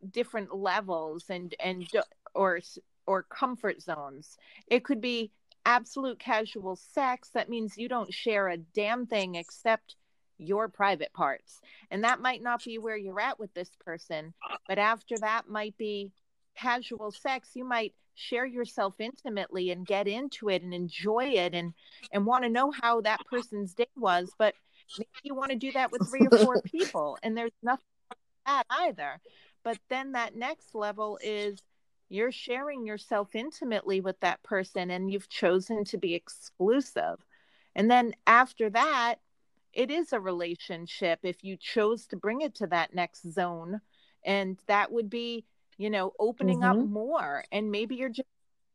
different 0.08 0.54
levels 0.54 1.24
and 1.28 1.54
and 1.60 1.86
or 2.34 2.60
or 3.06 3.22
comfort 3.22 3.82
zones. 3.82 4.36
It 4.66 4.84
could 4.84 5.00
be 5.00 5.30
absolute 5.66 6.18
casual 6.18 6.76
sex. 6.76 7.30
That 7.34 7.48
means 7.48 7.76
you 7.76 7.88
don't 7.88 8.12
share 8.12 8.48
a 8.48 8.56
damn 8.56 9.06
thing 9.06 9.34
except 9.34 9.96
your 10.40 10.68
private 10.68 11.12
parts. 11.12 11.60
And 11.90 12.04
that 12.04 12.20
might 12.20 12.42
not 12.42 12.64
be 12.64 12.78
where 12.78 12.96
you're 12.96 13.20
at 13.20 13.38
with 13.38 13.52
this 13.54 13.70
person, 13.84 14.34
but 14.68 14.78
after 14.78 15.16
that 15.18 15.48
might 15.48 15.76
be 15.76 16.12
casual 16.56 17.12
sex. 17.12 17.50
You 17.54 17.64
might 17.64 17.94
share 18.14 18.46
yourself 18.46 18.94
intimately 18.98 19.70
and 19.70 19.86
get 19.86 20.06
into 20.06 20.48
it 20.48 20.62
and 20.62 20.74
enjoy 20.74 21.24
it 21.24 21.54
and 21.54 21.72
and 22.12 22.26
want 22.26 22.44
to 22.44 22.50
know 22.50 22.70
how 22.70 23.00
that 23.00 23.20
person's 23.30 23.74
day 23.74 23.86
was, 23.96 24.30
but 24.38 24.54
maybe 24.98 25.08
you 25.22 25.34
want 25.34 25.50
to 25.50 25.56
do 25.56 25.72
that 25.72 25.90
with 25.90 26.08
three 26.08 26.26
or 26.30 26.38
four 26.38 26.60
people 26.64 27.16
and 27.22 27.36
there's 27.36 27.52
nothing 27.62 27.84
that 28.46 28.66
either. 28.68 29.20
But 29.62 29.78
then 29.88 30.12
that 30.12 30.36
next 30.36 30.74
level 30.74 31.18
is 31.22 31.62
you're 32.08 32.32
sharing 32.32 32.84
yourself 32.84 33.34
intimately 33.34 34.00
with 34.00 34.18
that 34.20 34.42
person 34.42 34.90
and 34.90 35.10
you've 35.10 35.28
chosen 35.28 35.84
to 35.84 35.98
be 35.98 36.14
exclusive. 36.14 37.24
And 37.74 37.90
then 37.90 38.14
after 38.26 38.68
that, 38.70 39.16
it 39.72 39.90
is 39.90 40.12
a 40.12 40.20
relationship 40.20 41.20
if 41.22 41.42
you 41.44 41.56
chose 41.56 42.06
to 42.06 42.16
bring 42.16 42.40
it 42.40 42.54
to 42.54 42.66
that 42.66 42.94
next 42.94 43.30
zone 43.32 43.80
and 44.24 44.58
that 44.66 44.90
would 44.92 45.08
be 45.08 45.44
you 45.78 45.90
know 45.90 46.12
opening 46.18 46.60
mm-hmm. 46.60 46.80
up 46.80 46.88
more 46.88 47.44
and 47.52 47.70
maybe 47.70 47.96
you're 47.96 48.08
just 48.08 48.28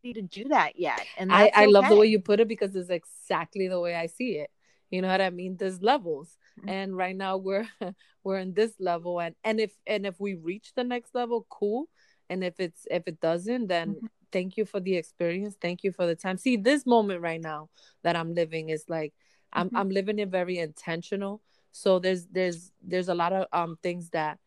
ready 0.04 0.14
to 0.14 0.22
do 0.22 0.50
that 0.50 0.80
yet 0.80 1.06
and 1.18 1.32
i, 1.32 1.43
I 1.43 1.64
okay. 1.64 1.68
love 1.68 1.89
the 1.89 1.96
way 1.96 2.08
you 2.08 2.20
put 2.20 2.39
it 2.39 2.48
because 2.48 2.76
it's 2.76 2.89
exactly 2.89 3.68
the 3.68 3.80
way 3.80 3.96
i 3.96 4.08
see 4.08 4.38
it 4.38 4.50
you 4.89 5.02
know 5.02 5.08
what 5.08 5.22
i 5.22 5.30
mean 5.30 5.58
there's 5.58 5.82
levels 5.82 6.38
mm-hmm. 6.60 6.70
and 6.70 6.98
right 6.98 7.16
now 7.16 7.38
we're 7.38 7.68
we're 8.24 8.39
in 8.39 8.54
this 8.54 8.74
level 8.80 9.20
and 9.20 9.36
and 9.43 9.60
if 9.60 9.72
and 9.86 10.06
if 10.06 10.20
we 10.20 10.36
reach 10.36 10.72
the 10.76 10.84
next 10.84 11.14
level 11.14 11.46
cool 11.50 11.88
and 12.30 12.43
if 12.43 12.60
it's 12.60 12.88
if 12.89 13.04
it 13.08 13.20
doesn't 13.20 13.68
then 13.68 13.96
mm-hmm. 13.96 14.06
thank 14.32 14.58
you 14.58 14.66
for 14.66 14.80
the 14.80 14.96
experience 14.96 15.56
thank 15.62 15.84
you 15.84 15.91
for 15.91 16.06
the 16.06 16.16
time 16.16 16.38
see 16.38 16.56
this 16.58 16.86
moment 16.86 17.22
right 17.22 17.41
now 17.41 17.70
that 18.04 18.16
i'm 18.16 18.34
living 18.34 18.70
is 18.70 18.86
like 18.88 19.14
I'm 19.56 19.68
mm-hmm. 19.68 19.78
I'm 19.78 19.89
living 19.89 20.20
it 20.20 20.30
very 20.30 20.60
intentional. 20.60 21.41
So 21.72 21.99
there's 21.99 22.28
there's 22.28 22.72
there's 22.84 23.10
a 23.10 23.16
lot 23.16 23.34
of 23.34 23.47
um 23.51 23.78
things 23.82 24.10
that 24.12 24.39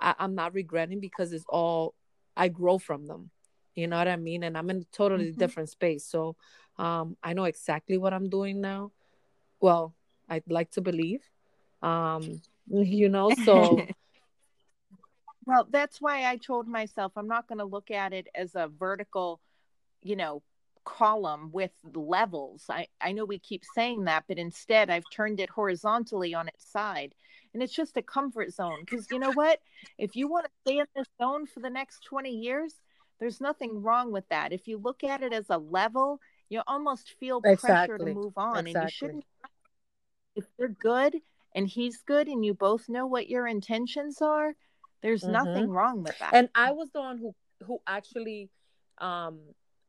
I, 0.00 0.14
I'm 0.18 0.34
not 0.34 0.54
regretting 0.54 1.00
because 1.00 1.32
it's 1.32 1.46
all 1.48 1.94
I 2.36 2.48
grow 2.48 2.78
from 2.78 3.06
them. 3.06 3.30
You 3.74 3.86
know 3.86 3.96
what 3.96 4.08
I 4.08 4.16
mean? 4.16 4.42
And 4.42 4.56
I'm 4.58 4.68
in 4.70 4.78
a 4.78 4.84
totally 4.96 5.30
mm-hmm. 5.30 5.40
different 5.40 5.70
space. 5.70 6.04
So 6.04 6.36
um 6.78 7.16
I 7.22 7.32
know 7.32 7.44
exactly 7.44 7.96
what 7.96 8.12
I'm 8.12 8.28
doing 8.28 8.60
now. 8.60 8.92
Well, 9.60 9.94
I'd 10.28 10.50
like 10.50 10.70
to 10.72 10.80
believe. 10.80 11.22
Um, 11.82 12.42
you 12.68 13.08
know, 13.08 13.30
so 13.44 13.80
well, 15.46 15.66
that's 15.70 16.00
why 16.00 16.28
I 16.28 16.36
told 16.36 16.66
myself 16.66 17.12
I'm 17.16 17.28
not 17.28 17.46
going 17.46 17.58
to 17.58 17.64
look 17.64 17.90
at 17.90 18.12
it 18.12 18.26
as 18.34 18.54
a 18.54 18.68
vertical, 18.68 19.40
you 20.02 20.16
know, 20.16 20.42
column 20.86 21.50
with 21.52 21.72
levels. 21.94 22.64
I, 22.70 22.86
I 23.00 23.12
know 23.12 23.26
we 23.26 23.38
keep 23.38 23.64
saying 23.74 24.04
that, 24.04 24.24
but 24.26 24.38
instead 24.38 24.88
I've 24.88 25.04
turned 25.12 25.40
it 25.40 25.50
horizontally 25.50 26.32
on 26.32 26.48
its 26.48 26.70
side. 26.70 27.14
And 27.52 27.62
it's 27.62 27.74
just 27.74 27.96
a 27.96 28.02
comfort 28.02 28.52
zone. 28.54 28.78
Because 28.80 29.10
you 29.10 29.18
know 29.18 29.32
what? 29.32 29.58
If 29.98 30.16
you 30.16 30.28
want 30.28 30.46
to 30.46 30.50
stay 30.64 30.78
in 30.78 30.86
this 30.94 31.08
zone 31.20 31.46
for 31.46 31.60
the 31.60 31.70
next 31.70 32.04
20 32.04 32.30
years, 32.30 32.72
there's 33.18 33.40
nothing 33.40 33.82
wrong 33.82 34.12
with 34.12 34.28
that. 34.28 34.52
If 34.52 34.68
you 34.68 34.78
look 34.78 35.04
at 35.04 35.22
it 35.22 35.32
as 35.32 35.46
a 35.50 35.58
level, 35.58 36.20
you 36.48 36.62
almost 36.66 37.14
feel 37.18 37.40
exactly. 37.44 37.68
pressure 37.68 37.98
to 37.98 38.14
move 38.14 38.34
on. 38.36 38.66
Exactly. 38.66 38.72
And 38.72 38.82
you 38.82 38.90
shouldn't. 38.90 39.24
If 40.36 40.44
you're 40.58 40.68
good 40.68 41.16
and 41.54 41.66
he's 41.66 42.02
good 42.06 42.28
and 42.28 42.44
you 42.44 42.54
both 42.54 42.88
know 42.88 43.06
what 43.06 43.28
your 43.28 43.46
intentions 43.46 44.20
are, 44.20 44.54
there's 45.02 45.22
mm-hmm. 45.22 45.32
nothing 45.32 45.70
wrong 45.70 46.02
with 46.02 46.18
that. 46.18 46.34
And 46.34 46.48
I 46.54 46.72
was 46.72 46.90
the 46.90 47.00
one 47.00 47.18
who 47.18 47.34
who 47.64 47.80
actually 47.86 48.50
um 48.98 49.40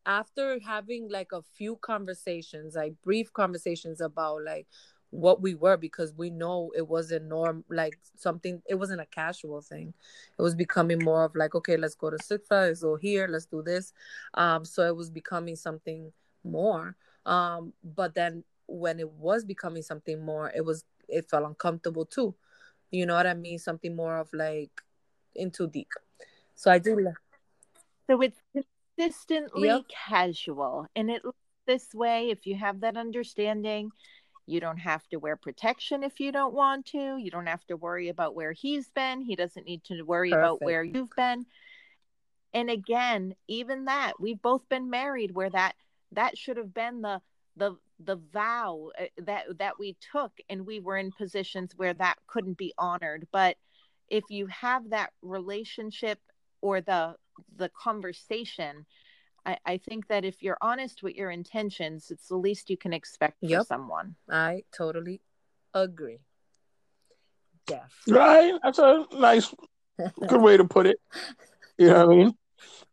after 0.07 0.57
having 0.65 1.09
like 1.09 1.33
a 1.33 1.41
few 1.41 1.75
conversations, 1.75 2.75
like 2.75 2.93
brief 3.03 3.31
conversations 3.33 3.99
about 4.01 4.43
like 4.43 4.65
what 5.09 5.41
we 5.41 5.53
were 5.53 5.77
because 5.77 6.13
we 6.13 6.29
know 6.29 6.71
it 6.75 6.87
wasn't 6.87 7.25
norm 7.25 7.63
like 7.69 7.97
something 8.15 8.61
it 8.67 8.75
wasn't 8.75 8.99
a 9.01 9.05
casual 9.05 9.61
thing. 9.61 9.93
It 10.39 10.41
was 10.41 10.55
becoming 10.55 11.03
more 11.03 11.25
of 11.25 11.35
like 11.35 11.53
okay 11.55 11.77
let's 11.77 11.95
go 11.95 12.09
to 12.09 12.17
six 12.23 12.47
flags 12.47 12.81
go 12.81 12.95
here 12.95 13.27
let's 13.29 13.45
do 13.45 13.61
this. 13.61 13.93
Um 14.33 14.65
so 14.65 14.87
it 14.87 14.95
was 14.95 15.09
becoming 15.09 15.55
something 15.55 16.11
more. 16.43 16.95
Um 17.25 17.73
but 17.83 18.15
then 18.15 18.43
when 18.67 18.99
it 18.99 19.09
was 19.11 19.45
becoming 19.45 19.83
something 19.83 20.23
more 20.23 20.51
it 20.55 20.63
was 20.65 20.83
it 21.07 21.29
felt 21.29 21.45
uncomfortable 21.45 22.05
too. 22.05 22.33
You 22.91 23.05
know 23.05 23.15
what 23.15 23.27
i 23.27 23.33
mean? 23.33 23.59
Something 23.59 23.95
more 23.95 24.17
of 24.17 24.29
like 24.33 24.71
into 25.35 25.67
deep. 25.67 25.89
So 26.55 26.71
i 26.71 26.79
do 26.79 27.13
so 28.09 28.21
it's 28.21 28.39
consistently 28.97 29.67
yep. 29.67 29.83
casual. 30.09 30.87
And 30.95 31.09
it 31.09 31.21
this 31.67 31.93
way 31.93 32.29
if 32.29 32.47
you 32.47 32.55
have 32.55 32.81
that 32.81 32.97
understanding. 32.97 33.91
You 34.49 34.61
don't 34.61 34.77
have 34.77 35.05
to 35.09 35.17
wear 35.17 35.35
protection 35.35 36.03
if 36.03 36.21
you 36.21 36.31
don't 36.31 36.53
want 36.53 36.85
to. 36.87 37.17
You 37.17 37.29
don't 37.29 37.47
have 37.47 37.65
to 37.65 37.75
worry 37.75 38.07
about 38.07 38.33
where 38.33 38.53
he's 38.53 38.89
been. 38.89 39.21
He 39.21 39.35
doesn't 39.35 39.65
need 39.65 39.83
to 39.85 40.01
worry 40.03 40.29
Perfect. 40.29 40.45
about 40.45 40.61
where 40.61 40.83
you've 40.83 41.09
been. 41.17 41.45
And 42.53 42.69
again, 42.69 43.35
even 43.49 43.85
that, 43.85 44.13
we've 44.21 44.41
both 44.41 44.67
been 44.69 44.89
married 44.89 45.35
where 45.35 45.49
that 45.49 45.75
that 46.13 46.37
should 46.37 46.55
have 46.55 46.73
been 46.73 47.01
the 47.01 47.21
the 47.57 47.75
the 47.99 48.15
vow 48.15 48.91
uh, 48.97 49.05
that 49.17 49.45
that 49.57 49.77
we 49.77 49.97
took 50.11 50.31
and 50.49 50.65
we 50.65 50.79
were 50.79 50.95
in 50.97 51.11
positions 51.11 51.73
where 51.75 51.93
that 51.95 52.15
couldn't 52.27 52.57
be 52.57 52.73
honored 52.77 53.27
but 53.31 53.57
if 54.07 54.23
you 54.29 54.45
have 54.47 54.91
that 54.91 55.11
relationship 55.21 56.19
or 56.61 56.81
the 56.81 57.15
the 57.55 57.69
conversation 57.69 58.85
I, 59.45 59.57
I 59.65 59.77
think 59.77 60.07
that 60.07 60.25
if 60.25 60.41
you're 60.43 60.57
honest 60.61 61.03
with 61.03 61.15
your 61.15 61.31
intentions 61.31 62.11
it's 62.11 62.27
the 62.27 62.35
least 62.35 62.69
you 62.69 62.77
can 62.77 62.93
expect 62.93 63.37
yep. 63.41 63.61
for 63.61 63.65
someone 63.65 64.15
i 64.29 64.63
totally 64.75 65.21
agree 65.73 66.19
Yes. 67.69 67.91
Right. 68.07 68.53
That's 68.63 68.79
a 68.79 69.05
nice, 69.13 69.53
good 70.27 70.41
way 70.41 70.57
to 70.57 70.65
put 70.65 70.87
it. 70.87 70.97
You 71.77 71.87
know 71.87 72.07
what 72.07 72.13
I 72.13 72.17
mean? 72.17 72.33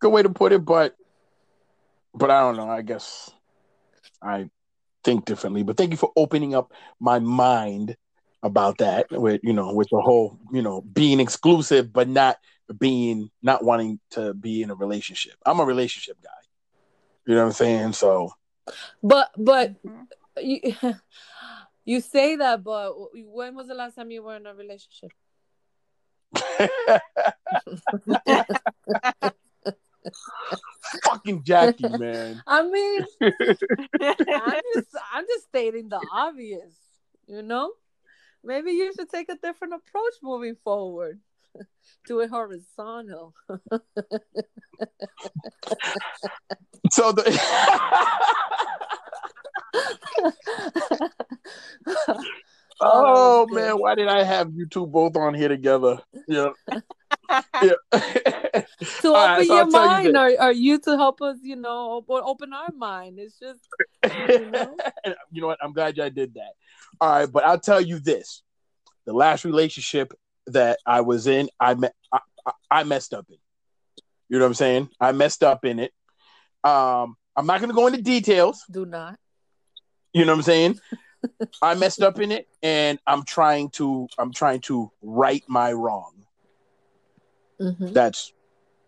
Good 0.01 0.13
way 0.13 0.23
to 0.23 0.31
put 0.31 0.53
it, 0.53 0.65
but, 0.65 0.95
but 2.15 2.31
I 2.31 2.41
don't 2.41 2.57
know. 2.57 2.69
I 2.69 2.83
guess 2.83 3.31
I 4.21 4.51
think 5.05 5.25
differently. 5.25 5.63
But 5.63 5.77
thank 5.77 5.93
you 5.93 5.97
for 5.97 6.13
opening 6.17 6.55
up 6.55 6.73
my 7.01 7.19
mind 7.19 7.97
about 8.43 8.79
that. 8.79 9.07
With 9.11 9.41
you 9.43 9.53
know, 9.53 9.73
with 9.73 9.89
the 9.91 10.01
whole 10.01 10.39
you 10.53 10.63
know 10.63 10.83
being 10.83 11.21
exclusive, 11.21 11.93
but 11.93 12.09
not 12.09 12.37
being 12.79 13.31
not 13.43 13.65
wanting 13.65 14.01
to 14.11 14.35
be 14.35 14.63
in 14.63 14.71
a 14.71 14.75
relationship. 14.75 15.35
I'm 15.45 15.61
a 15.61 15.65
relationship 15.65 16.17
guy. 16.23 16.31
You 17.27 17.35
know 17.35 17.41
what 17.43 17.47
I'm 17.47 17.53
saying? 17.53 17.93
So 17.95 18.33
But 19.03 19.31
but 19.37 19.83
mm-hmm. 19.83 20.03
you, 20.41 20.95
you 21.85 22.01
say 22.01 22.37
that, 22.37 22.63
but 22.63 22.95
when 23.15 23.55
was 23.55 23.69
the 23.69 23.75
last 23.75 23.97
time 23.97 24.11
you 24.11 24.23
were 24.23 24.37
in 24.37 24.47
a 24.47 24.55
relationship? 24.55 25.11
Fucking 31.05 31.43
Jackie, 31.45 31.89
man. 31.89 32.43
I 32.47 32.63
mean, 32.63 33.07
I'm 33.23 34.61
just 34.75 34.89
I'm 35.13 35.25
just 35.27 35.45
stating 35.49 35.89
the 35.89 36.01
obvious, 36.13 36.75
you 37.27 37.43
know. 37.43 37.73
Maybe 38.43 38.73
you 38.73 38.93
should 38.95 39.09
take 39.09 39.31
a 39.31 39.37
different 39.37 39.75
approach 39.75 40.15
moving 40.23 40.57
forward. 40.63 41.19
Do 42.07 42.21
it 42.21 42.31
horizontal. 42.31 43.35
so 46.91 47.13
the 47.13 47.25
Oh, 52.81 52.91
oh 53.07 53.47
that's 53.47 53.55
man, 53.55 53.75
why 53.77 53.95
did 53.95 54.09
I 54.09 54.25
have 54.25 54.53
you 54.53 54.67
two 54.67 54.87
both 54.87 55.17
on 55.17 55.33
here 55.35 55.49
together? 55.49 56.01
Yeah. 56.27 56.49
yeah. 57.31 57.71
to 57.93 57.95
All 59.05 59.13
right, 59.15 59.35
open 59.37 59.47
so 59.47 59.55
your 59.55 59.65
you 59.65 59.71
mind 59.71 60.07
this. 60.07 60.15
or, 60.17 60.43
or 60.43 60.53
you 60.53 60.79
to 60.81 60.97
help 60.97 61.23
us, 61.23 61.39
you 61.43 61.55
know, 61.55 61.93
open, 61.93 62.21
open 62.25 62.53
our 62.53 62.73
mind. 62.77 63.19
It's 63.21 63.39
just 63.39 63.61
You 64.29 64.51
know? 64.51 64.77
you 65.31 65.41
know 65.41 65.47
what? 65.47 65.59
I'm 65.63 65.73
glad 65.73 65.99
I 66.01 66.09
did 66.09 66.35
that. 66.35 66.53
All 67.01 67.09
right, 67.11 67.31
but 67.31 67.45
I'll 67.45 67.61
tell 67.61 67.81
you 67.81 68.01
this: 68.01 68.43
the 69.07 69.13
last 69.13 69.45
relationship 69.45 70.13
that 70.49 70.79
I 70.87 71.01
was 71.01 71.27
in, 71.27 71.49
I 71.61 71.75
me- 71.75 71.89
I, 72.13 72.19
I, 72.47 72.53
I 72.71 72.85
messed 72.85 73.15
up 73.15 73.27
in. 73.29 73.37
You 74.29 74.39
know 74.39 74.45
what 74.45 74.51
I'm 74.51 74.55
saying? 74.55 74.91
I 75.01 75.13
messed 75.13 75.43
up 75.43 75.65
in 75.65 75.79
it. 75.79 75.93
Um, 76.63 77.17
I'm 77.37 77.47
not 77.47 77.61
going 77.61 77.71
to 77.71 77.75
go 77.75 77.87
into 77.87 78.03
details. 78.03 78.65
do 78.71 78.87
not. 78.87 79.19
You 80.13 80.25
know 80.25 80.33
what 80.33 80.39
I'm 80.39 80.43
saying? 80.43 80.81
I 81.63 81.75
messed 81.75 82.03
up 82.03 82.21
in 82.21 82.31
it, 82.31 82.47
and 82.63 82.99
I'm 83.07 83.25
trying 83.25 83.71
to 83.71 84.07
I'm 84.19 84.33
trying 84.33 84.61
to 84.63 84.91
right 85.03 85.43
my 85.49 85.73
wrong. 85.73 86.13
Mhm. 87.61 87.93
That's 87.93 88.33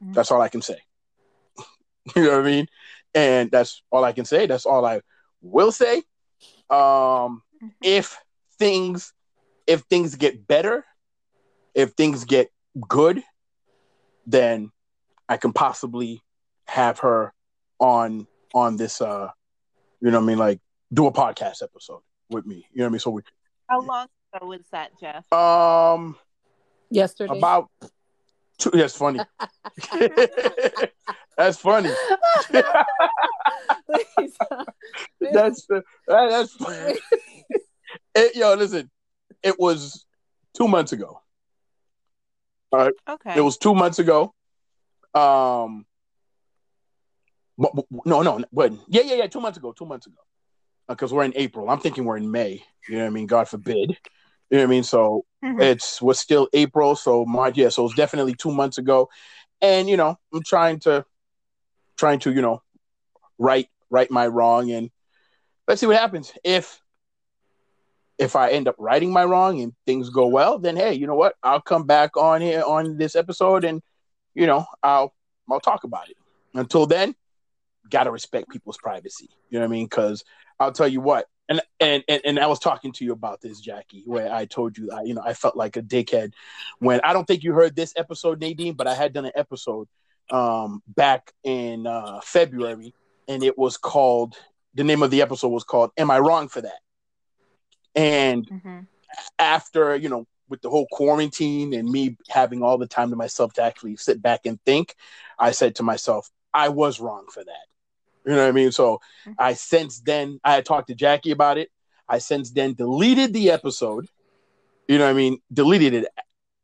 that's 0.01 0.31
all 0.31 0.43
I 0.43 0.49
can 0.49 0.63
say. 0.63 0.79
you 2.17 2.23
know 2.25 2.31
what 2.37 2.41
I 2.41 2.43
mean? 2.43 2.67
And 3.15 3.51
that's 3.51 3.83
all 3.91 4.05
I 4.05 4.13
can 4.13 4.25
say. 4.25 4.47
That's 4.47 4.67
all 4.67 4.85
I 4.85 5.01
will 5.43 5.73
say. 5.73 6.03
Um, 6.71 7.43
if 7.83 8.19
things 8.59 9.13
if 9.67 9.81
things 9.83 10.15
get 10.15 10.47
better, 10.47 10.85
if 11.77 11.93
things 11.93 12.25
get 12.25 12.51
good, 12.89 13.23
then 14.27 14.73
I 15.29 15.37
can 15.37 15.53
possibly 15.53 16.23
have 16.67 16.99
her 17.01 17.33
on 17.79 18.27
on 18.55 18.77
this 18.77 19.01
uh 19.01 19.29
you 20.01 20.11
know 20.11 20.19
what 20.19 20.25
I 20.25 20.27
mean 20.27 20.39
like 20.39 20.61
do 20.93 21.07
a 21.07 21.13
podcast 21.13 21.63
episode 21.63 22.01
with 22.31 22.47
me. 22.47 22.67
You 22.73 22.79
know 22.79 22.85
what 22.85 22.89
I 22.89 22.93
mean? 22.93 22.99
So 23.01 23.11
we 23.11 23.23
How 23.69 23.81
long 23.83 24.07
ago 24.35 24.47
was 24.47 24.63
that, 24.73 24.91
Jeff? 24.99 25.31
um 25.33 26.17
Yesterday. 26.91 27.37
about 27.39 27.69
two 28.59 28.71
that's 28.71 28.95
funny. 28.97 29.21
that's 31.37 31.59
funny. 31.61 31.91
That's 35.21 35.67
uh, 35.71 35.81
that- 36.09 36.31
that's 36.31 36.53
funny. 36.55 36.99
It- 38.15 38.35
yo, 38.35 38.55
listen, 38.55 38.91
it 39.43 39.59
was 39.61 40.07
two 40.57 40.67
months 40.69 40.93
ago. 40.93 41.21
Okay. 42.73 43.35
It 43.37 43.41
was 43.41 43.57
two 43.59 43.75
months 43.75 43.99
ago. 43.99 44.35
Um, 45.15 45.87
no, 47.59 48.23
no, 48.23 48.45
but 48.53 48.73
yeah, 48.89 49.03
yeah, 49.03 49.15
yeah, 49.15 49.27
two 49.27 49.41
months 49.41 49.57
ago, 49.57 49.73
two 49.73 49.87
months 49.87 50.07
ago. 50.07 50.17
Because 50.89 51.13
we're 51.13 51.25
in 51.25 51.33
April. 51.37 51.69
I'm 51.71 51.81
thinking 51.81 52.05
we're 52.05 52.19
in 52.19 52.31
May. 52.31 52.63
You 52.89 52.97
know 52.97 53.05
what 53.05 53.07
I 53.07 53.11
mean? 53.11 53.27
God 53.27 53.49
forbid. 53.49 53.91
You 54.51 54.59
know 54.59 54.59
what 54.59 54.63
I 54.63 54.67
mean? 54.67 54.83
So 54.85 55.25
Mhm. 55.43 55.63
it's 55.63 56.01
was 56.01 56.19
still 56.19 56.49
April, 56.53 56.95
so 56.95 57.25
March. 57.25 57.57
Yeah, 57.57 57.71
so 57.71 57.87
it's 57.87 57.95
definitely 57.95 58.35
two 58.35 58.53
months 58.53 58.79
ago. 58.79 59.09
And 59.61 59.89
you 59.89 59.97
know, 59.97 60.17
I'm 60.33 60.43
trying 60.45 60.81
to, 60.81 61.05
trying 61.97 62.21
to, 62.21 62.33
you 62.33 62.43
know, 62.43 62.63
right 63.39 63.69
right 63.91 64.11
my 64.11 64.27
wrong, 64.27 64.71
and 64.71 64.91
let's 65.67 65.81
see 65.81 65.87
what 65.87 65.97
happens. 65.97 66.33
If 66.45 66.81
if 68.19 68.37
I 68.37 68.51
end 68.51 68.69
up 68.69 68.77
righting 68.79 69.13
my 69.13 69.25
wrong 69.25 69.61
and 69.61 69.75
things 69.87 70.11
go 70.11 70.27
well, 70.27 70.59
then 70.59 70.77
hey, 70.77 70.95
you 70.95 71.07
know 71.07 71.15
what? 71.15 71.35
I'll 71.43 71.61
come 71.61 71.85
back 71.85 72.17
on 72.17 72.41
here 72.41 72.63
on 72.63 72.97
this 72.97 73.17
episode, 73.17 73.65
and 73.65 73.83
you 74.35 74.47
know, 74.47 74.65
I'll 74.83 75.15
I'll 75.51 75.61
talk 75.61 75.85
about 75.85 76.09
it. 76.09 76.17
Until 76.55 76.87
then, 76.87 77.15
gotta 77.91 78.11
respect 78.11 78.51
people's 78.51 78.79
privacy. 78.79 79.29
You 79.51 79.59
know 79.59 79.67
what 79.67 79.71
I 79.71 79.77
mean? 79.77 79.87
Because 79.87 80.25
I'll 80.59 80.73
tell 80.73 80.89
you 80.89 81.01
what, 81.01 81.27
and, 81.49 81.61
and 81.81 82.03
and 82.09 82.23
and 82.25 82.39
I 82.39 82.47
was 82.47 82.59
talking 82.59 82.93
to 82.93 83.05
you 83.05 83.13
about 83.13 83.41
this, 83.41 83.61
Jackie, 83.61 84.03
where 84.07 84.33
I 84.33 84.47
told 84.47 84.79
you, 84.79 84.91
I, 84.91 85.03
you 85.03 85.15
know, 85.15 85.23
I 85.25 85.35
felt 85.35 85.57
like 85.57 85.77
a 85.77 85.83
dickhead 85.83 86.33
when 86.79 87.01
I 87.05 87.13
don't 87.13 87.27
think 87.27 87.43
you 87.43 87.53
heard 87.53 87.77
this 87.77 87.93
episode, 87.97 88.41
Nadine, 88.41 88.75
but 88.75 88.87
I 88.87 88.95
had 88.95 89.13
done 89.13 89.27
an 89.27 89.33
episode 89.35 89.89
um 90.31 90.83
back 90.89 91.33
in 91.45 91.87
uh 91.87 92.21
February, 92.23 92.95
and 93.29 93.45
it 93.45 93.57
was 93.57 93.77
called 93.77 94.37
the 94.75 94.85
name 94.85 95.03
of 95.03 95.11
the 95.11 95.23
episode 95.23 95.49
was 95.49 95.65
called 95.65 95.91
"Am 95.97 96.11
I 96.11 96.19
Wrong 96.19 96.49
for 96.49 96.63
That?" 96.63 96.81
And 97.97 98.51
Mhm. 98.51 98.87
after 99.39 99.97
you 99.97 100.09
know 100.09 100.27
with 100.49 100.63
the 100.63 100.71
whole 100.71 100.87
quarantine 100.91 101.75
and 101.75 101.91
me 101.91 102.17
having 102.29 102.63
all 102.63 102.79
the 102.79 102.87
time 102.87 103.11
to 103.11 103.17
myself 103.17 103.53
to 103.55 103.63
actually 103.63 103.97
sit 103.97 104.23
back 104.23 104.47
and 104.47 104.61
think 104.65 104.95
i 105.39 105.51
said 105.51 105.75
to 105.77 105.83
myself 105.83 106.31
i 106.55 106.69
was 106.69 107.01
wrong 107.01 107.27
for 107.33 107.45
that. 107.45 107.67
You 108.25 108.33
know 108.33 108.43
what 108.43 108.49
i 108.49 108.53
mean? 108.53 108.73
So 108.73 109.01
i 109.39 109.55
since 109.55 110.01
then 110.01 110.41
i 110.45 110.55
had 110.55 110.65
talked 110.67 110.89
to 110.89 110.95
jackie 110.95 111.31
about 111.33 111.59
it. 111.59 111.71
I 112.09 112.19
since 112.19 112.51
then 112.53 112.75
deleted 112.75 113.33
the 113.33 113.51
episode. 113.51 114.07
You 114.89 114.99
know 114.99 115.05
what 115.05 115.11
i 115.11 115.15
mean? 115.15 115.39
Deleted 115.53 115.95
it. 115.95 116.09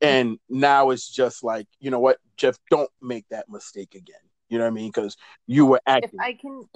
And 0.00 0.38
now 0.48 0.90
it's 0.90 1.10
just 1.10 1.42
like 1.44 1.66
you 1.80 1.90
know 1.90 2.00
what 2.00 2.18
jeff 2.36 2.58
don't 2.70 2.90
make 3.00 3.26
that 3.30 3.48
mistake 3.48 3.94
again. 3.94 4.24
You 4.48 4.58
know 4.58 4.64
what 4.64 4.70
i 4.70 4.74
mean? 4.74 4.90
Because 4.90 5.16
you 5.46 5.66
were 5.66 5.80
If 6.00 6.10
acting. 6.10 6.18
I 6.18 6.34
can 6.34 6.68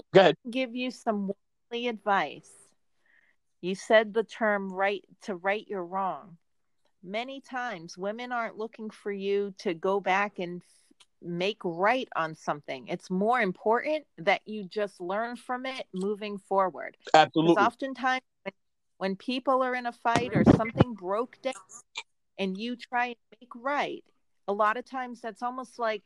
give 0.50 0.74
you 0.74 0.90
some 0.90 1.32
advice, 1.72 2.65
you 3.66 3.74
said 3.74 4.14
the 4.14 4.22
term 4.22 4.72
right 4.72 5.04
to 5.22 5.34
right 5.34 5.66
your 5.66 5.84
wrong. 5.84 6.36
Many 7.02 7.40
times 7.40 7.98
women 7.98 8.30
aren't 8.30 8.56
looking 8.56 8.90
for 8.90 9.10
you 9.10 9.54
to 9.58 9.74
go 9.74 9.98
back 9.98 10.38
and 10.38 10.62
make 11.20 11.58
right 11.64 12.08
on 12.14 12.36
something. 12.36 12.86
It's 12.86 13.10
more 13.10 13.40
important 13.40 14.04
that 14.18 14.42
you 14.44 14.68
just 14.68 15.00
learn 15.00 15.34
from 15.34 15.66
it 15.66 15.86
moving 15.92 16.38
forward. 16.38 16.96
Because 17.06 17.26
absolutely 17.26 17.64
oftentimes 17.64 18.22
when, 18.44 18.52
when 18.98 19.16
people 19.16 19.64
are 19.64 19.74
in 19.74 19.86
a 19.86 19.92
fight 19.92 20.30
or 20.32 20.44
something 20.44 20.94
broke 20.94 21.36
down 21.42 21.54
and 22.38 22.56
you 22.56 22.76
try 22.76 23.06
and 23.06 23.16
make 23.40 23.50
right, 23.56 24.04
a 24.46 24.52
lot 24.52 24.76
of 24.76 24.84
times 24.84 25.20
that's 25.20 25.42
almost 25.42 25.76
like 25.76 26.04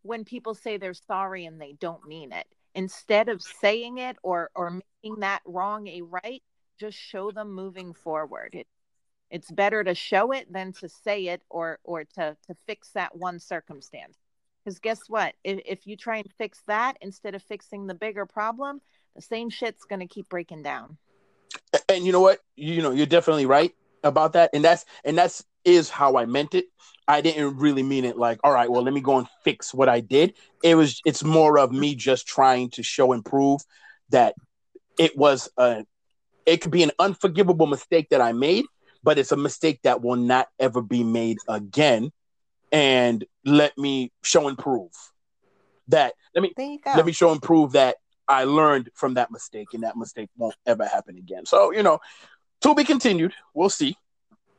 when 0.00 0.24
people 0.24 0.54
say 0.54 0.78
they're 0.78 0.94
sorry 0.94 1.44
and 1.44 1.60
they 1.60 1.74
don't 1.78 2.08
mean 2.08 2.32
it. 2.32 2.46
Instead 2.74 3.28
of 3.28 3.42
saying 3.42 3.98
it 3.98 4.16
or 4.22 4.50
or 4.54 4.70
making 4.70 5.20
that 5.20 5.42
wrong 5.44 5.88
a 5.88 6.00
right, 6.00 6.42
just 6.78 6.98
show 6.98 7.30
them 7.30 7.52
moving 7.52 7.94
forward. 7.94 8.50
It, 8.54 8.66
it's 9.30 9.50
better 9.50 9.82
to 9.84 9.94
show 9.94 10.32
it 10.32 10.52
than 10.52 10.72
to 10.74 10.88
say 10.88 11.28
it 11.28 11.42
or 11.50 11.78
or 11.84 12.04
to 12.14 12.36
to 12.46 12.54
fix 12.66 12.90
that 12.90 13.16
one 13.16 13.40
circumstance. 13.40 14.16
Because 14.64 14.78
guess 14.78 15.00
what? 15.08 15.34
If, 15.44 15.60
if 15.66 15.86
you 15.86 15.96
try 15.96 16.18
and 16.18 16.32
fix 16.38 16.62
that 16.66 16.96
instead 17.00 17.34
of 17.34 17.42
fixing 17.42 17.86
the 17.86 17.94
bigger 17.94 18.26
problem, 18.26 18.80
the 19.14 19.22
same 19.22 19.50
shit's 19.50 19.84
going 19.84 20.00
to 20.00 20.06
keep 20.06 20.28
breaking 20.28 20.62
down. 20.62 20.98
and 21.88 22.04
you 22.04 22.12
know 22.12 22.20
what 22.20 22.40
you 22.56 22.82
know 22.82 22.90
you're 22.90 23.06
definitely 23.06 23.46
right 23.46 23.72
about 24.04 24.34
that 24.34 24.50
and 24.52 24.64
that's 24.64 24.84
and 25.04 25.16
that's 25.16 25.44
is 25.64 25.90
how 25.90 26.16
i 26.16 26.24
meant 26.24 26.54
it 26.54 26.66
i 27.08 27.20
didn't 27.20 27.56
really 27.56 27.82
mean 27.82 28.04
it 28.04 28.16
like 28.16 28.38
all 28.44 28.52
right 28.52 28.70
well 28.70 28.82
let 28.82 28.94
me 28.94 29.00
go 29.00 29.18
and 29.18 29.26
fix 29.44 29.74
what 29.74 29.88
i 29.88 30.00
did 30.00 30.34
it 30.62 30.74
was 30.76 31.00
it's 31.04 31.24
more 31.24 31.58
of 31.58 31.72
me 31.72 31.94
just 31.94 32.26
trying 32.26 32.70
to 32.70 32.82
show 32.82 33.12
and 33.12 33.24
prove 33.24 33.60
that 34.10 34.34
it 34.98 35.16
was 35.16 35.48
a 35.56 35.84
it 36.46 36.60
could 36.60 36.70
be 36.70 36.82
an 36.82 36.92
unforgivable 36.98 37.66
mistake 37.66 38.08
that 38.10 38.20
i 38.20 38.32
made 38.32 38.64
but 39.02 39.18
it's 39.18 39.32
a 39.32 39.36
mistake 39.36 39.80
that 39.82 40.02
will 40.02 40.16
not 40.16 40.48
ever 40.58 40.80
be 40.82 41.04
made 41.04 41.38
again 41.48 42.10
and 42.72 43.24
let 43.44 43.76
me 43.78 44.10
show 44.22 44.48
and 44.48 44.58
prove 44.58 44.90
that 45.88 46.14
let 46.34 46.42
me 46.42 46.52
There 46.56 46.66
you 46.66 46.78
go. 46.80 46.92
let 46.96 47.06
me 47.06 47.12
show 47.12 47.30
and 47.32 47.40
prove 47.40 47.72
that 47.72 47.96
I 48.28 48.42
learned 48.42 48.90
from 48.94 49.14
that 49.14 49.30
mistake 49.30 49.68
and 49.72 49.84
that 49.84 49.96
mistake 49.96 50.28
won't 50.36 50.56
ever 50.66 50.84
happen 50.84 51.16
again. 51.16 51.46
So, 51.46 51.70
you 51.70 51.84
know, 51.84 52.00
to 52.62 52.74
be 52.74 52.82
continued. 52.82 53.32
We'll 53.54 53.70
see. 53.70 53.96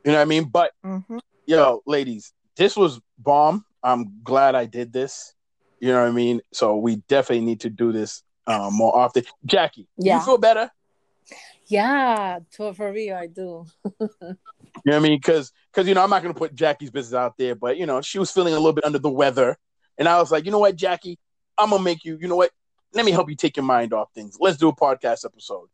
You 0.05 0.13
know 0.13 0.13
what 0.13 0.21
I 0.21 0.25
mean? 0.25 0.45
But 0.45 0.71
Mhm. 0.85 1.19
yo, 1.45 1.81
ladies, 1.85 2.31
this 2.55 2.77
was 2.77 3.01
bomb. 3.17 3.65
I'm 3.83 4.21
glad 4.23 4.55
I 4.55 4.65
did 4.67 4.93
this. 4.93 5.33
You 5.81 5.91
know 5.91 6.01
what 6.01 6.07
I 6.07 6.11
mean? 6.13 6.39
So 6.53 6.77
we 6.77 6.95
definitely 7.09 7.43
need 7.45 7.59
to 7.61 7.69
do 7.69 7.91
this 7.91 8.23
um, 8.47 8.73
more 8.73 8.95
often. 8.97 9.25
Jackie, 9.45 9.89
Yeah. 9.97 10.19
you 10.19 10.23
feel 10.23 10.38
better? 10.38 10.71
Yeah, 11.68 12.39
to 12.53 12.74
for 12.74 12.91
real, 12.91 13.15
I 13.15 13.28
do. 13.28 13.65
You 14.86 14.91
know 14.91 14.97
what 14.99 15.05
I 15.05 15.09
mean? 15.09 15.18
Because 15.18 15.51
because 15.72 15.88
you 15.88 15.95
know 15.95 16.03
I'm 16.03 16.09
not 16.09 16.22
gonna 16.22 16.34
put 16.34 16.53
Jackie's 16.53 16.91
business 16.91 17.18
out 17.18 17.38
there, 17.38 17.55
but 17.55 17.78
you 17.78 17.86
know 17.86 18.01
she 18.01 18.20
was 18.20 18.32
feeling 18.32 18.53
a 18.53 18.57
little 18.57 18.74
bit 18.74 18.86
under 18.86 18.99
the 18.99 19.09
weather, 19.09 19.57
and 19.97 20.07
I 20.07 20.20
was 20.20 20.32
like, 20.32 20.45
you 20.45 20.51
know 20.51 20.59
what, 20.59 20.76
Jackie, 20.76 21.18
I'm 21.57 21.72
gonna 21.72 21.82
make 21.84 22.05
you. 22.05 22.18
You 22.22 22.28
know 22.28 22.36
what? 22.36 22.51
Let 22.93 23.05
me 23.05 23.11
help 23.11 23.30
you 23.30 23.36
take 23.36 23.57
your 23.57 23.65
mind 23.65 23.93
off 23.93 24.09
things. 24.13 24.38
Let's 24.39 24.57
do 24.57 24.70
a 24.70 24.76
podcast 24.76 25.26
episode. 25.26 25.70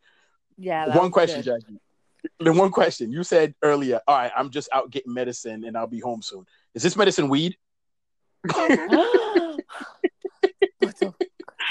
Yeah. 0.57 0.97
one 0.97 1.11
question, 1.11 1.41
good. 1.41 1.61
Jackie. 1.61 1.79
The 2.39 2.53
one 2.53 2.71
question 2.71 3.11
you 3.11 3.23
said 3.23 3.53
earlier. 3.61 3.99
All 4.07 4.15
right, 4.15 4.31
I'm 4.35 4.49
just 4.49 4.69
out 4.71 4.89
getting 4.89 5.13
medicine, 5.13 5.65
and 5.65 5.75
I'll 5.75 5.87
be 5.87 5.99
home 5.99 6.21
soon. 6.21 6.45
Is 6.73 6.83
this 6.83 6.95
medicine 6.95 7.29
weed? 7.29 7.57
but 8.43 8.79
of, 11.01 11.15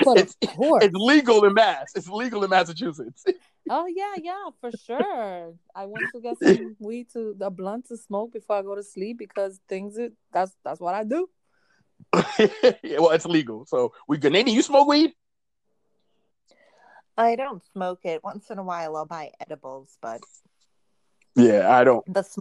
but 0.04 0.18
It's-. 0.18 0.36
It's 0.42 0.94
legal 0.94 1.44
in 1.44 1.54
Mass. 1.54 1.92
It's 1.94 2.08
legal 2.08 2.44
in 2.44 2.50
Massachusetts. 2.50 3.24
Oh 3.70 3.86
yeah, 3.86 4.14
yeah, 4.20 4.50
for 4.60 4.72
sure. 4.72 5.54
I 5.74 5.84
want 5.86 6.06
to 6.12 6.20
get 6.20 6.38
some 6.38 6.76
weed 6.80 7.08
to 7.12 7.34
the 7.38 7.50
blunt 7.50 7.86
to 7.88 7.96
smoke 7.96 8.32
before 8.32 8.56
I 8.56 8.62
go 8.62 8.74
to 8.74 8.82
sleep 8.82 9.18
because 9.18 9.60
things 9.68 9.96
it 9.96 10.12
that's 10.32 10.52
that's 10.64 10.80
what 10.80 10.94
I 10.94 11.04
do. 11.04 11.28
yeah, 12.82 12.98
well, 12.98 13.10
it's 13.10 13.26
legal, 13.26 13.64
so 13.66 13.92
we 14.08 14.18
good. 14.18 14.32
Nene, 14.32 14.48
you 14.48 14.62
smoke 14.62 14.88
weed? 14.88 15.12
I 17.16 17.36
don't 17.36 17.62
smoke 17.72 18.00
it. 18.04 18.24
Once 18.24 18.50
in 18.50 18.58
a 18.58 18.62
while, 18.64 18.96
I'll 18.96 19.06
buy 19.06 19.30
edibles, 19.38 19.96
but 20.00 20.20
Yeah, 21.36 21.70
I 21.70 21.84
don't. 21.84 22.04
the 22.12 22.22
sm- 22.22 22.40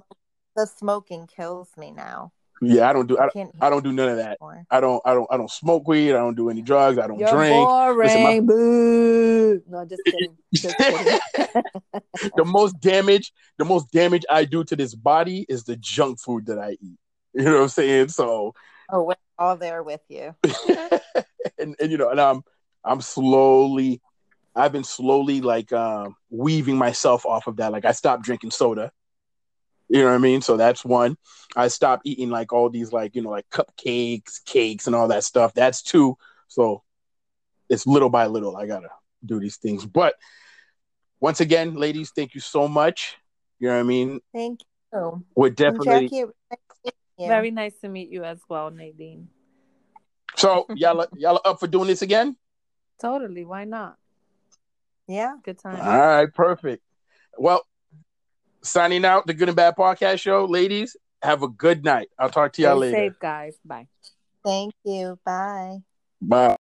the 0.56 0.66
smoking 0.66 1.28
kills 1.28 1.70
me 1.78 1.92
now. 1.92 2.32
Yeah, 2.62 2.88
I 2.90 2.94
don't 2.94 3.08
do. 3.08 3.18
I, 3.18 3.28
I 3.60 3.70
don't 3.72 3.84
do 3.84 3.92
none 3.92 4.10
of 4.10 4.18
that. 4.18 4.38
anymore. 4.40 4.66
I 4.70 4.80
don't. 4.80 5.02
I 5.04 5.14
don't. 5.16 5.28
I 5.32 5.38
don't 5.38 5.50
smoke 5.50 5.88
weed. 5.88 6.10
I 6.12 6.20
don't 6.20 6.36
do 6.36 6.50
any 6.50 6.62
drugs. 6.62 7.00
I 7.00 7.08
don't 7.08 7.18
You're 7.18 7.32
drink. 7.32 7.68
boring. 7.68 7.98
Listen, 8.08 8.24
my- 8.24 8.40
Boo. 8.40 9.62
No, 9.68 9.86
just 9.86 10.04
kidding. 10.06 10.38
Just 10.54 10.78
kidding. 10.78 11.20
the 12.36 12.46
most 12.46 12.80
damage, 12.80 13.34
the 13.58 13.66
most 13.66 13.92
damage 13.92 14.24
I 14.30 14.46
do 14.46 14.64
to 14.66 14.76
this 14.76 14.94
body 14.94 15.46
is 15.50 15.64
the 15.64 15.76
junk 15.78 16.20
food 16.20 16.46
that 16.48 16.60
I 16.60 16.72
eat. 16.72 16.98
You 17.34 17.46
know 17.46 17.56
what 17.56 17.62
I'm 17.64 17.70
saying? 17.70 18.10
So, 18.10 18.54
Oh, 18.92 19.04
we're 19.04 19.16
all 19.40 19.56
there 19.56 19.82
with 19.82 20.02
you. 20.10 20.36
and, 21.58 21.76
and 21.80 21.92
you 21.92 21.98
know, 21.98 22.10
and 22.10 22.20
I'm 22.20 22.44
I'm 22.84 23.02
slowly, 23.02 24.02
I've 24.56 24.74
been 24.74 24.84
slowly 24.84 25.42
like 25.42 25.72
um, 25.72 26.16
weaving 26.30 26.78
myself 26.78 27.26
off 27.26 27.48
of 27.48 27.56
that. 27.58 27.72
Like 27.72 27.86
I 27.86 27.94
stopped 27.94 28.24
drinking 28.24 28.52
soda. 28.52 28.92
You 29.92 30.04
know 30.04 30.06
what 30.06 30.16
I 30.16 30.20
mean? 30.20 30.42
So 30.42 30.56
that's 30.56 30.86
one. 30.86 31.18
I 31.54 31.68
stopped 31.68 32.04
eating 32.06 32.30
like 32.30 32.54
all 32.54 32.70
these 32.70 32.94
like 32.94 33.14
you 33.14 33.22
know 33.22 33.30
like 33.30 33.50
cupcakes, 33.50 34.44
cakes, 34.46 34.88
and 34.88 34.96
all 34.96 35.10
that 35.10 35.26
stuff. 35.26 35.54
That's 35.54 35.82
two. 35.82 36.18
So 36.48 36.82
it's 37.68 37.86
little 37.86 38.10
by 38.10 38.28
little. 38.28 38.56
I 38.56 38.68
gotta 38.68 38.88
do 39.26 39.38
these 39.38 39.58
things. 39.58 39.86
But 39.86 40.16
once 41.20 41.42
again, 41.42 41.76
ladies, 41.76 42.12
thank 42.16 42.34
you 42.36 42.40
so 42.40 42.70
much. 42.70 43.18
You 43.60 43.68
know 43.68 43.74
what 43.74 43.82
I 43.82 43.84
mean? 43.84 44.22
Thank 44.34 44.62
you. 44.94 45.26
We're 45.36 45.50
definitely 45.50 46.08
Jackie, 46.08 46.20
it 46.20 46.26
was 46.28 46.36
nice 46.50 46.60
meeting 46.86 47.00
you. 47.18 47.28
Very 47.28 47.52
nice 47.52 47.78
to 47.80 47.90
meet 47.90 48.10
you 48.10 48.24
as 48.24 48.40
well, 48.48 48.72
Nadine. 48.72 49.28
so 50.38 50.68
y'all 50.74 51.06
y'all 51.18 51.42
up 51.44 51.60
for 51.60 51.68
doing 51.68 51.88
this 51.88 52.02
again. 52.02 52.38
Totally. 53.02 53.44
Why 53.44 53.66
not? 53.66 53.98
yeah. 55.10 55.36
Good 55.44 55.60
time. 55.60 55.82
All 55.82 56.00
right. 56.00 56.34
perfect. 56.34 56.82
Well, 57.38 57.66
signing 58.64 59.06
out 59.06 59.28
the 59.28 59.34
Good 59.34 59.50
and 59.50 59.56
Bad 59.56 59.76
Podcast 59.76 60.20
Show, 60.20 60.46
ladies. 60.46 60.96
Have 61.22 61.44
a 61.44 61.48
good 61.48 61.84
night. 61.84 62.10
I'll 62.18 62.30
talk 62.30 62.54
to 62.54 62.62
y'all 62.62 62.78
Stay 62.78 62.92
later. 62.92 62.98
safe, 62.98 63.20
guys. 63.20 63.58
Bye. 63.64 63.88
Thank 64.44 64.74
you. 64.84 65.20
Bye. 65.26 65.78
Bye. 66.22 66.61